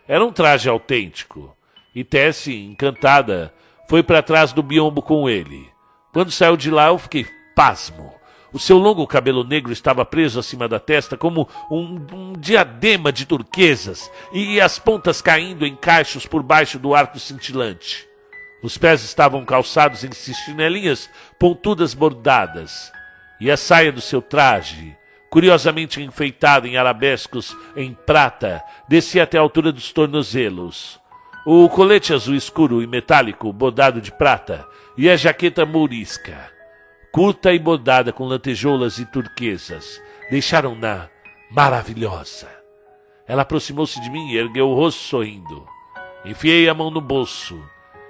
Era 0.07 0.23
um 0.23 0.31
traje 0.31 0.69
autêntico. 0.69 1.57
E 1.95 2.03
Tessie, 2.03 2.67
encantada, 2.67 3.51
foi 3.89 4.03
para 4.03 4.21
trás 4.21 4.53
do 4.53 4.61
biombo 4.61 5.01
com 5.01 5.27
ele. 5.27 5.67
Quando 6.13 6.29
saiu 6.29 6.55
de 6.55 6.69
lá, 6.69 6.89
eu 6.89 6.99
fiquei 6.99 7.25
pasmo. 7.55 8.16
O 8.53 8.59
seu 8.59 8.77
longo 8.77 9.05
cabelo 9.05 9.43
negro 9.43 9.73
estava 9.73 10.05
preso 10.05 10.39
acima 10.39 10.67
da 10.67 10.79
testa 10.79 11.17
como 11.17 11.49
um, 11.69 11.99
um, 12.13 12.33
diadema 12.33 13.11
de 13.11 13.25
turquesas 13.25 14.09
e 14.31 14.61
as 14.61 14.79
pontas 14.79 15.21
caindo 15.21 15.65
em 15.65 15.75
cachos 15.75 16.25
por 16.25 16.41
baixo 16.41 16.79
do 16.79 16.95
arco 16.95 17.19
cintilante. 17.19 18.07
Os 18.63 18.77
pés 18.77 19.03
estavam 19.03 19.43
calçados 19.45 20.03
em 20.03 20.11
chinelinhas 20.13 21.09
pontudas 21.37 21.93
bordadas 21.93 22.91
e 23.39 23.51
a 23.51 23.57
saia 23.57 23.91
do 23.91 24.01
seu 24.01 24.21
traje, 24.21 24.95
curiosamente 25.29 26.01
enfeitada 26.01 26.67
em 26.67 26.77
arabescos 26.77 27.55
em 27.75 27.93
prata, 27.93 28.63
descia 28.87 29.23
até 29.23 29.37
a 29.37 29.41
altura 29.41 29.71
dos 29.71 29.91
tornozelos. 29.91 30.99
O 31.45 31.69
colete 31.69 32.13
azul 32.13 32.33
escuro 32.33 32.81
e 32.81 32.87
metálico 32.87 33.51
bordado 33.53 34.01
de 34.01 34.11
prata 34.11 34.65
e 34.97 35.09
a 35.09 35.15
jaqueta 35.15 35.65
mourisca 35.65 36.56
curta 37.17 37.51
e 37.51 37.57
bordada 37.57 38.13
com 38.13 38.25
lantejoulas 38.25 38.99
e 38.99 39.05
turquesas, 39.07 39.99
deixaram-na 40.29 41.09
maravilhosa. 41.49 42.47
Ela 43.25 43.41
aproximou-se 43.41 43.99
de 43.99 44.07
mim 44.11 44.29
e 44.29 44.37
ergueu 44.37 44.69
o 44.69 44.75
rosto 44.75 45.01
sorrindo. 45.01 45.67
Enfiei 46.23 46.69
a 46.69 46.75
mão 46.75 46.91
no 46.91 47.01
bolso 47.01 47.59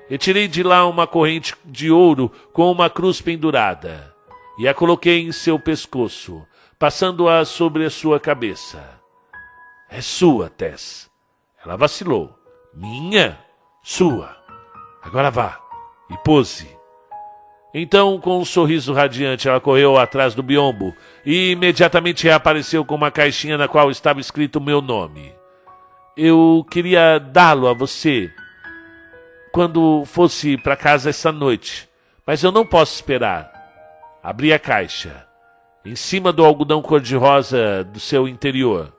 e 0.10 0.18
tirei 0.18 0.46
de 0.50 0.62
lá 0.62 0.86
uma 0.86 1.08
corrente 1.08 1.56
de 1.64 1.90
ouro 1.90 2.30
com 2.52 2.70
uma 2.70 2.90
cruz 2.90 3.22
pendurada 3.22 4.14
e 4.60 4.68
a 4.68 4.74
coloquei 4.74 5.22
em 5.22 5.32
seu 5.32 5.58
pescoço, 5.58 6.46
passando-a 6.78 7.46
sobre 7.46 7.86
a 7.86 7.90
sua 7.90 8.20
cabeça. 8.20 9.00
É 9.90 10.02
sua, 10.02 10.50
Tess. 10.50 11.10
Ela 11.64 11.78
vacilou. 11.78 12.38
Minha? 12.74 13.40
Sua. 13.82 14.36
Agora 15.02 15.32
vá 15.32 15.62
e 16.10 16.18
pose. 16.26 16.77
Então, 17.80 18.20
com 18.20 18.40
um 18.40 18.44
sorriso 18.44 18.92
radiante, 18.92 19.48
ela 19.48 19.60
correu 19.60 20.00
atrás 20.00 20.34
do 20.34 20.42
biombo 20.42 20.96
e 21.24 21.52
imediatamente 21.52 22.24
reapareceu 22.24 22.84
com 22.84 22.96
uma 22.96 23.12
caixinha 23.12 23.56
na 23.56 23.68
qual 23.68 23.92
estava 23.92 24.20
escrito 24.20 24.56
o 24.56 24.62
meu 24.62 24.82
nome. 24.82 25.32
Eu 26.18 26.66
queria 26.72 27.20
dá-lo 27.20 27.68
a 27.68 27.74
você 27.74 28.32
quando 29.52 30.04
fosse 30.08 30.58
para 30.58 30.76
casa 30.76 31.12
essa 31.12 31.32
noite, 31.32 31.88
mas 32.26 32.42
eu 32.42 32.52
não 32.52 32.66
posso 32.66 32.96
esperar. 32.96 33.52
Abri 34.24 34.52
a 34.52 34.58
caixa. 34.58 35.28
Em 35.86 35.96
cima 35.96 36.34
do 36.34 36.44
algodão 36.44 36.82
cor-de-rosa 36.82 37.84
do 37.84 38.00
seu 38.00 38.28
interior 38.28 38.92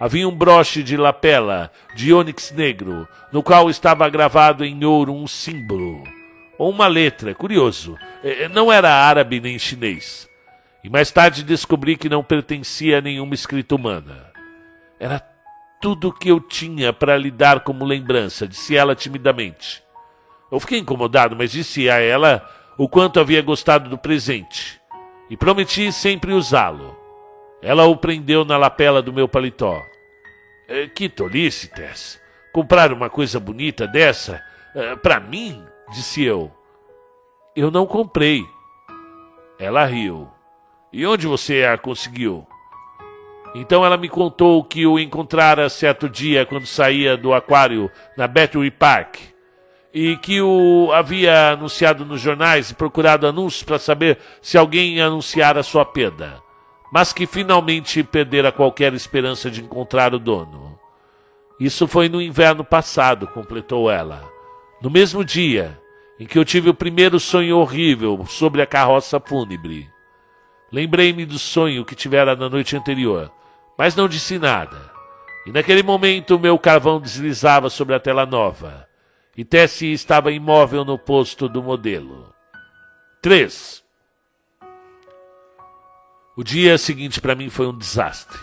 havia 0.00 0.28
um 0.28 0.34
broche 0.34 0.82
de 0.82 0.96
lapela 0.96 1.70
de 1.94 2.12
ônix 2.12 2.50
negro, 2.50 3.06
no 3.30 3.40
qual 3.40 3.70
estava 3.70 4.08
gravado 4.08 4.64
em 4.64 4.84
ouro 4.84 5.14
um 5.14 5.28
símbolo 5.28 6.15
ou 6.58 6.70
uma 6.70 6.86
letra, 6.86 7.34
curioso. 7.34 7.96
É, 8.22 8.44
é, 8.44 8.48
não 8.48 8.72
era 8.72 8.92
árabe 8.92 9.40
nem 9.40 9.58
chinês. 9.58 10.28
E 10.82 10.88
mais 10.88 11.10
tarde 11.10 11.42
descobri 11.42 11.96
que 11.96 12.08
não 12.08 12.22
pertencia 12.22 12.98
a 12.98 13.00
nenhuma 13.00 13.34
escrita 13.34 13.74
humana. 13.74 14.32
Era 14.98 15.20
tudo 15.80 16.08
o 16.08 16.12
que 16.12 16.28
eu 16.28 16.40
tinha 16.40 16.92
para 16.92 17.16
lhe 17.16 17.30
dar 17.30 17.60
como 17.60 17.84
lembrança, 17.84 18.46
disse 18.46 18.76
ela 18.76 18.94
timidamente. 18.94 19.82
Eu 20.50 20.60
fiquei 20.60 20.78
incomodado, 20.78 21.36
mas 21.36 21.50
disse 21.50 21.90
a 21.90 22.00
ela 22.00 22.48
o 22.78 22.88
quanto 22.88 23.20
havia 23.20 23.42
gostado 23.42 23.90
do 23.90 23.98
presente 23.98 24.80
e 25.28 25.36
prometi 25.36 25.90
sempre 25.92 26.32
usá-lo. 26.32 26.96
Ela 27.60 27.84
o 27.84 27.96
prendeu 27.96 28.44
na 28.44 28.56
lapela 28.56 29.02
do 29.02 29.12
meu 29.12 29.26
paletó. 29.26 29.82
É, 30.68 30.86
que 30.86 31.08
tolice, 31.08 31.68
Tess. 31.68 32.20
Comprar 32.52 32.92
uma 32.92 33.10
coisa 33.10 33.40
bonita 33.40 33.86
dessa 33.86 34.42
para 35.02 35.18
mim? 35.20 35.64
Disse 35.90 36.22
eu. 36.22 36.50
Eu 37.54 37.70
não 37.70 37.86
comprei. 37.86 38.46
Ela 39.58 39.84
riu. 39.84 40.28
E 40.92 41.06
onde 41.06 41.26
você 41.26 41.64
a 41.64 41.76
conseguiu? 41.78 42.46
Então 43.54 43.84
ela 43.84 43.96
me 43.96 44.08
contou 44.08 44.62
que 44.62 44.86
o 44.86 44.98
encontrara 44.98 45.68
certo 45.68 46.08
dia 46.08 46.44
quando 46.44 46.66
saía 46.66 47.16
do 47.16 47.32
aquário 47.32 47.90
na 48.16 48.28
Battery 48.28 48.70
Park 48.70 49.16
e 49.94 50.16
que 50.18 50.42
o 50.42 50.90
havia 50.92 51.52
anunciado 51.52 52.04
nos 52.04 52.20
jornais 52.20 52.70
e 52.70 52.74
procurado 52.74 53.26
anúncios 53.26 53.62
para 53.62 53.78
saber 53.78 54.18
se 54.42 54.58
alguém 54.58 54.96
ia 54.96 55.06
anunciar 55.06 55.56
a 55.56 55.62
sua 55.62 55.86
perda, 55.86 56.38
mas 56.92 57.14
que 57.14 57.26
finalmente 57.26 58.02
perdera 58.02 58.52
qualquer 58.52 58.92
esperança 58.92 59.50
de 59.50 59.62
encontrar 59.62 60.14
o 60.14 60.18
dono. 60.18 60.78
Isso 61.58 61.88
foi 61.88 62.10
no 62.10 62.20
inverno 62.20 62.62
passado, 62.62 63.26
completou 63.28 63.90
ela. 63.90 64.35
No 64.80 64.90
mesmo 64.90 65.24
dia 65.24 65.80
em 66.18 66.26
que 66.26 66.38
eu 66.38 66.44
tive 66.44 66.70
o 66.70 66.74
primeiro 66.74 67.20
sonho 67.20 67.58
horrível 67.58 68.24
sobre 68.26 68.62
a 68.62 68.66
carroça 68.66 69.20
fúnebre. 69.20 69.90
Lembrei-me 70.72 71.24
do 71.24 71.38
sonho 71.38 71.84
que 71.84 71.94
tivera 71.94 72.34
na 72.34 72.48
noite 72.48 72.76
anterior, 72.76 73.30
mas 73.76 73.94
não 73.94 74.08
disse 74.08 74.38
nada. 74.38 74.90
E 75.46 75.52
naquele 75.52 75.82
momento 75.82 76.38
meu 76.38 76.58
carvão 76.58 77.00
deslizava 77.00 77.70
sobre 77.70 77.94
a 77.94 78.00
tela 78.00 78.26
nova, 78.26 78.88
e 79.36 79.44
Tessie 79.44 79.92
estava 79.92 80.32
imóvel 80.32 80.84
no 80.84 80.98
posto 80.98 81.48
do 81.48 81.62
modelo. 81.62 82.32
3. 83.22 83.84
O 86.36 86.42
dia 86.42 86.76
seguinte 86.78 87.20
para 87.20 87.34
mim 87.34 87.48
foi 87.48 87.66
um 87.66 87.76
desastre. 87.76 88.38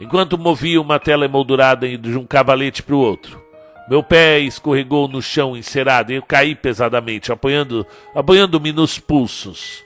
Enquanto 0.00 0.38
movia 0.38 0.80
uma 0.80 1.00
tela 1.00 1.24
emoldurada 1.24 1.88
de 1.98 2.16
um 2.16 2.24
cavalete 2.24 2.82
para 2.82 2.94
o 2.94 3.00
outro, 3.00 3.47
meu 3.88 4.02
pé 4.02 4.38
escorregou 4.40 5.08
no 5.08 5.22
chão 5.22 5.56
encerado 5.56 6.12
e 6.12 6.16
eu 6.16 6.22
caí 6.22 6.54
pesadamente, 6.54 7.32
apoiando, 7.32 7.86
apoiando-me 8.14 8.70
nos 8.70 8.98
pulsos. 8.98 9.82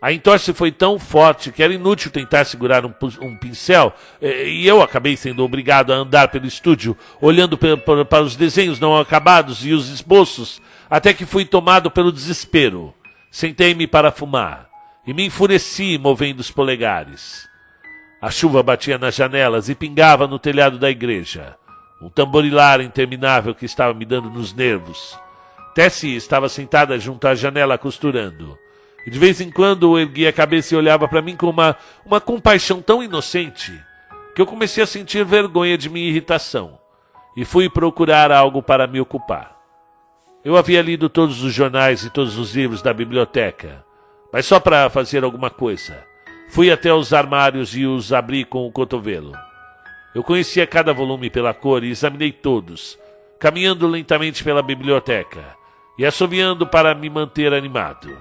A 0.00 0.10
entorse 0.10 0.54
foi 0.54 0.72
tão 0.72 0.98
forte 0.98 1.52
que 1.52 1.62
era 1.62 1.74
inútil 1.74 2.10
tentar 2.10 2.46
segurar 2.46 2.86
um, 2.86 2.94
um, 3.20 3.36
pincel, 3.36 3.92
e 4.22 4.66
eu 4.66 4.80
acabei 4.80 5.14
sendo 5.14 5.44
obrigado 5.44 5.92
a 5.92 5.96
andar 5.96 6.28
pelo 6.28 6.46
estúdio, 6.46 6.96
olhando 7.20 7.58
para 7.58 8.22
os 8.22 8.34
desenhos 8.34 8.80
não 8.80 8.98
acabados 8.98 9.66
e 9.66 9.74
os 9.74 9.90
esboços, 9.90 10.62
até 10.88 11.12
que 11.12 11.26
fui 11.26 11.44
tomado 11.44 11.90
pelo 11.90 12.10
desespero. 12.10 12.94
Sentei-me 13.30 13.86
para 13.86 14.10
fumar 14.10 14.70
e 15.06 15.12
me 15.12 15.26
enfureci 15.26 15.98
movendo 15.98 16.40
os 16.40 16.50
polegares. 16.50 17.46
A 18.22 18.30
chuva 18.30 18.62
batia 18.62 18.96
nas 18.96 19.14
janelas 19.14 19.68
e 19.68 19.74
pingava 19.74 20.26
no 20.26 20.38
telhado 20.38 20.78
da 20.78 20.88
igreja 20.90 21.59
um 22.00 22.08
tamborilar 22.08 22.80
interminável 22.80 23.54
que 23.54 23.66
estava 23.66 23.92
me 23.92 24.04
dando 24.04 24.30
nos 24.30 24.54
nervos. 24.54 25.18
Tessie 25.74 26.16
estava 26.16 26.48
sentada 26.48 26.98
junto 26.98 27.28
à 27.28 27.34
janela 27.34 27.78
costurando. 27.78 28.58
E 29.06 29.10
de 29.10 29.18
vez 29.18 29.40
em 29.40 29.50
quando 29.50 29.98
erguia 29.98 30.30
a 30.30 30.32
cabeça 30.32 30.74
e 30.74 30.76
olhava 30.76 31.08
para 31.08 31.22
mim 31.22 31.36
com 31.36 31.48
uma, 31.48 31.76
uma 32.04 32.20
compaixão 32.20 32.82
tão 32.82 33.02
inocente 33.02 33.72
que 34.34 34.42
eu 34.42 34.46
comecei 34.46 34.82
a 34.82 34.86
sentir 34.86 35.24
vergonha 35.24 35.76
de 35.76 35.88
minha 35.88 36.08
irritação 36.08 36.78
e 37.36 37.44
fui 37.44 37.68
procurar 37.68 38.30
algo 38.30 38.62
para 38.62 38.86
me 38.86 39.00
ocupar. 39.00 39.56
Eu 40.44 40.56
havia 40.56 40.82
lido 40.82 41.08
todos 41.08 41.42
os 41.42 41.52
jornais 41.52 42.04
e 42.04 42.10
todos 42.10 42.38
os 42.38 42.54
livros 42.54 42.82
da 42.82 42.92
biblioteca, 42.94 43.84
mas 44.32 44.46
só 44.46 44.58
para 44.58 44.88
fazer 44.88 45.22
alguma 45.22 45.50
coisa. 45.50 46.02
Fui 46.48 46.70
até 46.70 46.92
os 46.92 47.12
armários 47.12 47.76
e 47.76 47.86
os 47.86 48.12
abri 48.12 48.44
com 48.44 48.66
o 48.66 48.72
cotovelo. 48.72 49.32
Eu 50.14 50.24
conhecia 50.24 50.66
cada 50.66 50.92
volume 50.92 51.30
pela 51.30 51.54
cor 51.54 51.84
e 51.84 51.90
examinei 51.90 52.32
todos, 52.32 52.98
caminhando 53.38 53.86
lentamente 53.86 54.42
pela 54.42 54.62
biblioteca 54.62 55.56
e 55.96 56.04
assoviando 56.04 56.66
para 56.66 56.94
me 56.94 57.08
manter 57.08 57.52
animado. 57.52 58.16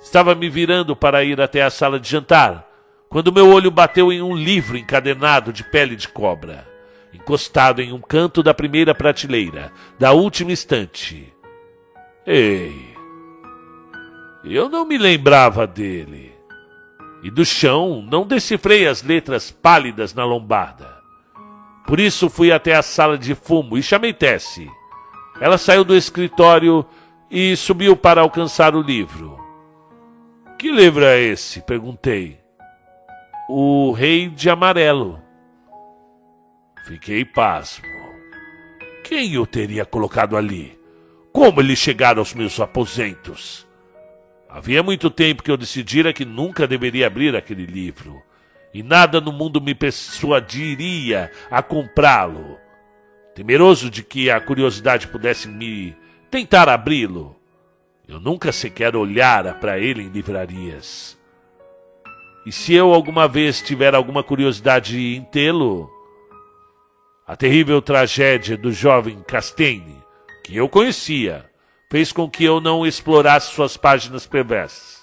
Estava 0.00 0.34
me 0.34 0.48
virando 0.48 0.94
para 0.94 1.24
ir 1.24 1.40
até 1.40 1.62
a 1.62 1.70
sala 1.70 1.98
de 1.98 2.08
jantar, 2.08 2.68
quando 3.08 3.32
meu 3.32 3.50
olho 3.50 3.70
bateu 3.70 4.12
em 4.12 4.22
um 4.22 4.36
livro 4.36 4.76
encadernado 4.76 5.52
de 5.52 5.64
pele 5.64 5.96
de 5.96 6.06
cobra, 6.06 6.66
encostado 7.12 7.80
em 7.80 7.92
um 7.92 8.00
canto 8.00 8.42
da 8.42 8.54
primeira 8.54 8.94
prateleira, 8.94 9.72
da 9.98 10.12
última 10.12 10.52
estante. 10.52 11.32
Ei! 12.26 12.96
Eu 14.44 14.68
não 14.68 14.84
me 14.84 14.96
lembrava 14.96 15.66
dele. 15.66 16.32
E 17.22 17.30
do 17.30 17.44
chão 17.44 18.06
não 18.08 18.26
decifrei 18.26 18.86
as 18.86 19.02
letras 19.02 19.50
pálidas 19.50 20.14
na 20.14 20.24
lombarda. 20.24 20.97
Por 21.88 21.98
isso 21.98 22.28
fui 22.28 22.52
até 22.52 22.74
a 22.74 22.82
sala 22.82 23.16
de 23.16 23.34
fumo 23.34 23.78
e 23.78 23.82
chamei 23.82 24.12
Tessie. 24.12 24.70
Ela 25.40 25.56
saiu 25.56 25.84
do 25.84 25.96
escritório 25.96 26.84
e 27.30 27.56
subiu 27.56 27.96
para 27.96 28.20
alcançar 28.20 28.76
o 28.76 28.82
livro. 28.82 29.38
Que 30.58 30.70
livro 30.70 31.02
é 31.02 31.18
esse? 31.18 31.62
perguntei. 31.62 32.38
O 33.48 33.92
Rei 33.92 34.28
de 34.28 34.50
Amarelo. 34.50 35.18
Fiquei 36.86 37.24
pasmo. 37.24 37.86
Quem 39.02 39.38
o 39.38 39.46
teria 39.46 39.86
colocado 39.86 40.36
ali? 40.36 40.78
Como 41.32 41.58
ele 41.58 41.74
chegara 41.74 42.18
aos 42.18 42.34
meus 42.34 42.60
aposentos? 42.60 43.66
Havia 44.46 44.82
muito 44.82 45.08
tempo 45.08 45.42
que 45.42 45.50
eu 45.50 45.56
decidira 45.56 46.12
que 46.12 46.26
nunca 46.26 46.66
deveria 46.66 47.06
abrir 47.06 47.34
aquele 47.34 47.64
livro, 47.64 48.22
e 48.78 48.82
nada 48.84 49.20
no 49.20 49.32
mundo 49.32 49.60
me 49.60 49.74
persuadiria 49.74 51.32
a 51.50 51.60
comprá-lo. 51.60 52.56
Temeroso 53.34 53.90
de 53.90 54.04
que 54.04 54.30
a 54.30 54.40
curiosidade 54.40 55.08
pudesse 55.08 55.48
me 55.48 55.96
tentar 56.30 56.68
abri-lo, 56.68 57.34
eu 58.06 58.20
nunca 58.20 58.52
sequer 58.52 58.94
olhara 58.94 59.52
para 59.52 59.80
ele 59.80 60.04
em 60.04 60.08
livrarias. 60.08 61.18
E 62.46 62.52
se 62.52 62.72
eu 62.72 62.94
alguma 62.94 63.26
vez 63.26 63.60
tiver 63.60 63.96
alguma 63.96 64.22
curiosidade 64.22 64.96
em 64.96 65.24
tê-lo, 65.24 65.90
a 67.26 67.34
terrível 67.34 67.82
tragédia 67.82 68.56
do 68.56 68.70
jovem 68.70 69.24
Castaigne, 69.26 69.96
que 70.44 70.56
eu 70.56 70.68
conhecia, 70.68 71.50
fez 71.90 72.12
com 72.12 72.30
que 72.30 72.44
eu 72.44 72.60
não 72.60 72.86
explorasse 72.86 73.52
suas 73.52 73.76
páginas 73.76 74.24
perversas. 74.24 74.97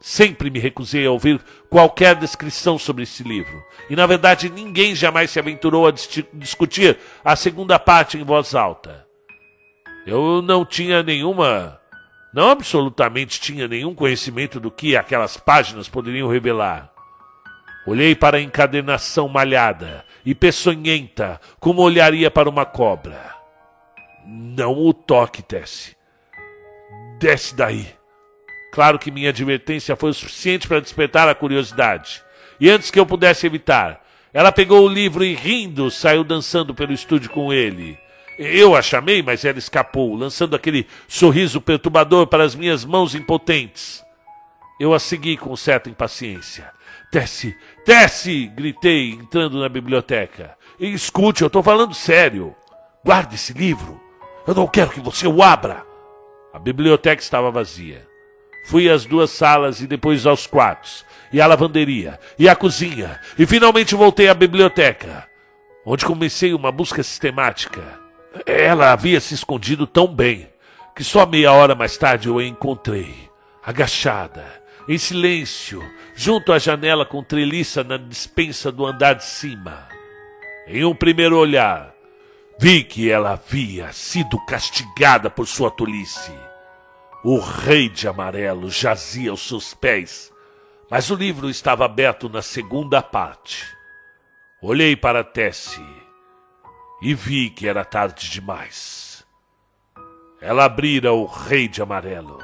Sempre 0.00 0.50
me 0.50 0.58
recusei 0.58 1.06
a 1.06 1.10
ouvir 1.10 1.40
qualquer 1.68 2.16
descrição 2.16 2.78
sobre 2.78 3.02
esse 3.02 3.22
livro. 3.22 3.62
E, 3.90 3.94
na 3.94 4.06
verdade, 4.06 4.48
ninguém 4.48 4.94
jamais 4.94 5.30
se 5.30 5.38
aventurou 5.38 5.86
a 5.86 5.92
discutir 6.32 6.98
a 7.22 7.36
segunda 7.36 7.78
parte 7.78 8.16
em 8.16 8.24
voz 8.24 8.54
alta. 8.54 9.06
Eu 10.06 10.40
não 10.40 10.64
tinha 10.64 11.02
nenhuma 11.02 11.80
não 12.32 12.48
absolutamente 12.48 13.40
tinha 13.40 13.66
nenhum 13.66 13.92
conhecimento 13.92 14.60
do 14.60 14.70
que 14.70 14.96
aquelas 14.96 15.36
páginas 15.36 15.88
poderiam 15.88 16.28
revelar. 16.28 16.92
Olhei 17.86 18.14
para 18.14 18.36
a 18.36 18.40
encadernação 18.40 19.28
malhada 19.28 20.04
e 20.24 20.34
peçonhenta, 20.34 21.40
como 21.58 21.82
olharia 21.82 22.30
para 22.30 22.48
uma 22.48 22.64
cobra. 22.64 23.34
Não 24.24 24.78
o 24.78 24.94
toque, 24.94 25.42
Tess. 25.42 25.96
Desce 27.18 27.54
daí. 27.54 27.99
Claro 28.72 28.98
que 28.98 29.10
minha 29.10 29.30
advertência 29.30 29.96
foi 29.96 30.10
o 30.10 30.14
suficiente 30.14 30.68
para 30.68 30.80
despertar 30.80 31.28
a 31.28 31.34
curiosidade. 31.34 32.22
E 32.60 32.70
antes 32.70 32.90
que 32.90 33.00
eu 33.00 33.06
pudesse 33.06 33.46
evitar, 33.46 34.04
ela 34.32 34.52
pegou 34.52 34.84
o 34.84 34.88
livro 34.88 35.24
e, 35.24 35.34
rindo, 35.34 35.90
saiu 35.90 36.22
dançando 36.22 36.74
pelo 36.74 36.92
estúdio 36.92 37.30
com 37.30 37.52
ele. 37.52 37.98
Eu 38.38 38.76
a 38.76 38.80
chamei, 38.80 39.22
mas 39.22 39.44
ela 39.44 39.58
escapou, 39.58 40.14
lançando 40.14 40.54
aquele 40.54 40.86
sorriso 41.08 41.60
perturbador 41.60 42.26
para 42.26 42.44
as 42.44 42.54
minhas 42.54 42.84
mãos 42.84 43.14
impotentes. 43.14 44.04
Eu 44.78 44.94
a 44.94 44.98
segui 44.98 45.36
com 45.36 45.54
certa 45.56 45.90
impaciência. 45.90 46.70
Desce, 47.12 47.54
desce! 47.84 48.46
gritei, 48.46 49.10
entrando 49.10 49.60
na 49.60 49.68
biblioteca. 49.68 50.56
E 50.78 50.92
escute, 50.92 51.42
eu 51.42 51.48
estou 51.48 51.62
falando 51.62 51.92
sério. 51.92 52.54
Guarde 53.04 53.34
esse 53.34 53.52
livro. 53.52 54.00
Eu 54.46 54.54
não 54.54 54.66
quero 54.66 54.90
que 54.90 55.00
você 55.00 55.26
o 55.26 55.42
abra. 55.42 55.84
A 56.52 56.58
biblioteca 56.58 57.20
estava 57.20 57.50
vazia. 57.50 58.09
Fui 58.70 58.88
às 58.88 59.04
duas 59.04 59.30
salas 59.30 59.80
e 59.80 59.86
depois 59.88 60.24
aos 60.24 60.46
quartos, 60.46 61.04
e 61.32 61.40
à 61.40 61.46
lavanderia, 61.48 62.20
e 62.38 62.48
à 62.48 62.54
cozinha, 62.54 63.18
e 63.36 63.44
finalmente 63.44 63.96
voltei 63.96 64.28
à 64.28 64.32
biblioteca, 64.32 65.26
onde 65.84 66.06
comecei 66.06 66.54
uma 66.54 66.70
busca 66.70 67.02
sistemática. 67.02 67.82
Ela 68.46 68.92
havia 68.92 69.20
se 69.20 69.34
escondido 69.34 69.88
tão 69.88 70.06
bem 70.06 70.48
que 70.94 71.02
só 71.02 71.26
meia 71.26 71.50
hora 71.50 71.74
mais 71.74 71.96
tarde 71.96 72.28
eu 72.28 72.38
a 72.38 72.44
encontrei, 72.44 73.12
agachada, 73.60 74.44
em 74.88 74.96
silêncio, 74.96 75.82
junto 76.14 76.52
à 76.52 76.58
janela 76.60 77.04
com 77.04 77.24
treliça 77.24 77.82
na 77.82 77.96
dispensa 77.96 78.70
do 78.70 78.86
andar 78.86 79.14
de 79.14 79.24
cima. 79.24 79.88
Em 80.68 80.84
um 80.84 80.94
primeiro 80.94 81.36
olhar, 81.36 81.92
vi 82.56 82.84
que 82.84 83.10
ela 83.10 83.32
havia 83.32 83.92
sido 83.92 84.38
castigada 84.46 85.28
por 85.28 85.48
sua 85.48 85.72
tolice. 85.72 86.30
O 87.22 87.38
rei 87.38 87.88
de 87.88 88.08
amarelo 88.08 88.70
jazia 88.70 89.30
aos 89.30 89.46
seus 89.46 89.74
pés, 89.74 90.32
mas 90.90 91.10
o 91.10 91.14
livro 91.14 91.50
estava 91.50 91.84
aberto 91.84 92.28
na 92.28 92.40
segunda 92.40 93.02
parte. 93.02 93.66
Olhei 94.62 94.96
para 94.96 95.22
Tessie 95.22 95.84
e 97.02 97.14
vi 97.14 97.50
que 97.50 97.68
era 97.68 97.84
tarde 97.84 98.30
demais. 98.30 99.26
Ela 100.40 100.64
abrira 100.64 101.12
o 101.12 101.26
rei 101.26 101.68
de 101.68 101.82
amarelo. 101.82 102.38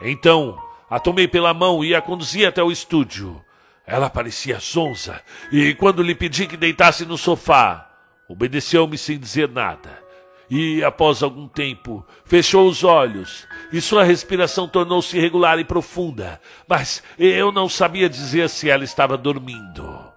Então 0.00 0.58
a 0.88 1.00
tomei 1.00 1.26
pela 1.28 1.52
mão 1.52 1.84
e 1.84 1.94
a 1.94 2.00
conduzi 2.00 2.46
até 2.46 2.62
o 2.62 2.70
estúdio. 2.70 3.44
Ela 3.86 4.08
parecia 4.08 4.58
sonsa 4.58 5.22
e, 5.52 5.74
quando 5.74 6.02
lhe 6.02 6.14
pedi 6.14 6.46
que 6.46 6.56
deitasse 6.56 7.04
no 7.04 7.18
sofá, 7.18 7.90
obedeceu-me 8.28 8.96
sem 8.96 9.18
dizer 9.18 9.48
nada. 9.48 10.05
E, 10.48 10.84
após 10.84 11.22
algum 11.22 11.48
tempo, 11.48 12.06
fechou 12.24 12.68
os 12.68 12.84
olhos 12.84 13.46
e 13.72 13.80
sua 13.80 14.04
respiração 14.04 14.68
tornou-se 14.68 15.16
irregular 15.16 15.58
e 15.58 15.64
profunda, 15.64 16.40
mas 16.68 17.02
eu 17.18 17.50
não 17.50 17.68
sabia 17.68 18.08
dizer 18.08 18.48
se 18.48 18.70
ela 18.70 18.84
estava 18.84 19.16
dormindo. 19.16 20.12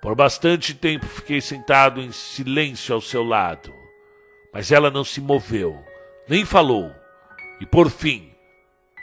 Por 0.00 0.16
bastante 0.16 0.74
tempo 0.74 1.06
fiquei 1.06 1.40
sentado 1.40 2.00
em 2.00 2.10
silêncio 2.10 2.94
ao 2.94 3.00
seu 3.00 3.22
lado, 3.22 3.72
mas 4.52 4.72
ela 4.72 4.90
não 4.90 5.04
se 5.04 5.20
moveu, 5.20 5.78
nem 6.28 6.44
falou. 6.44 6.90
E 7.60 7.66
por 7.66 7.88
fim, 7.88 8.32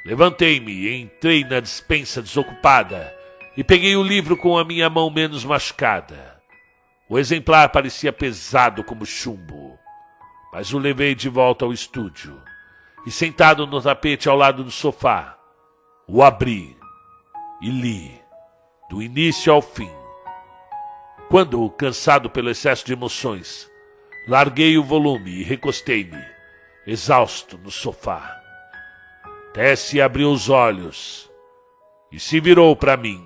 levantei-me 0.06 0.74
e 0.74 1.02
entrei 1.02 1.46
na 1.46 1.62
despensa 1.62 2.22
desocupada 2.22 3.16
e 3.56 3.64
peguei 3.64 3.96
o 3.96 4.04
livro 4.04 4.36
com 4.36 4.58
a 4.58 4.66
minha 4.66 4.90
mão 4.90 5.10
menos 5.10 5.46
machucada. 5.46 6.38
O 7.08 7.18
exemplar 7.18 7.70
parecia 7.70 8.12
pesado 8.12 8.84
como 8.84 9.06
chumbo, 9.06 9.79
mas 10.52 10.74
o 10.74 10.80
levei 10.80 11.16
de 11.16 11.30
volta 11.30 11.66
ao 11.66 11.74
estúdio 11.74 12.42
e, 13.06 13.12
sentado 13.12 13.66
no 13.68 13.82
tapete 13.82 14.28
ao 14.28 14.36
lado 14.36 14.64
do 14.64 14.72
sofá, 14.72 15.38
o 16.08 16.24
abri 16.24 16.78
e 17.62 17.70
li, 17.70 18.22
do 18.90 19.02
início 19.02 19.54
ao 19.54 19.62
fim 19.62 20.00
quando, 21.30 21.70
cansado 21.70 22.28
pelo 22.28 22.50
excesso 22.50 22.84
de 22.84 22.94
emoções, 22.94 23.70
larguei 24.28 24.80
o 24.80 24.84
volume 24.84 25.30
e 25.30 25.44
recostei-me, 25.44 26.20
exausto, 26.88 27.56
no 27.60 27.70
sofá. 27.70 28.36
Tessie 29.54 30.02
abriu 30.02 30.32
os 30.32 30.50
olhos 30.50 31.30
e 32.12 32.20
se 32.20 32.40
virou 32.40 32.76
para 32.76 32.98
mim. 32.98 33.26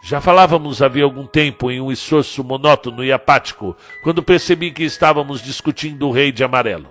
Já 0.00 0.20
falávamos 0.20 0.80
havia 0.80 1.04
algum 1.04 1.26
tempo 1.26 1.70
em 1.70 1.80
um 1.80 1.90
esforço 1.90 2.44
monótono 2.44 3.04
e 3.04 3.12
apático, 3.12 3.76
quando 4.02 4.22
percebi 4.22 4.70
que 4.70 4.84
estávamos 4.84 5.42
discutindo 5.42 6.08
o 6.08 6.12
rei 6.12 6.30
de 6.30 6.44
amarelo. 6.44 6.88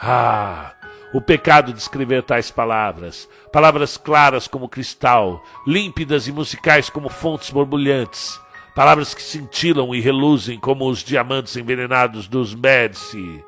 Ah, 0.00 0.72
o 1.12 1.20
pecado 1.20 1.72
de 1.72 1.78
escrever 1.78 2.22
tais 2.22 2.50
palavras, 2.50 3.28
palavras 3.52 3.96
claras 3.96 4.48
como 4.48 4.68
cristal, 4.68 5.42
límpidas 5.66 6.26
e 6.26 6.32
musicais 6.32 6.88
como 6.88 7.08
fontes 7.08 7.50
borbulhantes, 7.50 8.40
palavras 8.74 9.14
que 9.14 9.22
cintilam 9.22 9.94
e 9.94 10.00
reluzem 10.00 10.58
como 10.58 10.88
os 10.88 11.04
diamantes 11.04 11.56
envenenados 11.56 12.26
dos 12.26 12.54
Médici. 12.54 13.44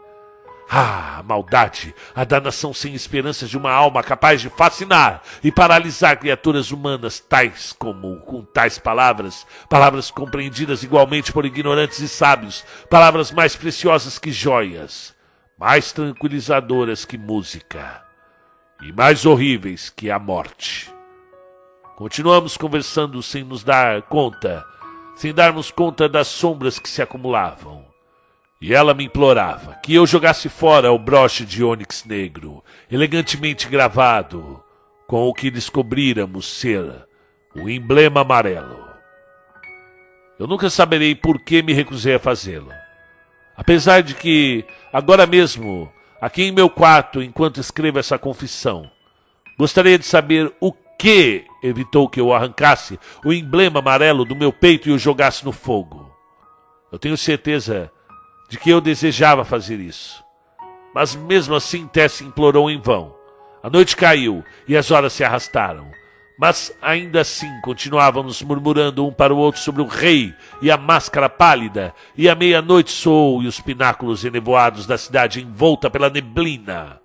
Ah, 0.77 1.22
maldade, 1.25 1.95
a 2.16 2.25
danação 2.25 2.75
sem 2.75 2.95
esperança 2.95 3.47
de 3.47 3.57
uma 3.57 3.70
alma 3.70 4.03
capaz 4.03 4.41
de 4.41 4.51
fascinar 4.51 5.22
e 5.45 5.53
paralisar 5.53 6.18
criaturas 6.18 6.72
humanas, 6.72 7.20
tais 7.20 7.72
como, 7.72 8.16
com 8.22 8.43
tais 8.43 8.77
palavras, 8.77 9.47
palavras 9.70 10.11
compreendidas 10.11 10.83
igualmente 10.83 11.33
por 11.33 11.47
ignorantes 11.47 12.01
e 12.01 12.09
sábios, 12.09 12.64
palavras 12.91 13.31
mais 13.31 13.55
preciosas 13.55 14.18
que 14.18 14.33
joias, 14.33 15.14
mais 15.57 15.93
tranquilizadoras 15.93 17.05
que 17.05 17.16
música 17.16 18.03
e 18.83 18.93
mais 18.93 19.25
horríveis 19.25 19.91
que 19.91 20.11
a 20.11 20.18
morte. 20.18 20.93
Continuamos 21.95 22.57
conversando 22.57 23.22
sem 23.22 23.45
nos 23.45 23.62
dar 23.62 24.03
conta, 24.03 24.66
sem 25.14 25.33
darmos 25.33 25.70
conta 25.70 26.09
das 26.09 26.27
sombras 26.27 26.81
que 26.81 26.89
se 26.89 27.01
acumulavam. 27.01 27.94
E 28.67 28.73
ela 28.73 28.95
me 28.95 29.05
implorava 29.05 29.75
que 29.83 29.95
eu 29.95 30.07
jogasse 30.07 30.49
fora 30.49 30.91
o 30.91 30.99
broche 30.99 31.45
de 31.45 31.62
ônix 31.62 32.03
negro, 32.07 32.65
elegantemente 32.91 33.69
gravado, 33.69 34.65
com 35.07 35.29
o 35.29 35.35
que 35.35 35.51
descobríramos 35.51 36.47
ser 36.47 37.07
o 37.55 37.69
emblema 37.69 38.23
amarelo. 38.23 38.89
Eu 40.39 40.47
nunca 40.47 40.71
saberei 40.71 41.15
por 41.15 41.41
que 41.41 41.62
me 41.62 41.75
recusei 41.75 42.15
a 42.15 42.19
fazê-lo. 42.19 42.73
Apesar 43.55 44.03
de 44.03 44.15
que, 44.15 44.65
agora 44.91 45.27
mesmo, 45.27 45.93
aqui 46.19 46.45
em 46.45 46.51
meu 46.51 46.71
quarto, 46.71 47.23
enquanto 47.23 47.61
escrevo 47.61 47.99
essa 47.99 48.19
confissão, 48.19 48.91
gostaria 49.59 49.99
de 49.99 50.07
saber 50.07 50.51
o 50.59 50.73
que 50.99 51.45
evitou 51.62 52.09
que 52.09 52.19
eu 52.19 52.33
arrancasse 52.33 52.99
o 53.27 53.31
emblema 53.31 53.81
amarelo 53.81 54.25
do 54.25 54.35
meu 54.35 54.51
peito 54.51 54.89
e 54.89 54.93
o 54.93 54.99
jogasse 54.99 55.45
no 55.45 55.53
fogo. 55.53 56.11
Eu 56.91 56.99
tenho 56.99 57.19
certeza 57.19 57.93
de 58.49 58.59
que 58.59 58.71
eu 58.71 58.81
desejava 58.81 59.45
fazer 59.45 59.81
isso. 59.81 60.23
Mas 60.95 61.17
mesmo 61.17 61.55
assim 61.55 61.87
Tess 61.87 62.21
implorou 62.21 62.71
em 62.71 62.81
vão. 62.81 63.15
A 63.63 63.71
noite 63.71 63.97
caiu 63.97 64.45
e 64.69 64.77
as 64.77 64.91
horas 64.91 65.13
se 65.13 65.25
arrastaram. 65.25 65.91
Mas 66.39 66.77
ainda 66.83 67.21
assim 67.21 67.51
continuávamos 67.63 68.43
murmurando 68.43 69.07
um 69.07 69.13
para 69.13 69.33
o 69.33 69.39
outro 69.39 69.61
sobre 69.61 69.83
o 69.83 69.87
rei 69.87 70.35
e 70.61 70.71
a 70.71 70.77
máscara 70.77 71.29
pálida, 71.29 71.95
e 72.17 72.29
a 72.29 72.35
meia-noite 72.35 72.91
soou 72.91 73.43
e 73.43 73.47
os 73.47 73.61
pináculos 73.61 74.25
enevoados 74.25 74.85
da 74.87 74.99
cidade 74.99 75.41
envolta 75.41 75.89
pela 75.89 76.11
neblina. 76.11 77.01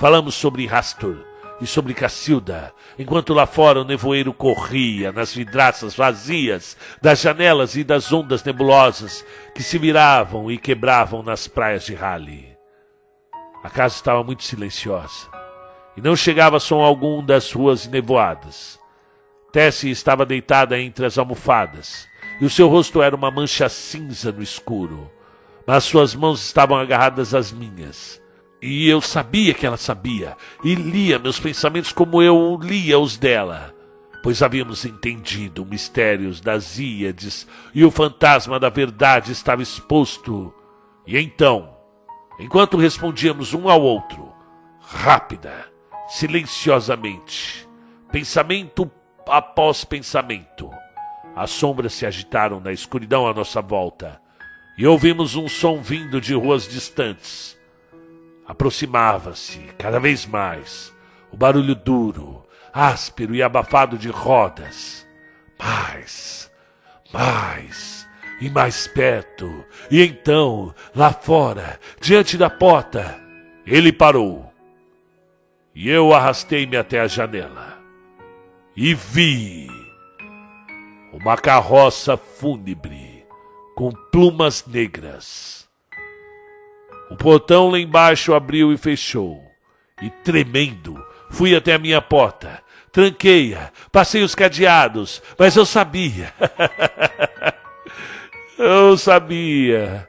Falamos 0.00 0.34
sobre 0.34 0.66
Rastur, 0.66 1.18
e 1.60 1.66
sobre 1.66 1.94
Cacilda, 1.94 2.72
enquanto 2.98 3.32
lá 3.32 3.46
fora 3.46 3.80
o 3.80 3.84
nevoeiro 3.84 4.32
corria 4.32 5.12
nas 5.12 5.32
vidraças 5.32 5.94
vazias 5.94 6.76
das 7.00 7.20
janelas 7.20 7.76
e 7.76 7.84
das 7.84 8.12
ondas 8.12 8.42
nebulosas 8.42 9.24
que 9.54 9.62
se 9.62 9.78
viravam 9.78 10.50
e 10.50 10.58
quebravam 10.58 11.22
nas 11.22 11.46
praias 11.46 11.84
de 11.84 11.94
Raleigh. 11.94 12.56
A 13.62 13.70
casa 13.70 13.94
estava 13.94 14.22
muito 14.24 14.42
silenciosa 14.42 15.28
e 15.96 16.00
não 16.00 16.16
chegava 16.16 16.58
som 16.58 16.82
algum 16.82 17.24
das 17.24 17.52
ruas 17.52 17.86
nevoadas. 17.86 18.78
Tessie 19.52 19.90
estava 19.90 20.26
deitada 20.26 20.78
entre 20.78 21.06
as 21.06 21.16
almofadas 21.16 22.08
e 22.40 22.44
o 22.44 22.50
seu 22.50 22.68
rosto 22.68 23.00
era 23.00 23.14
uma 23.14 23.30
mancha 23.30 23.68
cinza 23.68 24.32
no 24.32 24.42
escuro, 24.42 25.10
mas 25.64 25.84
suas 25.84 26.14
mãos 26.14 26.44
estavam 26.44 26.76
agarradas 26.76 27.32
às 27.32 27.52
minhas 27.52 28.20
e 28.66 28.88
eu 28.88 28.98
sabia 29.02 29.52
que 29.52 29.66
ela 29.66 29.76
sabia, 29.76 30.38
e 30.64 30.74
lia 30.74 31.18
meus 31.18 31.38
pensamentos 31.38 31.92
como 31.92 32.22
eu 32.22 32.58
lia 32.62 32.98
os 32.98 33.18
dela, 33.18 33.74
pois 34.22 34.42
havíamos 34.42 34.86
entendido 34.86 35.66
mistérios 35.66 36.40
das 36.40 36.78
Íades 36.78 37.46
e 37.74 37.84
o 37.84 37.90
fantasma 37.90 38.58
da 38.58 38.70
verdade 38.70 39.32
estava 39.32 39.60
exposto. 39.60 40.50
E 41.06 41.18
então, 41.18 41.76
enquanto 42.40 42.78
respondíamos 42.78 43.52
um 43.52 43.68
ao 43.68 43.82
outro, 43.82 44.32
rápida, 44.80 45.70
silenciosamente, 46.08 47.68
pensamento 48.10 48.90
após 49.28 49.84
pensamento, 49.84 50.70
as 51.36 51.50
sombras 51.50 51.92
se 51.92 52.06
agitaram 52.06 52.60
na 52.60 52.72
escuridão 52.72 53.26
à 53.26 53.34
nossa 53.34 53.60
volta 53.60 54.18
e 54.78 54.86
ouvimos 54.86 55.36
um 55.36 55.50
som 55.50 55.82
vindo 55.82 56.18
de 56.18 56.32
ruas 56.32 56.66
distantes 56.66 57.62
Aproximava-se 58.46 59.58
cada 59.78 59.98
vez 59.98 60.26
mais 60.26 60.94
o 61.32 61.36
barulho 61.36 61.74
duro, 61.74 62.44
áspero 62.72 63.34
e 63.34 63.42
abafado 63.42 63.96
de 63.96 64.08
rodas. 64.08 65.06
Mais, 65.58 66.50
mais 67.12 68.06
e 68.40 68.50
mais 68.50 68.86
perto. 68.86 69.64
E 69.90 70.02
então, 70.02 70.74
lá 70.94 71.12
fora, 71.12 71.80
diante 72.00 72.36
da 72.36 72.50
porta, 72.50 73.18
ele 73.66 73.92
parou. 73.92 74.52
E 75.74 75.88
eu 75.88 76.12
arrastei-me 76.12 76.76
até 76.76 77.00
a 77.00 77.06
janela. 77.06 77.78
E 78.76 78.94
vi 78.94 79.68
uma 81.12 81.36
carroça 81.36 82.16
fúnebre 82.16 83.24
com 83.74 83.90
plumas 84.12 84.66
negras 84.66 85.63
o 87.14 87.16
portão 87.16 87.70
lá 87.70 87.78
embaixo 87.78 88.34
abriu 88.34 88.72
e 88.72 88.76
fechou. 88.76 89.40
E 90.02 90.10
tremendo, 90.10 91.00
fui 91.30 91.54
até 91.54 91.74
a 91.74 91.78
minha 91.78 92.02
porta. 92.02 92.60
Tranquei-a, 92.90 93.70
passei 93.92 94.24
os 94.24 94.34
cadeados, 94.34 95.22
mas 95.38 95.54
eu 95.54 95.64
sabia. 95.64 96.32
eu 98.58 98.98
sabia 98.98 100.08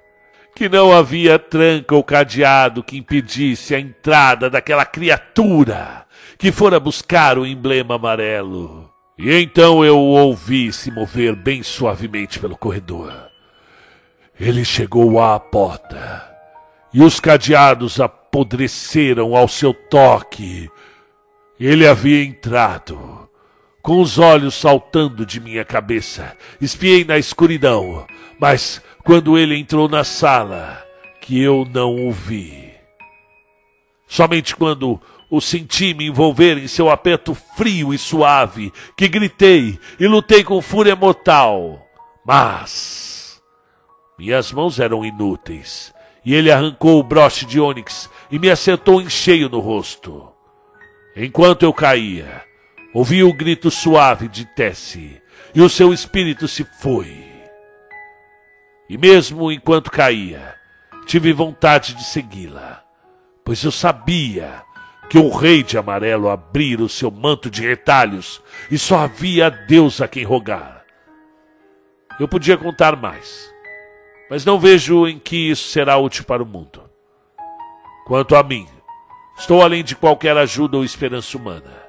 que 0.55 0.67
não 0.67 0.91
havia 0.91 1.37
tranca 1.37 1.93
ou 1.93 2.03
cadeado 2.03 2.83
que 2.83 2.97
impedisse 2.97 3.75
a 3.75 3.79
entrada 3.79 4.49
daquela 4.49 4.85
criatura 4.85 6.07
que 6.39 6.51
fora 6.51 6.79
buscar 6.79 7.37
o 7.37 7.45
emblema 7.45 7.95
amarelo. 7.95 8.91
E 9.15 9.31
então 9.31 9.85
eu 9.85 9.99
o 9.99 10.07
ouvi 10.07 10.73
se 10.73 10.89
mover 10.89 11.35
bem 11.35 11.61
suavemente 11.61 12.39
pelo 12.39 12.57
corredor. 12.57 13.13
Ele 14.39 14.65
chegou 14.65 15.21
à 15.21 15.39
porta 15.39 16.34
e 16.95 17.03
os 17.03 17.19
cadeados 17.19 17.99
apodreceram 17.99 19.35
ao 19.35 19.49
seu 19.49 19.73
toque. 19.73 20.71
Ele 21.59 21.85
havia 21.85 22.23
entrado, 22.23 23.29
com 23.81 23.99
os 23.99 24.17
olhos 24.17 24.55
saltando 24.55 25.25
de 25.25 25.41
minha 25.41 25.65
cabeça. 25.65 26.37
Espiei 26.61 27.03
na 27.03 27.17
escuridão, 27.17 28.07
mas 28.39 28.81
quando 29.03 29.37
ele 29.37 29.57
entrou 29.57 29.89
na 29.89 30.05
sala, 30.05 30.81
que 31.19 31.37
eu 31.37 31.67
não 31.69 32.07
o 32.07 32.13
vi. 32.13 32.71
Somente 34.07 34.55
quando 34.55 34.97
o 35.29 35.41
senti 35.41 35.93
me 35.93 36.07
envolver 36.07 36.57
em 36.57 36.67
seu 36.69 36.89
aperto 36.89 37.35
frio 37.35 37.93
e 37.93 37.97
suave, 37.97 38.71
que 38.95 39.09
gritei 39.09 39.77
e 39.99 40.07
lutei 40.07 40.45
com 40.45 40.61
fúria 40.61 40.95
mortal. 40.95 41.85
Mas 42.25 43.41
minhas 44.17 44.49
mãos 44.53 44.79
eram 44.79 45.03
inúteis 45.03 45.93
e 46.25 46.33
ele 46.33 46.51
arrancou 46.51 46.99
o 46.99 47.03
broche 47.03 47.45
de 47.45 47.59
ônix 47.59 48.09
e 48.31 48.39
me 48.39 48.49
acertou 48.49 48.99
em 48.99 49.09
cheio 49.09 49.47
no 49.47 49.59
rosto. 49.59 50.27
Enquanto 51.15 51.63
eu 51.63 51.71
caía, 51.71 52.43
ouvi 52.93 53.23
o 53.23 53.31
grito 53.31 53.69
suave 53.69 54.27
de 54.27 54.43
Tessie, 54.43 55.21
e 55.53 55.61
o 55.61 55.69
seu 55.69 55.93
espírito 55.93 56.47
se 56.47 56.65
foi. 56.81 57.23
E 58.89 58.97
mesmo 58.97 59.51
enquanto 59.51 59.91
caía, 59.91 60.55
tive 61.05 61.31
vontade 61.31 61.93
de 61.93 62.03
segui-la, 62.03 62.83
pois 63.43 63.63
eu 63.63 63.71
sabia 63.71 64.63
que 65.09 65.19
o 65.19 65.29
rei 65.29 65.61
de 65.61 65.77
amarelo 65.77 66.29
abrira 66.29 66.83
o 66.83 66.89
seu 66.89 67.11
manto 67.11 67.49
de 67.49 67.61
retalhos 67.61 68.41
e 68.71 68.77
só 68.77 68.97
havia 68.97 69.49
Deus 69.49 70.01
a 70.01 70.07
quem 70.07 70.23
rogar. 70.23 70.83
Eu 72.19 72.27
podia 72.27 72.57
contar 72.57 72.95
mais 72.95 73.54
mas 74.29 74.45
não 74.45 74.59
vejo 74.59 75.07
em 75.07 75.19
que 75.19 75.49
isso 75.51 75.69
será 75.69 75.97
útil 75.97 76.23
para 76.25 76.43
o 76.43 76.45
mundo. 76.45 76.83
Quanto 78.05 78.35
a 78.35 78.43
mim, 78.43 78.67
estou 79.37 79.61
além 79.61 79.83
de 79.83 79.95
qualquer 79.95 80.37
ajuda 80.37 80.77
ou 80.77 80.83
esperança 80.83 81.37
humana. 81.37 81.85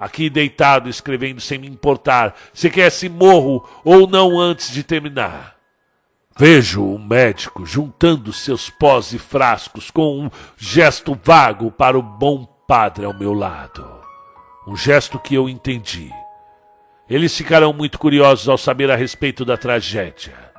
Aqui 0.00 0.28
deitado 0.28 0.88
escrevendo 0.88 1.40
sem 1.40 1.58
me 1.58 1.68
importar 1.68 2.34
se 2.52 2.68
quer 2.68 2.90
se 2.90 3.08
morro 3.08 3.64
ou 3.84 4.06
não 4.08 4.38
antes 4.38 4.70
de 4.70 4.82
terminar. 4.82 5.56
Vejo 6.36 6.82
um 6.82 6.98
médico 6.98 7.66
juntando 7.66 8.32
seus 8.32 8.70
pós 8.70 9.12
e 9.12 9.18
frascos 9.18 9.90
com 9.90 10.24
um 10.24 10.30
gesto 10.56 11.18
vago 11.22 11.70
para 11.70 11.98
o 11.98 12.02
bom 12.02 12.44
padre 12.66 13.04
ao 13.04 13.12
meu 13.12 13.34
lado. 13.34 13.86
Um 14.66 14.74
gesto 14.74 15.18
que 15.18 15.34
eu 15.34 15.48
entendi. 15.48 16.10
Eles 17.08 17.36
ficarão 17.36 17.72
muito 17.72 17.98
curiosos 17.98 18.48
ao 18.48 18.56
saber 18.56 18.90
a 18.90 18.96
respeito 18.96 19.44
da 19.44 19.56
tragédia. 19.56 20.51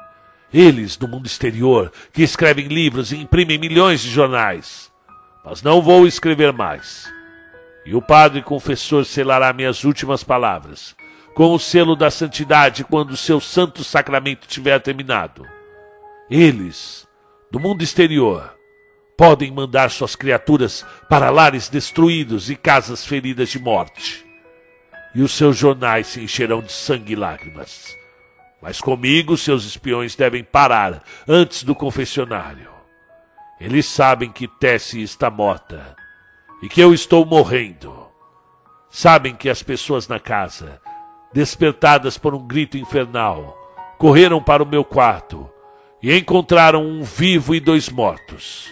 Eles, 0.54 0.96
do 0.96 1.08
mundo 1.08 1.26
exterior, 1.26 1.92
que 2.12 2.22
escrevem 2.22 2.68
livros 2.68 3.12
e 3.12 3.18
imprimem 3.18 3.58
milhões 3.58 4.02
de 4.02 4.10
jornais. 4.10 4.92
Mas 5.44 5.64
não 5.64 5.82
vou 5.82 6.06
escrever 6.06 6.54
mais. 6.54 7.12
E 7.86 7.96
o 7.96 8.02
padre 8.02 8.42
confessor 8.42 9.04
selará 9.04 9.52
minhas 9.52 9.84
últimas 9.84 10.24
palavras, 10.24 10.96
com 11.34 11.54
o 11.54 11.60
selo 11.60 11.96
da 11.96 12.12
santidade 12.12 12.84
quando 12.84 13.12
o 13.12 13.18
seu 13.18 13.42
santo 13.42 13.84
sacramento 13.84 14.48
tiver 14.48 14.80
terminado. 14.80 15.46
Eles, 16.30 17.08
do 17.52 17.60
mundo 17.60 17.84
exterior, 17.84 18.54
podem 19.18 19.52
mandar 19.52 19.90
suas 19.90 20.16
criaturas 20.16 20.86
para 21.10 21.30
lares 21.30 21.68
destruídos 21.68 22.50
e 22.50 22.56
casas 22.56 23.06
feridas 23.06 23.50
de 23.50 23.60
morte. 23.60 24.24
E 25.16 25.22
os 25.22 25.32
seus 25.32 25.58
jornais 25.58 26.08
se 26.08 26.22
encherão 26.22 26.62
de 26.62 26.72
sangue 26.72 27.14
e 27.14 27.16
lágrimas. 27.16 28.03
Mas 28.64 28.80
comigo 28.80 29.36
seus 29.36 29.66
espiões 29.66 30.16
devem 30.16 30.42
parar 30.42 31.04
antes 31.28 31.66
do 31.66 31.76
confessionário. 31.76 32.72
Eles 33.60 33.86
sabem 33.86 34.32
que 34.32 34.48
Tessie 34.48 35.04
está 35.04 35.30
morta 35.30 35.94
e 36.62 36.70
que 36.70 36.80
eu 36.80 36.94
estou 36.94 37.26
morrendo. 37.26 38.08
Sabem 38.90 39.36
que 39.36 39.50
as 39.50 39.62
pessoas 39.62 40.08
na 40.08 40.18
casa, 40.18 40.80
despertadas 41.34 42.18
por 42.18 42.34
um 42.34 42.48
grito 42.48 42.78
infernal, 42.78 43.54
correram 43.98 44.42
para 44.42 44.64
o 44.64 44.68
meu 44.68 44.86
quarto 44.86 45.50
e 46.02 46.18
encontraram 46.18 46.86
um 46.86 47.04
vivo 47.04 47.54
e 47.54 47.60
dois 47.60 47.90
mortos. 47.90 48.70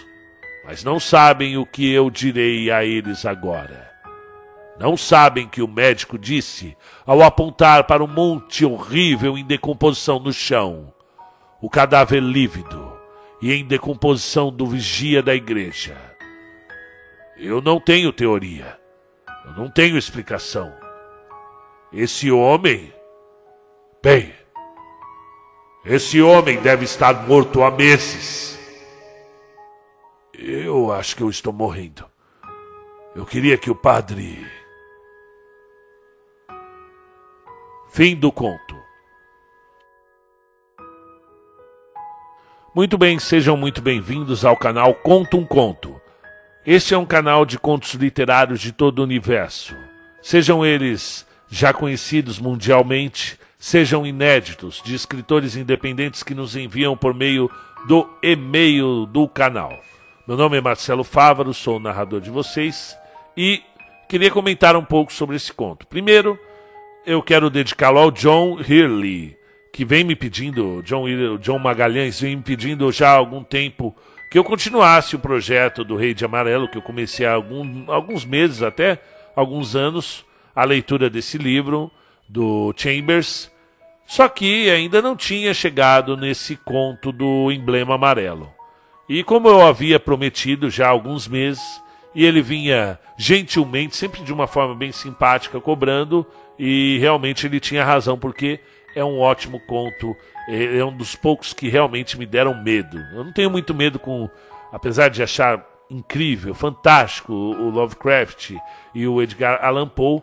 Mas 0.64 0.82
não 0.82 0.98
sabem 0.98 1.58
o 1.58 1.66
que 1.66 1.92
eu 1.92 2.08
direi 2.08 2.70
a 2.70 2.82
eles 2.82 3.26
agora. 3.26 3.91
Não 4.78 4.96
sabem 4.96 5.48
que 5.48 5.62
o 5.62 5.68
médico 5.68 6.18
disse 6.18 6.76
ao 7.06 7.22
apontar 7.22 7.84
para 7.84 8.02
um 8.02 8.06
monte 8.06 8.64
horrível 8.64 9.36
em 9.36 9.44
decomposição 9.44 10.18
no 10.18 10.32
chão, 10.32 10.92
o 11.60 11.68
cadáver 11.68 12.22
lívido 12.22 12.92
e 13.40 13.52
em 13.52 13.64
decomposição 13.64 14.50
do 14.50 14.66
vigia 14.66 15.22
da 15.22 15.34
igreja. 15.34 15.96
Eu 17.36 17.60
não 17.60 17.80
tenho 17.80 18.12
teoria. 18.12 18.78
Eu 19.44 19.52
não 19.52 19.68
tenho 19.68 19.98
explicação. 19.98 20.72
Esse 21.92 22.30
homem. 22.30 22.92
Bem, 24.02 24.32
esse 25.84 26.22
homem 26.22 26.60
deve 26.60 26.84
estar 26.84 27.26
morto 27.26 27.62
há 27.62 27.70
meses. 27.70 28.56
Eu 30.32 30.92
acho 30.92 31.16
que 31.16 31.22
eu 31.22 31.28
estou 31.28 31.52
morrendo. 31.52 32.04
Eu 33.14 33.26
queria 33.26 33.58
que 33.58 33.70
o 33.70 33.74
padre. 33.74 34.46
Fim 37.92 38.16
do 38.16 38.32
conto. 38.32 38.74
Muito 42.74 42.96
bem, 42.96 43.18
sejam 43.18 43.54
muito 43.54 43.82
bem-vindos 43.82 44.46
ao 44.46 44.56
canal 44.56 44.94
Conto 44.94 45.36
um 45.36 45.44
Conto. 45.44 46.00
Este 46.64 46.94
é 46.94 46.98
um 46.98 47.04
canal 47.04 47.44
de 47.44 47.58
contos 47.58 47.92
literários 47.92 48.62
de 48.62 48.72
todo 48.72 49.00
o 49.00 49.02
universo. 49.02 49.76
Sejam 50.22 50.64
eles 50.64 51.26
já 51.50 51.74
conhecidos 51.74 52.38
mundialmente, 52.38 53.38
sejam 53.58 54.06
inéditos, 54.06 54.80
de 54.82 54.94
escritores 54.94 55.54
independentes 55.54 56.22
que 56.22 56.34
nos 56.34 56.56
enviam 56.56 56.96
por 56.96 57.12
meio 57.12 57.50
do 57.86 58.08
e-mail 58.22 59.04
do 59.04 59.28
canal. 59.28 59.78
Meu 60.26 60.38
nome 60.38 60.56
é 60.56 60.62
Marcelo 60.62 61.04
Fávaro, 61.04 61.52
sou 61.52 61.76
o 61.76 61.80
narrador 61.80 62.22
de 62.22 62.30
vocês 62.30 62.96
e 63.36 63.62
queria 64.08 64.30
comentar 64.30 64.76
um 64.76 64.84
pouco 64.84 65.12
sobre 65.12 65.36
esse 65.36 65.52
conto. 65.52 65.86
Primeiro, 65.86 66.38
eu 67.04 67.22
quero 67.22 67.50
dedicá-lo 67.50 67.98
ao 67.98 68.10
John 68.10 68.54
Hurley, 68.54 69.36
que 69.72 69.84
vem 69.84 70.04
me 70.04 70.14
pedindo, 70.14 70.82
John, 70.84 71.04
John 71.40 71.58
Magalhães 71.58 72.20
vem 72.20 72.36
me 72.36 72.42
pedindo 72.42 72.90
já 72.92 73.10
há 73.10 73.16
algum 73.16 73.42
tempo 73.42 73.94
que 74.30 74.38
eu 74.38 74.44
continuasse 74.44 75.16
o 75.16 75.18
projeto 75.18 75.84
do 75.84 75.96
Rei 75.96 76.14
de 76.14 76.24
Amarelo, 76.24 76.68
que 76.68 76.78
eu 76.78 76.82
comecei 76.82 77.26
há 77.26 77.32
algum, 77.32 77.90
alguns 77.90 78.24
meses 78.24 78.62
até, 78.62 79.00
alguns 79.34 79.74
anos, 79.74 80.24
a 80.54 80.64
leitura 80.64 81.10
desse 81.10 81.36
livro 81.38 81.90
do 82.28 82.72
Chambers, 82.76 83.50
só 84.06 84.28
que 84.28 84.70
ainda 84.70 85.02
não 85.02 85.16
tinha 85.16 85.52
chegado 85.52 86.16
nesse 86.16 86.56
conto 86.56 87.10
do 87.12 87.50
emblema 87.50 87.94
amarelo. 87.94 88.50
E 89.08 89.22
como 89.22 89.48
eu 89.48 89.66
havia 89.66 89.98
prometido 89.98 90.70
já 90.70 90.86
há 90.86 90.90
alguns 90.90 91.26
meses, 91.26 91.62
e 92.14 92.24
ele 92.24 92.42
vinha 92.42 92.98
gentilmente, 93.16 93.96
sempre 93.96 94.22
de 94.22 94.32
uma 94.32 94.46
forma 94.46 94.74
bem 94.74 94.92
simpática, 94.92 95.60
cobrando, 95.60 96.26
e 96.64 96.96
realmente 97.00 97.44
ele 97.44 97.58
tinha 97.58 97.84
razão, 97.84 98.16
porque 98.16 98.60
é 98.94 99.04
um 99.04 99.18
ótimo 99.18 99.58
conto 99.66 100.16
é, 100.48 100.78
é 100.78 100.84
um 100.84 100.96
dos 100.96 101.16
poucos 101.16 101.52
que 101.52 101.68
realmente 101.68 102.16
me 102.16 102.24
deram 102.24 102.62
medo. 102.62 102.96
Eu 103.12 103.24
não 103.24 103.32
tenho 103.32 103.50
muito 103.50 103.74
medo 103.74 103.98
com, 103.98 104.30
apesar 104.70 105.08
de 105.08 105.24
achar 105.24 105.66
incrível, 105.90 106.54
fantástico 106.54 107.32
o 107.32 107.68
Lovecraft 107.68 108.52
e 108.94 109.08
o 109.08 109.20
Edgar 109.20 109.58
Allan 109.60 109.88
Poe, 109.88 110.22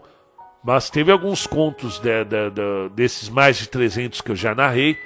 mas 0.64 0.90
teve 0.90 1.12
alguns 1.12 1.46
contos 1.46 2.00
de, 2.00 2.24
de, 2.24 2.50
de, 2.52 2.90
desses 2.96 3.28
mais 3.28 3.58
de 3.58 3.68
300 3.68 4.22
que 4.22 4.32
eu 4.32 4.36
já 4.36 4.56
narrei 4.56 4.98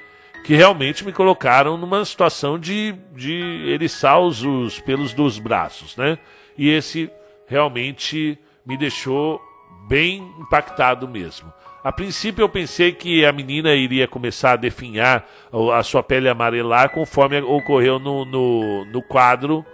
que 0.46 0.54
realmente 0.54 1.04
me 1.04 1.12
colocaram 1.12 1.78
numa 1.78 2.06
situação 2.06 2.60
de, 2.60 2.94
de 3.16 3.70
eriçar 3.70 4.20
os, 4.20 4.44
os 4.44 4.80
pelos 4.80 5.14
dos 5.14 5.40
braços, 5.40 5.98
né? 5.98 6.20
E 6.56 6.70
esse 6.70 7.10
realmente 7.48 8.38
me 8.64 8.78
deixou 8.78 9.42
bem 9.88 10.34
impactado 10.40 11.08
mesmo. 11.08 11.52
A 11.84 11.92
princípio 11.92 12.42
eu 12.42 12.50
pensei 12.50 12.94
que 12.94 13.26
a 13.26 13.34
menina 13.34 13.74
iria 13.76 14.08
começar 14.08 14.54
a 14.54 14.58
definhar 14.58 15.28
a 15.74 15.84
sua 15.84 16.02
pele 16.02 16.30
amarelar 16.30 16.90
conforme 16.92 17.42
ocorreu 17.42 18.00
no, 18.00 18.24
no, 18.24 18.86
no 18.86 19.02
quadro 19.02 19.66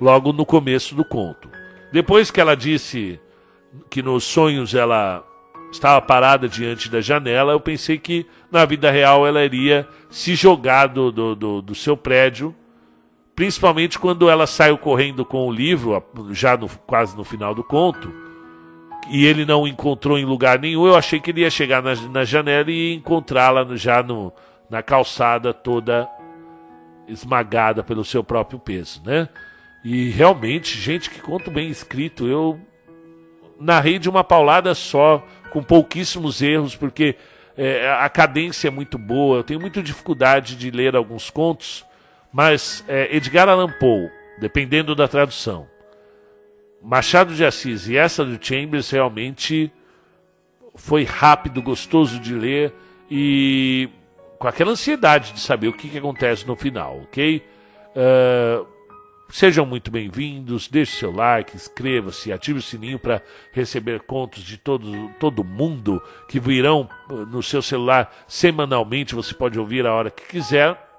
logo 0.00 0.32
no 0.32 0.46
começo 0.46 0.94
do 0.94 1.04
conto. 1.04 1.50
Depois 1.92 2.30
que 2.30 2.40
ela 2.40 2.56
disse 2.56 3.18
que 3.90 4.02
nos 4.02 4.22
sonhos 4.22 4.72
ela 4.74 5.24
estava 5.72 6.00
parada 6.00 6.48
diante 6.48 6.88
da 6.88 7.00
janela, 7.00 7.52
eu 7.52 7.60
pensei 7.60 7.98
que 7.98 8.24
na 8.50 8.64
vida 8.64 8.90
real 8.90 9.26
ela 9.26 9.44
iria 9.44 9.88
se 10.10 10.36
jogar 10.36 10.86
do, 10.86 11.10
do, 11.10 11.34
do, 11.34 11.62
do 11.62 11.74
seu 11.74 11.96
prédio, 11.96 12.54
principalmente 13.34 13.98
quando 13.98 14.30
ela 14.30 14.46
saiu 14.46 14.78
correndo 14.78 15.24
com 15.24 15.48
o 15.48 15.52
livro, 15.52 16.02
já 16.30 16.56
no, 16.56 16.68
quase 16.86 17.16
no 17.16 17.24
final 17.24 17.52
do 17.52 17.64
conto 17.64 18.21
e 19.10 19.26
ele 19.26 19.44
não 19.44 19.66
encontrou 19.66 20.18
em 20.18 20.24
lugar 20.24 20.58
nenhum, 20.58 20.86
eu 20.86 20.94
achei 20.94 21.20
que 21.20 21.30
ele 21.30 21.40
ia 21.40 21.50
chegar 21.50 21.82
na, 21.82 21.94
na 21.94 22.24
janela 22.24 22.70
e 22.70 22.94
encontrá-la 22.94 23.66
já 23.76 24.02
no, 24.02 24.32
na 24.70 24.82
calçada 24.82 25.52
toda 25.52 26.08
esmagada 27.06 27.82
pelo 27.82 28.04
seu 28.04 28.22
próprio 28.22 28.58
peso, 28.58 29.02
né? 29.04 29.28
E 29.84 30.10
realmente, 30.10 30.78
gente, 30.78 31.10
que 31.10 31.20
conto 31.20 31.50
bem 31.50 31.68
escrito. 31.68 32.26
Eu 32.28 32.60
narrei 33.58 33.98
de 33.98 34.08
uma 34.08 34.22
paulada 34.22 34.74
só, 34.74 35.24
com 35.50 35.62
pouquíssimos 35.62 36.40
erros, 36.40 36.76
porque 36.76 37.16
é, 37.56 37.90
a 37.90 38.08
cadência 38.08 38.68
é 38.68 38.70
muito 38.70 38.96
boa. 38.96 39.38
Eu 39.38 39.44
tenho 39.44 39.60
muita 39.60 39.82
dificuldade 39.82 40.56
de 40.56 40.70
ler 40.70 40.94
alguns 40.94 41.30
contos, 41.30 41.84
mas 42.32 42.84
é, 42.86 43.14
Edgar 43.14 43.48
Allan 43.48 43.72
Poe, 43.78 44.08
dependendo 44.40 44.94
da 44.94 45.08
tradução, 45.08 45.66
Machado 46.82 47.32
de 47.34 47.44
Assis 47.44 47.86
e 47.88 47.96
essa 47.96 48.24
do 48.24 48.44
Chambers 48.44 48.90
realmente 48.90 49.72
foi 50.74 51.04
rápido, 51.04 51.62
gostoso 51.62 52.18
de 52.18 52.34
ler 52.34 52.74
e 53.08 53.88
com 54.36 54.48
aquela 54.48 54.72
ansiedade 54.72 55.32
de 55.32 55.40
saber 55.40 55.68
o 55.68 55.72
que, 55.72 55.88
que 55.88 55.98
acontece 55.98 56.44
no 56.44 56.56
final, 56.56 56.98
ok? 57.04 57.46
Uh, 57.94 58.66
sejam 59.30 59.64
muito 59.64 59.92
bem-vindos, 59.92 60.66
deixe 60.66 60.96
seu 60.96 61.12
like, 61.12 61.54
inscreva-se, 61.54 62.32
ative 62.32 62.58
o 62.58 62.62
sininho 62.62 62.98
para 62.98 63.22
receber 63.52 64.00
contos 64.00 64.42
de 64.42 64.56
todo, 64.58 65.08
todo 65.20 65.44
mundo 65.44 66.02
que 66.28 66.40
virão 66.40 66.88
no 67.30 67.44
seu 67.44 67.62
celular 67.62 68.12
semanalmente, 68.26 69.14
você 69.14 69.32
pode 69.32 69.56
ouvir 69.56 69.86
a 69.86 69.94
hora 69.94 70.10
que 70.10 70.26
quiser. 70.26 70.91